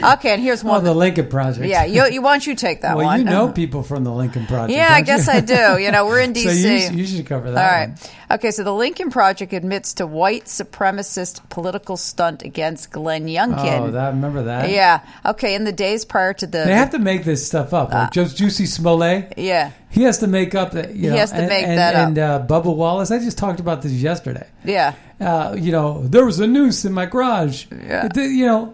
Okay, 0.03 0.34
and 0.34 0.41
here's 0.41 0.64
Oh, 0.64 0.70
one. 0.70 0.84
the 0.84 0.93
Lincoln 0.93 1.28
Project. 1.28 1.66
yeah, 1.66 1.86
you, 1.86 2.05
you 2.05 2.22
why 2.22 2.34
don't 2.34 2.45
you 2.47 2.55
take 2.55 2.82
that 2.82 2.95
well, 2.97 3.05
one? 3.05 3.20
you 3.20 3.26
know 3.26 3.45
uh-huh. 3.45 3.53
people 3.53 3.84
from 3.84 4.03
the 4.03 4.11
Lincoln 4.11 4.45
Project. 4.45 4.72
Yeah, 4.78 4.88
I 4.91 5.01
don't 5.01 5.18
you? 5.18 5.24
guess 5.26 5.28
I 5.28 5.39
do. 5.39 5.82
You 5.82 5.91
know, 5.91 6.05
we're 6.05 6.20
in 6.22 6.36
So 6.36 6.41
D.C. 6.49 6.88
you, 6.88 6.97
you 6.97 7.05
should 7.07 7.26
cover 7.26 7.51
that. 7.51 7.72
right. 7.72 7.89
one. 7.89 7.97
Okay, 8.34 8.49
so 8.49 8.63
the 8.63 8.73
Lincoln 8.73 9.11
Project 9.11 9.53
admits 9.53 9.93
to 9.95 10.07
white 10.07 10.45
supremacist 10.45 11.47
political 11.51 11.97
stunt 11.97 12.41
against 12.41 12.91
Glenn 12.91 13.27
Youngkin. 13.27 13.79
Oh, 13.79 13.91
that 13.91 14.09
remember 14.09 14.41
that? 14.45 14.71
Yeah. 14.71 15.01
Okay, 15.23 15.53
in 15.53 15.65
the 15.65 15.71
days 15.71 16.03
prior 16.03 16.34
to 16.34 16.47
the. 16.47 16.63
They 16.65 16.73
have 16.73 16.89
to 16.91 16.99
make 16.99 17.25
this 17.25 17.45
stuff 17.45 17.75
up. 17.75 17.91
Like 17.93 18.11
just 18.11 18.36
Jussie 18.38 18.67
Smollett. 18.67 19.36
Yeah. 19.38 19.71
He 19.91 20.01
has 20.03 20.17
to 20.19 20.27
make 20.27 20.55
up 20.55 20.71
that. 20.71 20.95
You 20.95 21.01
He 21.03 21.07
know, 21.09 21.17
has 21.17 21.29
to 21.29 21.38
and, 21.38 21.47
make 21.47 21.63
and, 21.67 21.77
that 21.77 21.93
up. 21.95 22.07
And 22.07 22.17
uh, 22.19 22.45
Bubba 22.49 22.75
Wallace. 22.75 23.11
I 23.11 23.19
just 23.19 23.38
talked 23.38 23.59
about 23.59 23.84
this 23.84 23.91
yesterday. 23.91 24.47
Yeah. 24.65 24.95
Uh, 25.21 25.55
you 25.55 25.71
know, 25.71 26.01
there 26.07 26.25
was 26.25 26.39
a 26.39 26.47
noose 26.47 26.86
in 26.86 26.91
my 26.93 27.05
garage. 27.05 27.67
Yeah. 27.71 28.07
It- 28.07 28.17
you 28.17 28.47
know, 28.47 28.73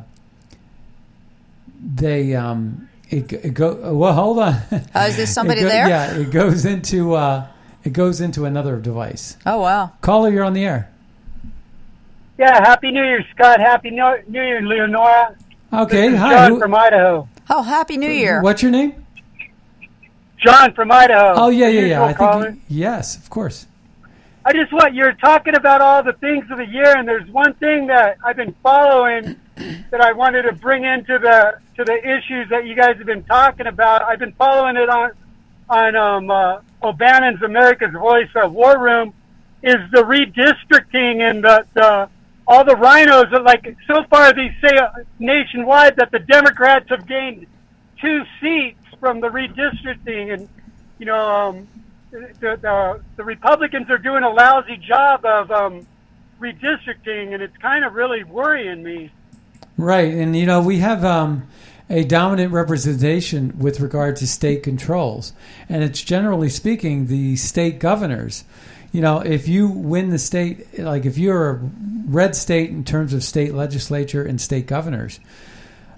they 1.82 2.36
um, 2.36 2.90
it, 3.10 3.32
it 3.34 3.54
go 3.54 3.94
well. 3.96 4.14
Hold 4.14 4.40
on. 4.40 4.54
Uh, 4.54 5.06
is 5.08 5.18
there 5.18 5.26
somebody 5.38 5.62
go- 5.62 5.68
there? 5.68 5.88
Yeah, 5.88 6.16
it 6.18 6.32
goes 6.32 6.66
into 6.66 7.14
uh, 7.16 7.48
it 7.84 7.94
goes 7.94 8.22
into 8.22 8.46
another 8.46 8.78
device. 8.80 9.38
Oh 9.46 9.62
wow. 9.62 9.94
Caller, 10.02 10.30
you're 10.30 10.44
on 10.44 10.54
the 10.54 10.66
air. 10.66 10.92
Yeah, 12.38 12.64
Happy 12.64 12.92
New 12.92 13.04
Year, 13.04 13.26
Scott. 13.34 13.60
Happy 13.60 13.90
New 13.90 14.18
New 14.28 14.42
Year, 14.44 14.62
Leonora. 14.62 15.36
Okay, 15.74 16.10
This 16.10 16.14
is 16.14 16.20
hi. 16.20 16.34
John 16.34 16.52
Who- 16.52 16.60
from 16.60 16.76
Idaho. 16.76 17.28
Oh, 17.50 17.64
Happy 17.64 17.98
New 17.98 18.10
Year. 18.12 18.42
What's 18.42 18.62
your 18.62 18.72
name? 18.72 19.06
John 20.38 20.74
from 20.74 20.92
Idaho. 20.92 21.34
Oh 21.36 21.50
yeah, 21.50 21.68
yeah, 21.68 21.82
yeah. 21.82 22.04
I 22.04 22.08
think 22.08 22.18
caller. 22.18 22.58
yes, 22.68 23.18
of 23.18 23.30
course. 23.30 23.68
I 24.46 24.54
just 24.54 24.72
want 24.72 24.94
you're 24.94 25.14
talking 25.14 25.56
about 25.56 25.82
all 25.82 26.04
the 26.04 26.14
things 26.14 26.50
of 26.50 26.58
the 26.58 26.66
year, 26.66 26.96
and 26.96 27.08
there's 27.08 27.30
one 27.30 27.54
thing 27.56 27.88
that 27.88 28.18
I've 28.24 28.38
been 28.38 28.56
following 28.64 29.36
that 29.92 30.02
I 30.02 30.14
wanted 30.14 30.44
to 30.44 30.54
bring 30.54 30.86
into 30.86 31.20
the 31.20 31.60
to 31.76 31.84
the 31.84 31.98
issues 31.98 32.50
that 32.50 32.66
you 32.66 32.76
guys 32.76 32.98
have 32.98 33.06
been 33.06 33.24
talking 33.24 33.68
about. 33.68 34.04
I've 34.04 34.20
been 34.20 34.34
following 34.34 34.78
it 34.78 34.90
on 34.90 35.12
on 35.70 35.96
um, 35.96 36.32
uh, 36.32 36.62
O'Bannon's 36.82 37.42
America's 37.42 37.92
Voice 37.92 38.30
uh, 38.42 38.48
War 38.48 38.80
Room. 38.80 39.14
Is 39.64 39.76
the 39.92 40.04
redistricting 40.04 41.28
and 41.28 41.44
the, 41.44 41.66
the 41.74 42.10
all 42.48 42.64
the 42.64 42.76
RINOs 42.76 43.34
are 43.34 43.42
like 43.42 43.76
so 43.88 44.04
far 44.10 44.34
they 44.34 44.56
say 44.62 44.78
uh, 44.78 44.90
nationwide 45.20 45.98
that 45.98 46.12
the 46.12 46.20
Democrats 46.20 46.88
have 46.90 47.08
gained 47.08 47.48
two 48.00 48.24
seats 48.42 48.80
from 49.00 49.20
the 49.20 49.28
redistricting, 49.28 50.34
and 50.34 50.50
you 51.00 51.06
know 51.06 51.20
um, 51.20 51.68
the, 52.12 52.58
the 52.62 53.02
the 53.16 53.24
Republicans 53.24 53.90
are 53.90 53.98
doing 53.98 54.24
a 54.24 54.30
lousy 54.30 54.78
job 54.78 55.26
of 55.26 55.52
um, 55.52 55.88
redistricting, 56.40 57.34
and 57.34 57.42
it's 57.44 57.58
kind 57.58 57.86
of 57.86 57.94
really 57.94 58.24
worrying 58.24 58.84
me. 58.84 59.12
Right, 59.78 60.14
and 60.14 60.36
you 60.36 60.46
know 60.46 60.62
we 60.62 60.80
have 60.80 61.04
um, 61.06 61.48
a 61.90 62.04
dominant 62.04 62.52
representation 62.52 63.58
with 63.60 63.80
regard 63.80 64.16
to 64.18 64.28
state 64.28 64.64
controls, 64.64 65.34
and 65.70 65.84
it's 65.84 66.02
generally 66.02 66.50
speaking 66.50 67.08
the 67.08 67.36
state 67.36 67.80
governors. 67.80 68.44
You 68.92 69.02
know, 69.02 69.20
if 69.20 69.48
you 69.48 69.68
win 69.68 70.10
the 70.10 70.20
state, 70.20 70.80
like 70.80 71.06
if 71.06 71.18
you're 71.18 71.50
a 71.50 71.60
red 72.06 72.36
state 72.36 72.70
in 72.70 72.84
terms 72.84 73.14
of 73.14 73.24
state 73.24 73.54
legislature 73.54 74.24
and 74.24 74.40
state 74.40 74.66
governors, 74.66 75.20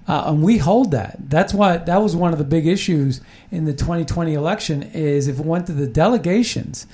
uh, 0.09 0.23
and 0.25 0.41
we 0.41 0.57
hold 0.57 0.89
that. 0.89 1.17
That's 1.29 1.53
why 1.53 1.77
that 1.77 2.01
was 2.01 2.15
one 2.15 2.33
of 2.33 2.39
the 2.39 2.43
big 2.43 2.65
issues 2.65 3.21
in 3.51 3.65
the 3.65 3.73
2020 3.73 4.33
election. 4.33 4.81
Is 4.91 5.27
if 5.27 5.39
it 5.39 5.45
went 5.45 5.67
to 5.67 5.71
the 5.71 5.85
delegations, 5.85 6.87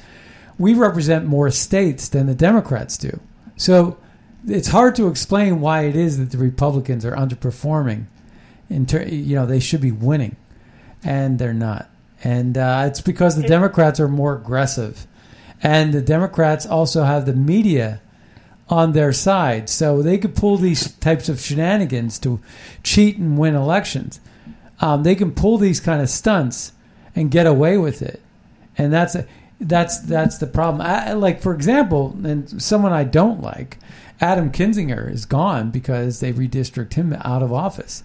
we 0.60 0.74
represent 0.74 1.26
more 1.26 1.50
states 1.50 2.10
than 2.10 2.28
the 2.28 2.36
Democrats 2.36 2.98
do. 2.98 3.22
So 3.56 3.98
it's 4.46 4.68
hard 4.68 4.96
to 4.98 5.08
explain 5.08 5.62
why 5.62 5.84
it 5.84 5.96
is 5.96 6.18
that 6.18 6.32
the 6.32 6.38
Republicans 6.38 7.06
are 7.06 7.16
underperforming. 7.16 8.08
In 8.70 8.86
ter- 8.86 9.04
you 9.04 9.38
know, 9.38 9.46
they 9.46 9.62
should 9.62 9.82
be 9.82 9.94
winning, 9.94 10.36
and 11.02 11.40
they're 11.40 11.54
not. 11.54 11.90
And 12.22 12.58
uh, 12.58 12.84
it's 12.88 13.00
because 13.00 13.38
the 13.38 13.48
Democrats 13.48 13.98
are 14.02 14.10
more 14.10 14.36
aggressive, 14.36 15.08
and 15.64 15.94
the 15.94 16.02
Democrats 16.02 16.66
also 16.66 17.04
have 17.06 17.26
the 17.26 17.34
media 17.34 18.02
on 18.70 18.94
their 18.94 19.14
side, 19.14 19.70
so 19.70 20.02
they 20.02 20.18
could 20.18 20.36
pull 20.36 20.58
these 20.58 20.92
types 20.94 21.30
of 21.30 21.40
shenanigans 21.40 22.18
to 22.20 22.40
cheat 22.84 23.18
and 23.18 23.38
win 23.38 23.56
elections. 23.56 24.20
Um, 24.82 25.04
they 25.04 25.16
can 25.16 25.32
pull 25.32 25.58
these 25.58 25.80
kind 25.80 26.02
of 26.02 26.10
stunts 26.10 26.72
and 27.16 27.32
get 27.32 27.46
away 27.46 27.78
with 27.78 28.02
it, 28.02 28.22
and 28.78 28.92
that's 28.92 29.16
a, 29.16 29.26
that's 29.62 30.00
that's 30.00 30.38
the 30.40 30.48
problem. 30.48 30.82
I, 30.82 31.14
like 31.14 31.42
for 31.42 31.54
example, 31.54 32.18
and 32.24 32.62
someone 32.62 32.92
I 32.92 33.04
don't 33.04 33.42
like, 33.42 33.78
Adam 34.20 34.52
Kinzinger 34.52 35.12
is 35.12 35.26
gone 35.26 35.72
because 35.72 36.20
they 36.20 36.34
redistrict 36.34 36.94
him 36.94 37.14
out 37.24 37.44
of 37.44 37.54
office, 37.54 38.04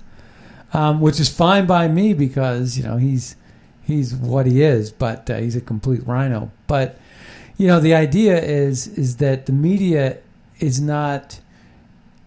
um, 0.72 1.00
which 1.00 1.18
is 1.18 1.28
fine 1.28 1.66
by 1.66 1.88
me 1.88 2.12
because 2.14 2.76
you 2.76 2.84
know 2.84 2.98
he's 2.98 3.34
he's 3.82 4.14
what 4.14 4.46
he 4.46 4.62
is, 4.62 4.92
but 4.92 5.28
uh, 5.30 5.38
he's 5.38 5.56
a 5.56 5.60
complete 5.60 6.06
RINO. 6.06 6.50
But 6.66 6.98
you 7.56 7.66
know 7.66 7.80
the 7.80 7.94
idea 7.94 8.40
is 8.40 8.86
is 8.86 9.16
that 9.16 9.46
the 9.46 9.52
media 9.52 10.18
is 10.60 10.80
not 10.80 11.40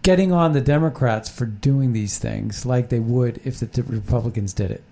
getting 0.02 0.32
on 0.32 0.52
the 0.52 0.60
Democrats 0.60 1.28
for 1.28 1.46
doing 1.46 1.92
these 1.92 2.18
things 2.18 2.66
like 2.66 2.90
they 2.90 3.00
would 3.00 3.40
if 3.44 3.58
the 3.58 3.82
Republicans 3.82 4.52
did 4.52 4.70
it. 4.70 4.84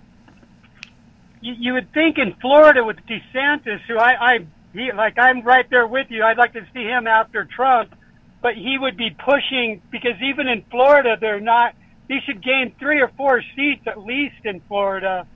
You, 1.41 1.53
you 1.57 1.73
would 1.73 1.93
think 1.93 2.17
in 2.17 2.33
Florida 2.41 2.83
with 2.83 2.97
DeSantis, 3.07 3.81
who 3.87 3.97
I, 3.97 4.33
I 4.33 4.47
he, 4.73 4.91
like, 4.91 5.19
I'm 5.19 5.43
right 5.43 5.69
there 5.69 5.85
with 5.85 6.07
you. 6.09 6.23
I'd 6.23 6.37
like 6.37 6.53
to 6.53 6.65
see 6.73 6.83
him 6.83 7.05
after 7.05 7.45
Trump, 7.45 7.93
but 8.41 8.55
he 8.55 8.77
would 8.79 8.97
be 8.97 9.11
pushing 9.11 9.81
because 9.91 10.19
even 10.21 10.47
in 10.47 10.63
Florida, 10.69 11.15
they're 11.19 11.39
not. 11.39 11.75
They 12.09 12.19
should 12.25 12.43
gain 12.43 12.75
three 12.79 12.99
or 12.99 13.09
four 13.15 13.41
seats 13.55 13.83
at 13.87 13.99
least 13.99 14.45
in 14.45 14.61
Florida, 14.67 15.27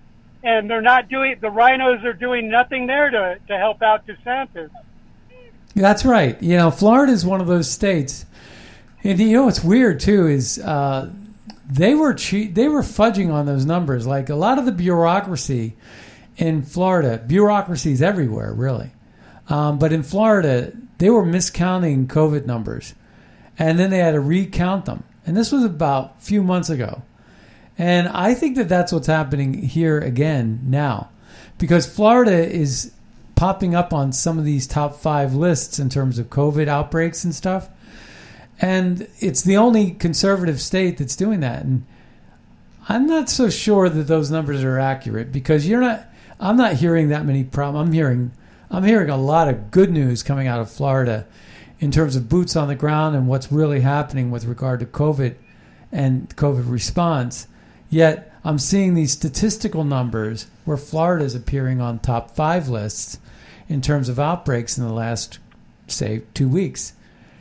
and 0.43 0.69
they're 0.69 0.81
not 0.81 1.07
doing. 1.07 1.37
The 1.39 1.47
RINOs 1.47 2.03
are 2.03 2.13
doing 2.13 2.49
nothing 2.49 2.87
there 2.87 3.09
to 3.09 3.37
to 3.47 3.57
help 3.57 3.81
out 3.83 4.07
DeSantis. 4.07 4.71
That's 5.81 6.03
right. 6.03 6.41
You 6.41 6.57
know, 6.57 6.71
Florida 6.71 7.11
is 7.11 7.23
one 7.23 7.39
of 7.39 7.45
those 7.45 7.69
states, 7.69 8.25
and 9.03 9.19
you 9.19 9.33
know 9.33 9.45
what's 9.45 9.63
weird 9.63 9.99
too 9.99 10.25
is 10.25 10.57
uh, 10.57 11.11
they 11.69 11.93
were 11.93 12.15
che- 12.15 12.47
they 12.47 12.67
were 12.67 12.81
fudging 12.81 13.31
on 13.31 13.45
those 13.45 13.63
numbers. 13.63 14.07
Like 14.07 14.29
a 14.29 14.35
lot 14.35 14.57
of 14.57 14.65
the 14.65 14.71
bureaucracy 14.71 15.75
in 16.35 16.63
Florida, 16.63 17.23
bureaucracy 17.25 17.91
is 17.91 18.01
everywhere, 18.01 18.53
really, 18.53 18.91
um, 19.49 19.77
but 19.77 19.93
in 19.93 20.01
Florida 20.01 20.71
they 20.97 21.11
were 21.11 21.23
miscounting 21.23 22.07
COVID 22.07 22.47
numbers, 22.47 22.95
and 23.59 23.77
then 23.77 23.91
they 23.91 23.99
had 23.99 24.13
to 24.13 24.19
recount 24.19 24.85
them. 24.85 25.03
And 25.27 25.37
this 25.37 25.51
was 25.51 25.63
about 25.63 26.15
a 26.17 26.21
few 26.21 26.41
months 26.41 26.71
ago, 26.71 27.03
and 27.77 28.07
I 28.07 28.33
think 28.33 28.55
that 28.55 28.67
that's 28.67 28.91
what's 28.91 29.05
happening 29.05 29.53
here 29.53 29.99
again 29.99 30.61
now, 30.63 31.11
because 31.59 31.85
Florida 31.85 32.51
is 32.51 32.93
popping 33.37 33.75
up 33.75 33.93
on 33.93 34.11
some 34.11 34.39
of 34.39 34.45
these 34.45 34.65
top 34.65 34.95
five 34.95 35.35
lists 35.35 35.77
in 35.77 35.89
terms 35.89 36.17
of 36.17 36.27
COVID 36.29 36.67
outbreaks 36.67 37.23
and 37.23 37.33
stuff. 37.33 37.69
And 38.59 39.07
it's 39.19 39.43
the 39.43 39.55
only 39.55 39.91
conservative 39.91 40.59
state 40.59 40.97
that's 40.97 41.15
doing 41.15 41.39
that. 41.41 41.63
And 41.63 41.85
I'm 42.89 43.05
not 43.05 43.29
so 43.29 43.51
sure 43.51 43.89
that 43.89 44.07
those 44.07 44.31
numbers 44.31 44.63
are 44.63 44.79
accurate 44.79 45.31
because 45.31 45.67
you're 45.67 45.81
not. 45.81 46.05
I'm 46.39 46.57
not 46.57 46.73
hearing 46.73 47.09
that 47.09 47.25
many 47.25 47.43
problems. 47.43 47.87
I'm 47.87 47.93
hearing. 47.93 48.31
I'm 48.71 48.83
hearing 48.83 49.09
a 49.09 49.17
lot 49.17 49.47
of 49.47 49.69
good 49.71 49.91
news 49.91 50.23
coming 50.23 50.47
out 50.47 50.59
of 50.59 50.69
Florida 50.69 51.25
in 51.79 51.91
terms 51.91 52.15
of 52.15 52.27
boots 52.27 52.55
on 52.55 52.67
the 52.67 52.75
ground 52.75 53.15
and 53.15 53.27
what's 53.27 53.51
really 53.51 53.81
happening 53.81 54.31
with 54.31 54.45
regard 54.45 54.79
to 54.79 54.87
COVID 54.87 55.35
and 55.91 56.35
COVID 56.35 56.69
response. 56.69 57.47
Yet 57.89 58.26
I'm 58.47 58.59
seeing 58.59 58.93
these 58.93 59.11
statistical 59.11 59.83
numbers 59.83 60.47
where 60.63 60.77
Florida 60.77 61.25
is 61.25 61.35
appearing 61.35 61.81
on 61.81 61.99
top 61.99 62.33
five 62.33 62.69
lists 62.69 63.19
in 63.67 63.81
terms 63.81 64.07
of 64.07 64.21
outbreaks 64.21 64.77
in 64.77 64.85
the 64.85 64.93
last, 64.93 65.39
say, 65.87 66.21
two 66.33 66.47
weeks. 66.47 66.93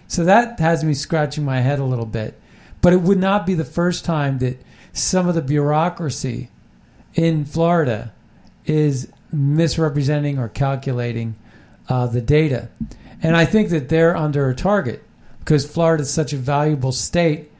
So 0.09 0.25
that 0.25 0.59
has 0.59 0.83
me 0.83 0.95
scratching 0.95 1.45
my 1.45 1.61
head 1.61 1.79
a 1.79 1.85
little 1.85 2.07
bit. 2.07 2.37
But 2.81 2.93
it 2.93 3.03
would 3.03 3.21
not 3.21 3.47
be 3.47 3.55
the 3.55 3.65
first 3.65 4.05
time 4.05 4.39
that 4.39 4.61
some 4.93 5.29
of 5.29 5.37
the 5.37 5.43
bureaucracy 5.43 6.51
in 7.15 7.45
Florida 7.45 8.13
is 8.65 9.09
misrepresenting 9.31 10.41
or 10.41 10.49
calculating 10.49 11.37
uh, 11.89 12.09
the 12.09 12.21
data. 12.21 12.69
And 13.23 13.37
I 13.37 13.45
think 13.45 13.69
that 13.69 13.91
they're 13.91 14.17
under 14.17 14.49
a 14.49 14.57
target 14.57 15.05
because 15.39 15.71
Florida 15.71 16.03
is 16.03 16.11
such 16.13 16.33
a 16.33 16.37
valuable 16.37 16.91
state. 16.91 17.53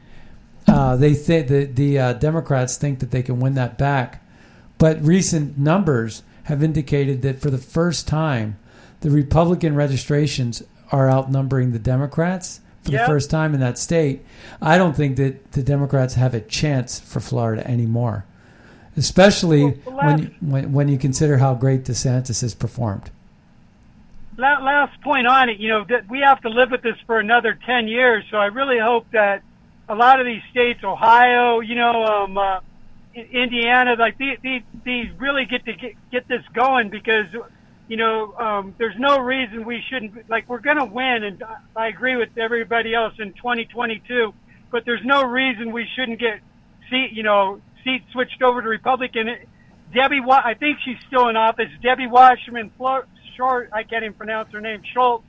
Uh, 0.67 0.95
they 0.95 1.13
think 1.13 1.47
the 1.47 1.65
the 1.65 1.99
uh, 1.99 2.13
Democrats 2.13 2.77
think 2.77 2.99
that 2.99 3.11
they 3.11 3.23
can 3.23 3.39
win 3.39 3.53
that 3.55 3.77
back, 3.77 4.23
but 4.77 5.01
recent 5.03 5.57
numbers 5.57 6.23
have 6.43 6.63
indicated 6.63 7.21
that 7.21 7.39
for 7.39 7.49
the 7.49 7.57
first 7.57 8.07
time, 8.07 8.57
the 9.01 9.09
Republican 9.09 9.75
registrations 9.75 10.63
are 10.91 11.09
outnumbering 11.09 11.71
the 11.71 11.79
Democrats 11.79 12.61
for 12.83 12.91
the 12.91 13.05
first 13.05 13.29
time 13.29 13.53
in 13.53 13.59
that 13.59 13.77
state. 13.77 14.23
I 14.61 14.77
don't 14.77 14.95
think 14.95 15.17
that 15.17 15.51
the 15.51 15.63
Democrats 15.63 16.13
have 16.15 16.33
a 16.33 16.39
chance 16.39 16.99
for 16.99 17.19
Florida 17.19 17.65
anymore, 17.69 18.25
especially 18.95 19.65
Well, 19.65 19.73
well, 19.85 19.95
when, 19.95 20.19
you, 20.19 20.31
when 20.39 20.73
when 20.73 20.87
you 20.89 20.97
consider 20.97 21.37
how 21.37 21.53
great 21.53 21.83
DeSantis 21.83 22.41
has 22.41 22.55
performed. 22.55 23.11
La- 24.37 24.59
last 24.59 25.01
point 25.01 25.27
on 25.27 25.49
it, 25.49 25.59
you 25.59 25.69
know, 25.69 25.83
that 25.89 26.09
we 26.09 26.19
have 26.19 26.39
to 26.41 26.49
live 26.49 26.71
with 26.71 26.81
this 26.81 26.97
for 27.07 27.19
another 27.19 27.57
10 27.65 27.87
years. 27.87 28.23
So 28.29 28.37
I 28.37 28.45
really 28.45 28.77
hope 28.77 29.07
that 29.11 29.41
a 29.89 29.95
lot 29.95 30.19
of 30.19 30.25
these 30.25 30.41
states, 30.51 30.83
Ohio, 30.83 31.59
you 31.59 31.75
know, 31.75 32.03
um, 32.03 32.37
uh, 32.37 32.59
Indiana, 33.15 33.95
like 33.97 34.17
these, 34.17 34.37
these, 34.43 34.61
these 34.83 35.07
really 35.17 35.45
get 35.45 35.65
to 35.65 35.73
get, 35.73 35.93
get 36.11 36.27
this 36.27 36.43
going 36.53 36.89
because, 36.89 37.25
you 37.87 37.97
know, 37.97 38.33
um, 38.35 38.75
there's 38.77 38.97
no 38.99 39.19
reason 39.19 39.65
we 39.65 39.81
shouldn't, 39.89 40.29
like, 40.29 40.47
we're 40.49 40.59
going 40.59 40.77
to 40.77 40.85
win. 40.85 41.23
And 41.23 41.43
I- 41.75 41.87
agree 41.87 42.15
with 42.15 42.37
everybody 42.37 42.93
else 42.93 43.13
in 43.17 43.33
2022, 43.33 44.33
but 44.71 44.83
there's 44.85 45.03
no 45.05 45.23
reason 45.23 45.71
we 45.71 45.87
shouldn't 45.95 46.19
get 46.19 46.39
seat, 46.89 47.11
you 47.13 47.23
know, 47.23 47.61
seats 47.83 48.05
switched 48.11 48.41
over 48.43 48.61
to 48.61 48.67
Republican. 48.67 49.27
Debbie, 49.93 50.21
I 50.29 50.53
think 50.53 50.79
she's 50.83 50.97
still 51.07 51.29
in 51.29 51.37
office. 51.37 51.69
Debbie 51.81 52.07
Wasserman, 52.07 52.71
Flor- 52.77 53.07
Short, 53.37 53.69
I 53.71 53.83
can't 53.83 54.03
even 54.03 54.15
pronounce 54.15 54.51
her 54.51 54.59
name, 54.59 54.81
Schultz, 54.93 55.23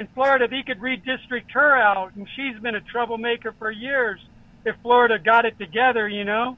in 0.00 0.08
Florida, 0.14 0.48
they 0.48 0.62
could 0.62 0.80
redistrict 0.80 1.50
her 1.52 1.76
out, 1.76 2.14
and 2.16 2.26
she's 2.34 2.58
been 2.60 2.74
a 2.74 2.80
troublemaker 2.80 3.54
for 3.58 3.70
years. 3.70 4.18
If 4.64 4.74
Florida 4.82 5.18
got 5.18 5.44
it 5.44 5.58
together, 5.58 6.08
you 6.08 6.24
know, 6.24 6.56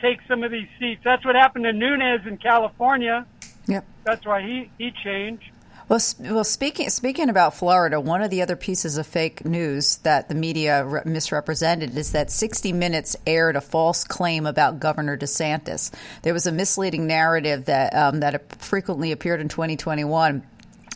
take 0.00 0.20
some 0.26 0.42
of 0.42 0.50
these 0.50 0.68
seats. 0.78 1.02
That's 1.04 1.24
what 1.24 1.34
happened 1.34 1.64
to 1.64 1.72
Nunes 1.72 2.26
in 2.26 2.38
California. 2.38 3.26
Yep. 3.66 3.84
That's 4.04 4.24
why 4.24 4.40
he 4.42 4.70
he 4.78 4.90
changed. 5.04 5.44
Well, 5.88 6.00
well, 6.20 6.44
speaking 6.44 6.88
speaking 6.90 7.28
about 7.28 7.54
Florida, 7.54 8.00
one 8.00 8.22
of 8.22 8.30
the 8.30 8.42
other 8.42 8.56
pieces 8.56 8.96
of 8.96 9.06
fake 9.06 9.44
news 9.44 9.98
that 9.98 10.28
the 10.28 10.34
media 10.34 10.84
re- 10.84 11.02
misrepresented 11.04 11.96
is 11.96 12.12
that 12.12 12.30
60 12.30 12.72
Minutes 12.72 13.16
aired 13.26 13.56
a 13.56 13.60
false 13.60 14.04
claim 14.04 14.46
about 14.46 14.80
Governor 14.80 15.16
DeSantis. 15.16 15.90
There 16.22 16.34
was 16.34 16.46
a 16.46 16.52
misleading 16.52 17.06
narrative 17.06 17.66
that 17.66 17.94
um, 17.94 18.20
that 18.20 18.54
frequently 18.62 19.12
appeared 19.12 19.40
in 19.40 19.48
2021. 19.48 20.42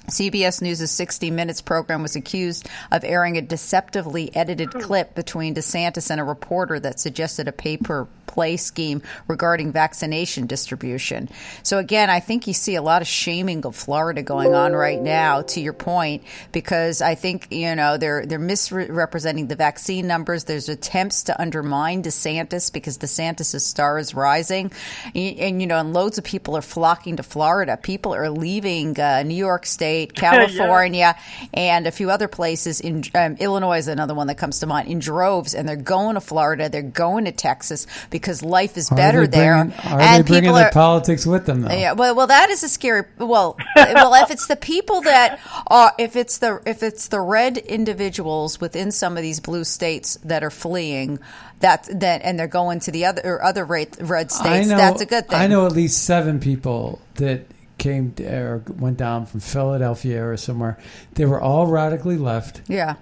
CBS 0.08 0.60
News' 0.60 0.90
60 0.90 1.30
Minutes 1.30 1.62
program 1.62 2.02
was 2.02 2.16
accused 2.16 2.68
of 2.90 3.04
airing 3.04 3.36
a 3.38 3.42
deceptively 3.42 4.34
edited 4.34 4.70
clip 4.70 5.14
between 5.14 5.54
DeSantis 5.54 6.10
and 6.10 6.20
a 6.20 6.24
reporter 6.24 6.80
that 6.80 6.98
suggested 6.98 7.48
a 7.48 7.52
pay 7.52 7.76
per 7.76 8.06
play 8.32 8.56
scheme 8.56 9.02
regarding 9.28 9.72
vaccination 9.72 10.46
distribution. 10.46 11.28
So, 11.62 11.78
again, 11.78 12.08
I 12.08 12.20
think 12.20 12.46
you 12.46 12.54
see 12.54 12.74
a 12.76 12.82
lot 12.82 13.02
of 13.02 13.08
shaming 13.08 13.64
of 13.66 13.76
Florida 13.76 14.22
going 14.22 14.54
on 14.54 14.72
right 14.72 15.00
now, 15.00 15.42
to 15.42 15.60
your 15.60 15.74
point, 15.74 16.24
because 16.50 17.02
I 17.02 17.14
think, 17.14 17.48
you 17.50 17.74
know, 17.76 17.98
they're, 17.98 18.24
they're 18.24 18.38
misrepresenting 18.38 19.48
the 19.48 19.56
vaccine 19.56 20.06
numbers. 20.06 20.44
There's 20.44 20.70
attempts 20.70 21.24
to 21.24 21.40
undermine 21.40 22.02
DeSantis 22.02 22.72
because 22.72 22.96
DeSantis' 22.98 23.60
star 23.60 23.98
is 23.98 24.14
rising. 24.14 24.72
And, 25.14 25.38
and, 25.38 25.60
you 25.60 25.66
know, 25.66 25.78
and 25.78 25.92
loads 25.92 26.16
of 26.16 26.24
people 26.24 26.56
are 26.56 26.62
flocking 26.62 27.16
to 27.16 27.22
Florida. 27.22 27.76
People 27.76 28.14
are 28.14 28.30
leaving 28.30 28.98
uh, 28.98 29.22
New 29.24 29.34
York 29.34 29.66
State, 29.66 29.91
California, 30.14 31.16
and 31.54 31.86
a 31.86 31.90
few 31.90 32.10
other 32.10 32.28
places. 32.28 32.80
In 32.80 33.02
um, 33.14 33.36
Illinois 33.38 33.78
is 33.78 33.88
another 33.88 34.14
one 34.14 34.26
that 34.26 34.36
comes 34.36 34.60
to 34.60 34.66
mind 34.66 34.88
in 34.88 34.98
droves, 34.98 35.54
and 35.54 35.68
they're 35.68 35.76
going 35.76 36.14
to 36.14 36.20
Florida. 36.20 36.68
They're 36.68 36.82
going 36.82 37.24
to 37.26 37.32
Texas 37.32 37.86
because 38.10 38.42
life 38.42 38.76
is 38.76 38.90
Are 38.90 38.96
better 38.96 39.26
they 39.26 39.38
there. 39.38 39.64
bringing- 39.64 39.78
Are 39.92 40.00
and 40.00 40.24
they 40.24 40.28
bringing 40.28 40.50
people 40.50 40.56
are. 40.58 40.70
politics 40.70 41.26
with 41.26 41.46
them, 41.46 41.62
though? 41.62 41.72
Yeah, 41.72 41.92
well, 41.92 42.14
well, 42.14 42.26
that 42.26 42.50
is 42.50 42.62
a 42.62 42.68
scary. 42.68 43.02
Well, 43.18 43.56
well, 43.76 44.14
if 44.24 44.30
it's 44.30 44.46
the 44.46 44.56
people 44.56 45.00
that 45.02 45.40
are, 45.66 45.92
if 45.98 46.16
it's 46.16 46.38
the 46.38 46.60
if 46.66 46.82
it's 46.82 47.08
the 47.08 47.20
red 47.20 47.58
individuals 47.58 48.60
within 48.60 48.90
some 48.92 49.16
of 49.16 49.22
these 49.22 49.40
blue 49.40 49.64
states 49.64 50.16
that 50.24 50.42
are 50.44 50.50
fleeing, 50.50 51.18
that 51.60 51.88
that 52.00 52.22
and 52.22 52.38
they're 52.38 52.46
going 52.46 52.80
to 52.80 52.90
the 52.90 53.04
other 53.06 53.22
or 53.24 53.42
other 53.44 53.64
red, 53.64 53.96
red 54.00 54.30
states, 54.30 54.68
that's 54.68 55.00
a 55.00 55.06
good 55.06 55.28
thing. 55.28 55.38
I 55.38 55.46
know 55.46 55.66
at 55.66 55.72
least 55.72 56.04
seven 56.04 56.40
people 56.40 57.00
that 57.16 57.44
came 57.82 58.14
or 58.20 58.62
went 58.78 58.96
down 58.96 59.26
from 59.26 59.40
Philadelphia 59.40 60.24
or 60.24 60.36
somewhere. 60.36 60.78
They 61.14 61.26
were 61.26 61.40
all 61.40 61.66
radically 61.66 62.16
left, 62.16 62.62
Yeah, 62.68 62.94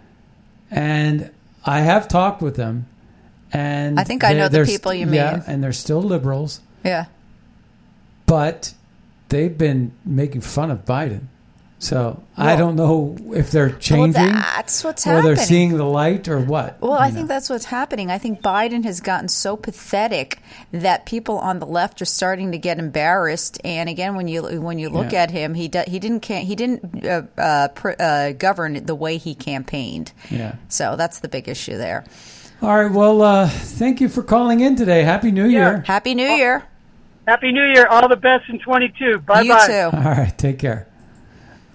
and 0.71 1.31
I 1.65 1.81
have 1.81 2.09
talked 2.09 2.41
with 2.41 2.57
them. 2.57 2.87
And 3.53 3.99
I 3.99 4.05
think 4.05 4.25
I 4.25 4.33
know 4.33 4.49
the 4.49 4.65
people 4.65 4.95
you 4.95 5.11
yeah, 5.11 5.33
mean. 5.33 5.43
and 5.47 5.63
they're 5.63 5.73
still 5.73 6.01
liberals, 6.01 6.61
yeah. 6.85 7.07
but 8.27 8.73
they've 9.29 9.57
been 9.57 9.93
making 10.05 10.41
fun 10.41 10.71
of 10.71 10.85
Biden. 10.85 11.25
So 11.83 12.23
I 12.37 12.57
don't 12.57 12.77
know 12.77 13.17
if 13.35 13.51
they're 13.51 13.71
changing, 13.71 14.13
Well, 14.23 14.33
that's 14.35 14.85
what's 14.85 15.07
or 15.07 15.23
they're 15.23 15.31
happening. 15.31 15.37
seeing 15.47 15.77
the 15.79 15.85
light, 15.87 16.29
or 16.29 16.39
what. 16.39 16.79
Well, 16.83 16.93
I 16.93 17.07
you 17.09 17.15
think 17.15 17.29
that's 17.29 17.49
what's 17.49 17.65
happening. 17.65 18.11
I 18.11 18.19
think 18.19 18.43
Biden 18.43 18.85
has 18.85 19.01
gotten 19.01 19.29
so 19.29 19.57
pathetic 19.57 20.41
that 20.73 21.07
people 21.07 21.39
on 21.39 21.59
the 21.59 21.65
left 21.67 22.03
are 22.03 22.05
starting 22.05 22.53
to 22.53 22.59
get 22.59 22.79
embarrassed. 22.79 23.59
And 23.65 23.89
again, 23.89 24.15
when 24.15 24.29
you 24.29 24.43
when 24.61 24.79
you 24.79 24.91
look 24.91 25.13
Yeah. 25.13 25.23
at 25.23 25.31
him, 25.31 25.55
he 25.55 25.69
do, 25.69 25.83
he 25.87 25.99
didn't 25.99 26.21
can, 26.21 26.43
he 26.45 26.55
didn't 26.55 27.07
uh, 27.07 27.23
uh, 27.39 27.69
pr- 27.69 27.93
uh, 27.99 28.33
govern 28.33 28.85
the 28.85 28.95
way 28.95 29.17
he 29.17 29.35
campaigned. 29.35 30.13
Yeah. 30.31 30.57
So 30.69 30.97
that's 30.97 31.21
the 31.21 31.29
big 31.29 31.49
issue 31.49 31.79
there. 31.79 32.05
All 32.61 32.77
right. 32.77 32.93
Well, 32.93 33.23
uh, 33.23 33.49
thank 33.49 34.03
you 34.03 34.11
for 34.11 34.23
calling 34.23 34.61
in 34.61 34.77
today. 34.77 35.03
Happy 35.03 35.31
New 35.31 35.47
Year. 35.47 35.83
Happy 35.87 36.15
New 36.15 36.29
Year. 36.29 36.63
Happy 37.27 37.53
New 37.53 37.65
Year. 37.65 37.87
All 37.87 38.07
the 38.07 38.17
best 38.17 38.51
in 38.51 38.59
22. 38.59 39.21
Bye 39.21 39.35
bye. 39.37 39.41
You 39.41 39.53
bye. 39.55 39.67
too. 39.67 39.97
All 39.97 40.03
right, 40.03 40.37
take 40.37 40.59
care. 40.59 40.87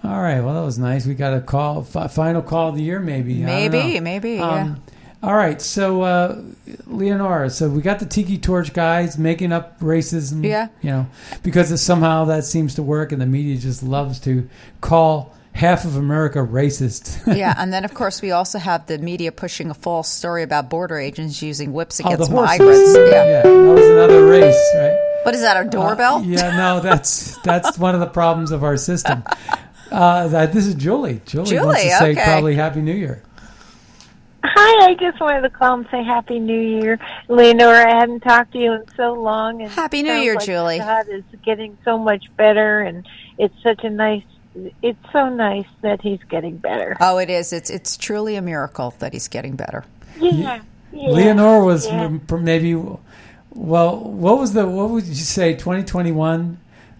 All 0.06 0.22
right, 0.22 0.40
well 0.40 0.54
that 0.54 0.64
was 0.64 0.78
nice. 0.78 1.04
We 1.06 1.14
got 1.14 1.34
a 1.34 1.40
call, 1.40 1.82
fi- 1.82 2.06
final 2.08 2.42
call 2.42 2.68
of 2.68 2.76
the 2.76 2.82
year, 2.82 3.00
maybe. 3.00 3.42
Maybe, 3.42 3.98
maybe, 4.00 4.34
yeah. 4.34 4.76
All 5.22 5.34
right, 5.34 5.60
so 5.60 6.02
uh, 6.02 6.40
Leonora, 6.86 7.50
so 7.50 7.68
we 7.68 7.82
got 7.82 7.98
the 7.98 8.06
Tiki 8.06 8.38
Torch 8.38 8.72
guys 8.72 9.18
making 9.18 9.50
up 9.50 9.80
racism. 9.80 10.44
Yeah. 10.44 10.68
you 10.82 10.90
know, 10.90 11.06
because 11.42 11.80
somehow 11.82 12.26
that 12.26 12.44
seems 12.44 12.76
to 12.76 12.82
work, 12.82 13.10
and 13.12 13.20
the 13.20 13.26
media 13.26 13.56
just 13.56 13.82
loves 13.82 14.20
to 14.20 14.48
call 14.80 15.34
half 15.52 15.84
of 15.86 15.96
America 15.96 16.38
racist. 16.38 17.34
yeah, 17.36 17.54
and 17.58 17.72
then 17.72 17.84
of 17.84 17.94
course 17.94 18.20
we 18.22 18.30
also 18.30 18.58
have 18.58 18.86
the 18.86 18.98
media 18.98 19.32
pushing 19.32 19.70
a 19.70 19.74
false 19.74 20.08
story 20.08 20.42
about 20.44 20.68
border 20.70 20.98
agents 20.98 21.42
using 21.42 21.72
whips 21.72 22.00
Oh, 22.04 22.06
against 22.12 22.30
horses. 22.30 22.58
migrants. 22.60 22.94
Yeah. 22.94 23.24
yeah, 23.24 23.42
that 23.42 23.48
was 23.74 23.86
another 23.88 24.26
race, 24.26 24.70
right? 24.76 24.96
What 25.24 25.34
is 25.34 25.40
that? 25.40 25.66
A 25.66 25.68
doorbell? 25.68 26.16
Uh, 26.16 26.22
yeah, 26.22 26.56
no, 26.56 26.78
that's 26.80 27.36
that's 27.38 27.76
one 27.78 27.94
of 27.94 28.00
the 28.00 28.06
problems 28.06 28.52
of 28.52 28.62
our 28.62 28.76
system. 28.76 29.24
Uh, 29.90 30.28
that, 30.28 30.52
this 30.52 30.66
is 30.66 30.74
Julie. 30.74 31.20
Julie, 31.24 31.58
wants 31.58 31.82
to 31.82 31.88
Julie, 31.88 31.98
say 31.98 32.10
okay. 32.12 32.24
probably 32.24 32.54
Happy 32.54 32.80
New 32.80 32.94
Year. 32.94 33.22
Hi, 34.42 34.90
I 34.90 34.94
just 34.94 35.20
wanted 35.20 35.42
to 35.42 35.50
call 35.50 35.74
and 35.74 35.86
say 35.90 36.02
Happy 36.02 36.38
New 36.38 36.60
Year. 36.60 36.98
Leonora, 37.28 37.92
I 37.92 37.98
hadn't 38.00 38.20
talked 38.20 38.52
to 38.52 38.58
you 38.58 38.72
in 38.72 38.84
so 38.96 39.12
long. 39.12 39.60
And 39.62 39.70
Happy 39.70 40.02
New 40.02 40.14
Year, 40.14 40.34
like 40.34 40.46
Julie. 40.46 40.78
God 40.78 41.08
is 41.08 41.24
getting 41.44 41.76
so 41.84 41.98
much 41.98 42.24
better, 42.36 42.80
and 42.80 43.06
it's 43.38 43.54
such 43.62 43.84
a 43.84 43.90
nice. 43.90 44.24
It's 44.82 44.98
so 45.12 45.28
nice 45.28 45.66
that 45.82 46.00
he's 46.00 46.22
getting 46.30 46.56
better. 46.56 46.96
Oh, 47.00 47.18
it 47.18 47.28
is. 47.28 47.52
It's 47.52 47.68
it's 47.68 47.96
truly 47.96 48.36
a 48.36 48.42
miracle 48.42 48.94
that 49.00 49.12
he's 49.12 49.28
getting 49.28 49.56
better. 49.56 49.84
Yeah, 50.18 50.62
yeah. 50.92 51.08
Leonore 51.10 51.64
was 51.64 51.86
yeah. 51.86 52.04
m- 52.04 52.22
m- 52.30 52.44
maybe. 52.44 52.74
Well, 53.50 53.98
what 53.98 54.38
was 54.38 54.54
the 54.54 54.66
what 54.66 54.90
would 54.90 55.04
you 55.04 55.14
say? 55.14 55.54
Twenty 55.54 55.82
twenty 55.82 56.12
one. 56.12 56.58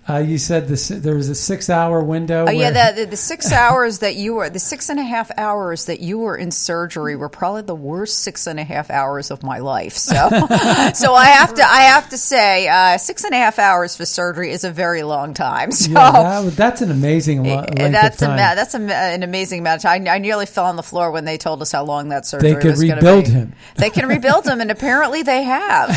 Uh, 0.09 0.19
you 0.19 0.39
said 0.39 0.69
this, 0.69 0.87
there 0.87 1.17
was 1.17 1.29
a 1.29 1.35
six 1.35 1.69
hour 1.69 2.01
window. 2.01 2.47
Oh 2.47 2.51
yeah, 2.51 2.71
the, 2.71 3.01
the 3.01 3.07
the 3.11 3.17
six 3.17 3.51
hours 3.53 3.99
that 3.99 4.15
you 4.15 4.35
were 4.35 4.49
the 4.49 4.61
six 4.61 4.89
and 4.89 5.01
a 5.01 5.03
half 5.03 5.33
hours 5.37 5.87
that 5.87 5.99
you 5.99 6.19
were 6.19 6.37
in 6.37 6.53
surgery 6.53 7.17
were 7.17 7.29
probably 7.29 7.63
the 7.63 7.75
worst 7.75 8.21
six 8.21 8.47
and 8.47 8.61
a 8.61 8.65
half 8.65 8.89
hours 8.89 9.33
of 9.33 9.43
my 9.43 9.59
life. 9.59 9.95
So, 9.95 10.15
so 10.95 11.15
I 11.15 11.27
have 11.27 11.55
to 11.55 11.63
I 11.65 11.83
have 11.83 12.09
to 12.11 12.19
say 12.19 12.69
uh, 12.69 12.99
six 12.99 13.25
and 13.25 13.35
a 13.35 13.37
half 13.37 13.59
hours 13.59 13.97
for 13.97 14.05
surgery 14.05 14.53
is 14.53 14.63
a 14.63 14.71
very 14.71 15.03
long 15.03 15.35
time. 15.35 15.73
So. 15.73 15.91
yeah, 15.91 16.43
that, 16.43 16.53
that's 16.53 16.83
an 16.83 16.91
amazing 16.91 17.43
lo- 17.43 17.57
length 17.57 17.77
that's 17.77 18.23
of 18.23 18.29
a, 18.29 18.31
time. 18.31 18.37
ma- 18.37 18.55
that's 18.55 18.75
a, 18.75 18.81
an 18.81 19.23
amazing 19.25 19.61
amount 19.61 19.79
of 19.79 19.83
time. 19.83 20.07
I 20.09 20.19
nearly 20.19 20.47
fell 20.47 20.67
on 20.67 20.77
the 20.77 20.83
floor 20.83 21.11
when 21.11 21.25
they 21.25 21.37
told 21.37 21.63
us 21.63 21.73
how 21.73 21.85
long 21.85 22.11
that 22.11 22.27
surgery 22.27 22.55
they 22.55 22.61
could 22.61 22.79
rebuild 22.79 23.27
him. 23.27 23.55
They 23.77 23.91
can 23.91 24.09
rebuild 24.09 24.47
him, 24.47 24.61
and 24.61 24.71
apparently 24.71 25.23
they 25.23 25.43
have. 25.43 25.89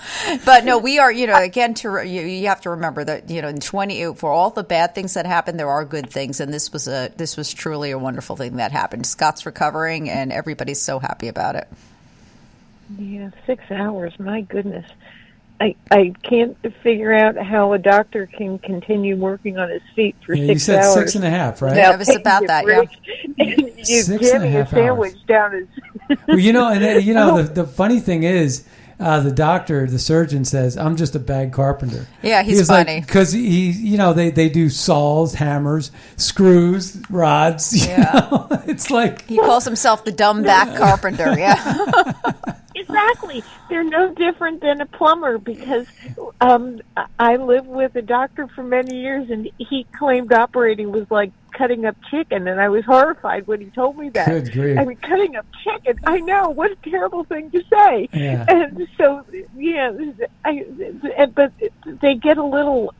but 0.44 0.64
no, 0.64 0.78
we 0.78 0.98
are. 0.98 1.10
You 1.10 1.26
know, 1.26 1.42
again, 1.42 1.74
to 1.74 2.02
you, 2.06 2.22
you 2.22 2.49
have 2.50 2.60
to 2.62 2.70
remember 2.70 3.02
that 3.04 3.30
you 3.30 3.40
know, 3.42 3.48
in 3.48 3.60
twenty 3.60 4.12
for 4.14 4.30
all 4.30 4.50
the 4.50 4.62
bad 4.64 4.94
things 4.94 5.14
that 5.14 5.24
happened, 5.26 5.58
there 5.58 5.68
are 5.70 5.84
good 5.84 6.10
things, 6.10 6.40
and 6.40 6.52
this 6.52 6.72
was 6.72 6.86
a 6.88 7.10
this 7.16 7.36
was 7.36 7.52
truly 7.54 7.90
a 7.90 7.98
wonderful 7.98 8.36
thing 8.36 8.56
that 8.56 8.72
happened. 8.72 9.06
Scott's 9.06 9.46
recovering, 9.46 10.10
and 10.10 10.32
everybody's 10.32 10.80
so 10.82 10.98
happy 10.98 11.28
about 11.28 11.56
it. 11.56 11.66
Yeah, 12.98 13.30
six 13.46 13.62
hours. 13.70 14.12
My 14.18 14.40
goodness. 14.42 14.86
I 15.60 15.76
I 15.90 16.14
can't 16.22 16.56
figure 16.82 17.12
out 17.12 17.36
how 17.36 17.72
a 17.74 17.78
doctor 17.78 18.26
can 18.26 18.58
continue 18.58 19.16
working 19.16 19.58
on 19.58 19.68
his 19.68 19.82
feet 19.94 20.16
for 20.24 20.34
Yeah, 20.34 20.46
six 20.46 20.52
you 20.54 20.58
said 20.58 20.78
hours. 20.82 20.94
six 20.94 21.14
and 21.16 21.24
a 21.24 21.30
half, 21.30 21.60
right? 21.62 21.76
Yeah, 21.76 21.92
it 21.94 21.98
was 21.98 22.08
about 22.16 22.46
that, 22.46 22.64
yeah. 22.66 22.74
break 22.76 22.88
and 23.38 23.78
you 23.78 24.02
Six 24.02 24.08
and 24.08 24.20
a 24.44 24.48
jamming 24.48 24.52
half 24.52 24.72
a 24.72 24.76
sandwich 24.76 25.26
down 25.26 25.52
his. 25.52 25.68
well, 26.26 26.38
you 26.38 26.52
know, 26.54 26.68
and 26.68 26.82
then, 26.82 27.02
you 27.02 27.12
know, 27.14 27.36
Oh. 27.38 27.42
the, 27.42 27.62
the 27.62 27.66
funny 27.66 28.00
thing 28.00 28.22
is, 28.22 28.66
uh, 29.00 29.18
the 29.20 29.32
doctor, 29.32 29.86
the 29.86 29.98
surgeon 29.98 30.44
says, 30.44 30.76
"I'm 30.76 30.94
just 30.96 31.16
a 31.16 31.18
bad 31.18 31.52
carpenter." 31.52 32.06
Yeah, 32.22 32.42
he's 32.42 32.66
funny. 32.68 33.00
because 33.00 33.32
he, 33.32 33.70
you 33.70 33.96
know, 33.98 34.12
they 34.12 34.30
they 34.30 34.48
do 34.50 34.68
saws, 34.68 35.34
hammers, 35.34 35.90
screws, 36.16 37.00
rods. 37.10 37.72
you 37.86 37.88
Yeah. 37.92 38.28
know? 38.30 38.46
it's 38.66 38.90
like 38.90 39.26
He 39.26 39.38
calls 39.38 39.64
himself 39.64 40.04
the 40.04 40.12
dumb 40.12 40.42
back 40.42 40.76
carpenter. 40.78 41.34
Yeah. 41.38 42.12
Exactly. 42.74 43.42
They're 43.68 43.84
no 43.84 44.12
different 44.14 44.60
than 44.62 44.80
a 44.80 44.86
plumber 44.86 45.38
because 45.38 45.86
um 46.40 46.80
I- 47.18 47.36
lived 47.36 47.66
with 47.68 47.94
a 47.96 48.02
doctor 48.02 48.46
for 48.48 48.62
many 48.62 49.00
years 49.00 49.30
and 49.30 49.48
he 49.58 49.84
claimed 49.98 50.32
operating 50.32 50.90
was 50.92 51.10
like 51.10 51.32
cutting 51.52 51.84
up 51.84 51.96
chicken 52.10 52.48
and 52.48 52.60
I 52.60 52.68
was 52.68 52.84
horrified 52.84 53.46
when 53.46 53.60
he 53.60 53.66
told 53.70 53.98
me 53.98 54.08
that. 54.10 54.26
Good 54.26 54.52
grief. 54.52 54.78
I 54.78 54.84
mean 54.84 54.96
cutting 54.98 55.36
up 55.36 55.46
chicken. 55.64 55.98
I 56.06 56.20
know, 56.20 56.48
what 56.50 56.70
a 56.70 56.76
terrible 56.88 57.24
thing 57.24 57.50
to 57.50 57.62
say. 57.70 58.08
Yeah. 58.12 58.44
And 58.48 58.88
so 58.96 59.24
yeah, 59.56 59.92
I 60.44 60.64
but 61.34 61.52
they 61.84 62.14
get 62.14 62.38
a 62.38 62.44
little 62.44 62.94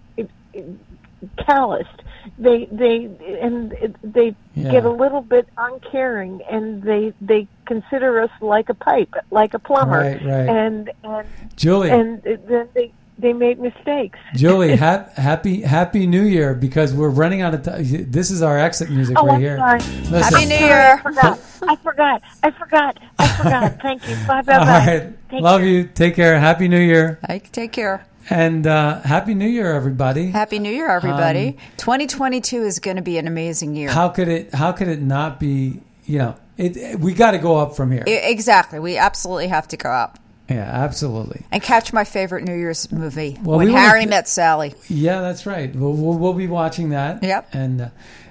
calloused. 1.38 2.02
They 2.38 2.66
they 2.66 3.04
and 3.40 3.96
they 4.02 4.34
Yeah. 4.54 4.70
get 4.72 4.84
a 4.84 4.90
little 4.90 5.22
bit 5.22 5.48
uncaring, 5.56 6.42
and 6.50 6.82
they 6.82 7.12
they 7.20 7.46
consider 7.66 8.20
us 8.20 8.30
like 8.40 8.68
a 8.68 8.74
pipe, 8.74 9.14
like 9.30 9.54
a 9.54 9.58
plumber, 9.58 9.98
Right, 10.00 10.22
right. 10.24 10.48
and 10.48 10.90
and 11.04 11.26
Julie. 11.56 11.90
and 11.90 12.22
then 12.22 12.68
they 12.74 12.92
they 13.20 13.32
make 13.32 13.58
mistakes. 13.58 14.18
Julie, 14.34 14.76
ha- 14.76 15.06
happy 15.16 15.60
Happy 15.62 16.06
New 16.06 16.22
Year 16.22 16.54
because 16.54 16.92
we're 16.94 17.08
running 17.10 17.40
out 17.42 17.54
of 17.54 17.62
time. 17.62 17.84
This 18.10 18.30
is 18.30 18.42
our 18.42 18.58
exit 18.58 18.90
music 18.90 19.16
Oh, 19.18 19.26
right 19.26 19.34
I'm 19.34 19.40
here. 19.40 19.56
sorry. 19.58 19.78
Listen. 19.80 20.10
Happy 20.22 20.46
New 20.46 20.56
Year. 20.56 20.92
I 20.96 21.02
forgot. 21.02 21.38
I 21.62 21.76
forgot. 21.76 22.22
I 22.42 22.50
forgot. 22.50 22.98
I 23.18 23.28
forgot. 23.28 23.78
Thank 23.82 24.08
you. 24.08 24.16
Bye 24.26 24.42
bye 24.42 24.54
All 24.54 24.64
bye. 24.64 24.86
right, 25.32 25.42
love 25.42 25.62
you. 25.62 25.84
Take 25.84 26.14
care. 26.16 26.38
Happy 26.40 26.68
New 26.68 26.80
Year. 26.80 27.18
I 27.24 27.38
take 27.38 27.72
care. 27.72 28.06
And 28.28 28.66
uh, 28.66 29.00
Happy 29.00 29.34
New 29.34 29.48
Year, 29.48 29.72
everybody. 29.74 30.30
Happy 30.30 30.58
New 30.60 30.70
Year, 30.72 30.88
everybody. 30.88 31.48
Um, 31.48 31.54
2022 31.78 32.62
is 32.62 32.78
going 32.78 32.96
to 32.96 33.02
be 33.02 33.18
an 33.18 33.26
amazing 33.26 33.74
year. 33.74 33.90
How 33.90 34.08
could 34.08 34.28
it? 34.28 34.54
How 34.54 34.72
could 34.72 34.88
it 34.88 35.00
not 35.02 35.40
be? 35.40 35.80
You 36.06 36.18
know, 36.18 36.36
it. 36.56 37.00
We 37.00 37.12
got 37.14 37.32
to 37.32 37.38
go 37.38 37.56
up 37.56 37.74
from 37.76 37.90
here. 37.90 38.04
I- 38.06 38.10
exactly. 38.10 38.78
We 38.78 38.96
absolutely 38.96 39.48
have 39.48 39.66
to 39.68 39.76
go 39.76 39.90
up 39.90 40.18
yeah, 40.50 40.64
absolutely. 40.64 41.44
and 41.50 41.62
catch 41.62 41.92
my 41.92 42.04
favorite 42.04 42.44
New 42.44 42.54
Year's 42.54 42.90
movie, 42.92 43.38
Well, 43.42 43.58
When 43.58 43.68
we 43.68 43.72
Harry 43.72 44.04
Met 44.06 44.28
Sally. 44.28 44.74
Yeah, 44.88 45.20
that's 45.20 45.46
right. 45.46 45.74
We'll, 45.74 45.92
we'll, 45.92 46.18
we'll 46.18 46.34
be 46.34 46.48
watching 46.48 46.90
that. 46.90 47.22
Yep. 47.22 47.54
And 47.54 47.80
uh, 47.82 47.88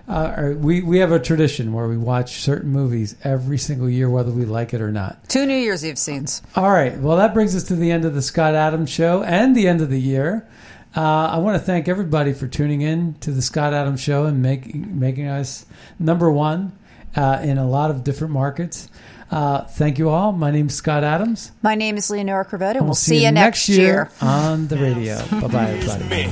uh, 0.08 0.54
we 0.58 0.82
we 0.82 1.00
have 1.00 1.12
a 1.12 1.20
tradition 1.20 1.72
where 1.72 1.88
we 1.88 1.96
watch 1.98 2.42
certain 2.42 2.72
movies 2.72 3.16
every 3.24 3.58
single 3.60 3.90
year, 3.90 4.10
whether 4.10 4.32
we 4.32 4.44
like 4.44 4.74
it 4.74 4.82
or 4.82 4.92
not. 4.92 5.30
Two 5.30 5.46
New 5.46 5.56
Year's 5.56 5.86
Eve 5.86 6.00
scenes. 6.00 6.42
All 6.56 6.72
right. 6.72 6.98
Well, 6.98 7.18
that 7.18 7.34
brings 7.34 7.56
us 7.56 7.64
to 7.66 7.76
the 7.76 7.92
end 7.92 8.06
of 8.06 8.16
the 8.16 8.22
Scott 8.22 8.56
Adams 8.56 8.90
Show 8.90 9.24
and 9.24 9.56
the 9.56 9.68
end 9.68 9.82
of 9.82 9.90
the 9.90 10.02
year. 10.02 10.48
Uh, 10.98 11.28
I 11.28 11.38
want 11.38 11.56
to 11.56 11.64
thank 11.64 11.88
everybody 11.88 12.34
for 12.34 12.48
tuning 12.48 12.82
in 12.82 13.14
to 13.20 13.32
the 13.32 13.44
Scott 13.44 13.74
Adams 13.74 14.02
Show 14.02 14.26
and 14.26 14.42
making 14.42 15.00
making 15.00 15.28
us 15.28 15.68
number 16.00 16.32
one 16.32 16.72
uh, 17.16 17.40
in 17.44 17.60
a 17.60 17.68
lot 17.70 17.92
of 17.92 18.04
different 18.04 18.34
markets. 18.34 18.90
Uh, 19.32 19.64
thank 19.66 20.00
you 20.00 20.10
all. 20.10 20.32
My 20.32 20.50
name's 20.52 20.74
Scott 20.74 21.04
Adams. 21.04 21.52
My 21.62 21.76
name 21.76 21.98
is 21.98 22.10
Leonora 22.10 22.46
Cravetta, 22.46 22.70
and 22.70 22.78
And 22.78 22.86
we'll, 22.86 22.96
see, 22.96 23.24
you 23.24 23.32
next 23.32 23.70
year. 23.70 24.10
on 24.22 24.68
the 24.68 24.78
radio. 24.78 25.18
bye 25.40 25.48
bye, 25.48 25.70
everybody. 25.72 26.30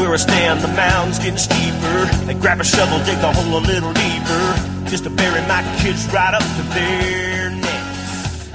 Where 0.00 0.12
I 0.12 0.16
stand, 0.16 0.60
the 0.60 0.68
mound's 0.68 1.18
getting 1.18 1.36
steeper. 1.36 2.04
They 2.26 2.34
grab 2.34 2.60
a 2.60 2.64
shovel, 2.64 2.98
dig 3.04 3.18
the 3.18 3.32
hole 3.32 3.58
a 3.58 3.62
little 3.66 3.92
deeper, 3.92 4.88
just 4.88 5.02
to 5.04 5.10
bury 5.10 5.40
my 5.48 5.62
kids 5.82 6.06
right 6.12 6.32
up 6.32 6.42
to 6.42 6.62
there. 6.74 7.29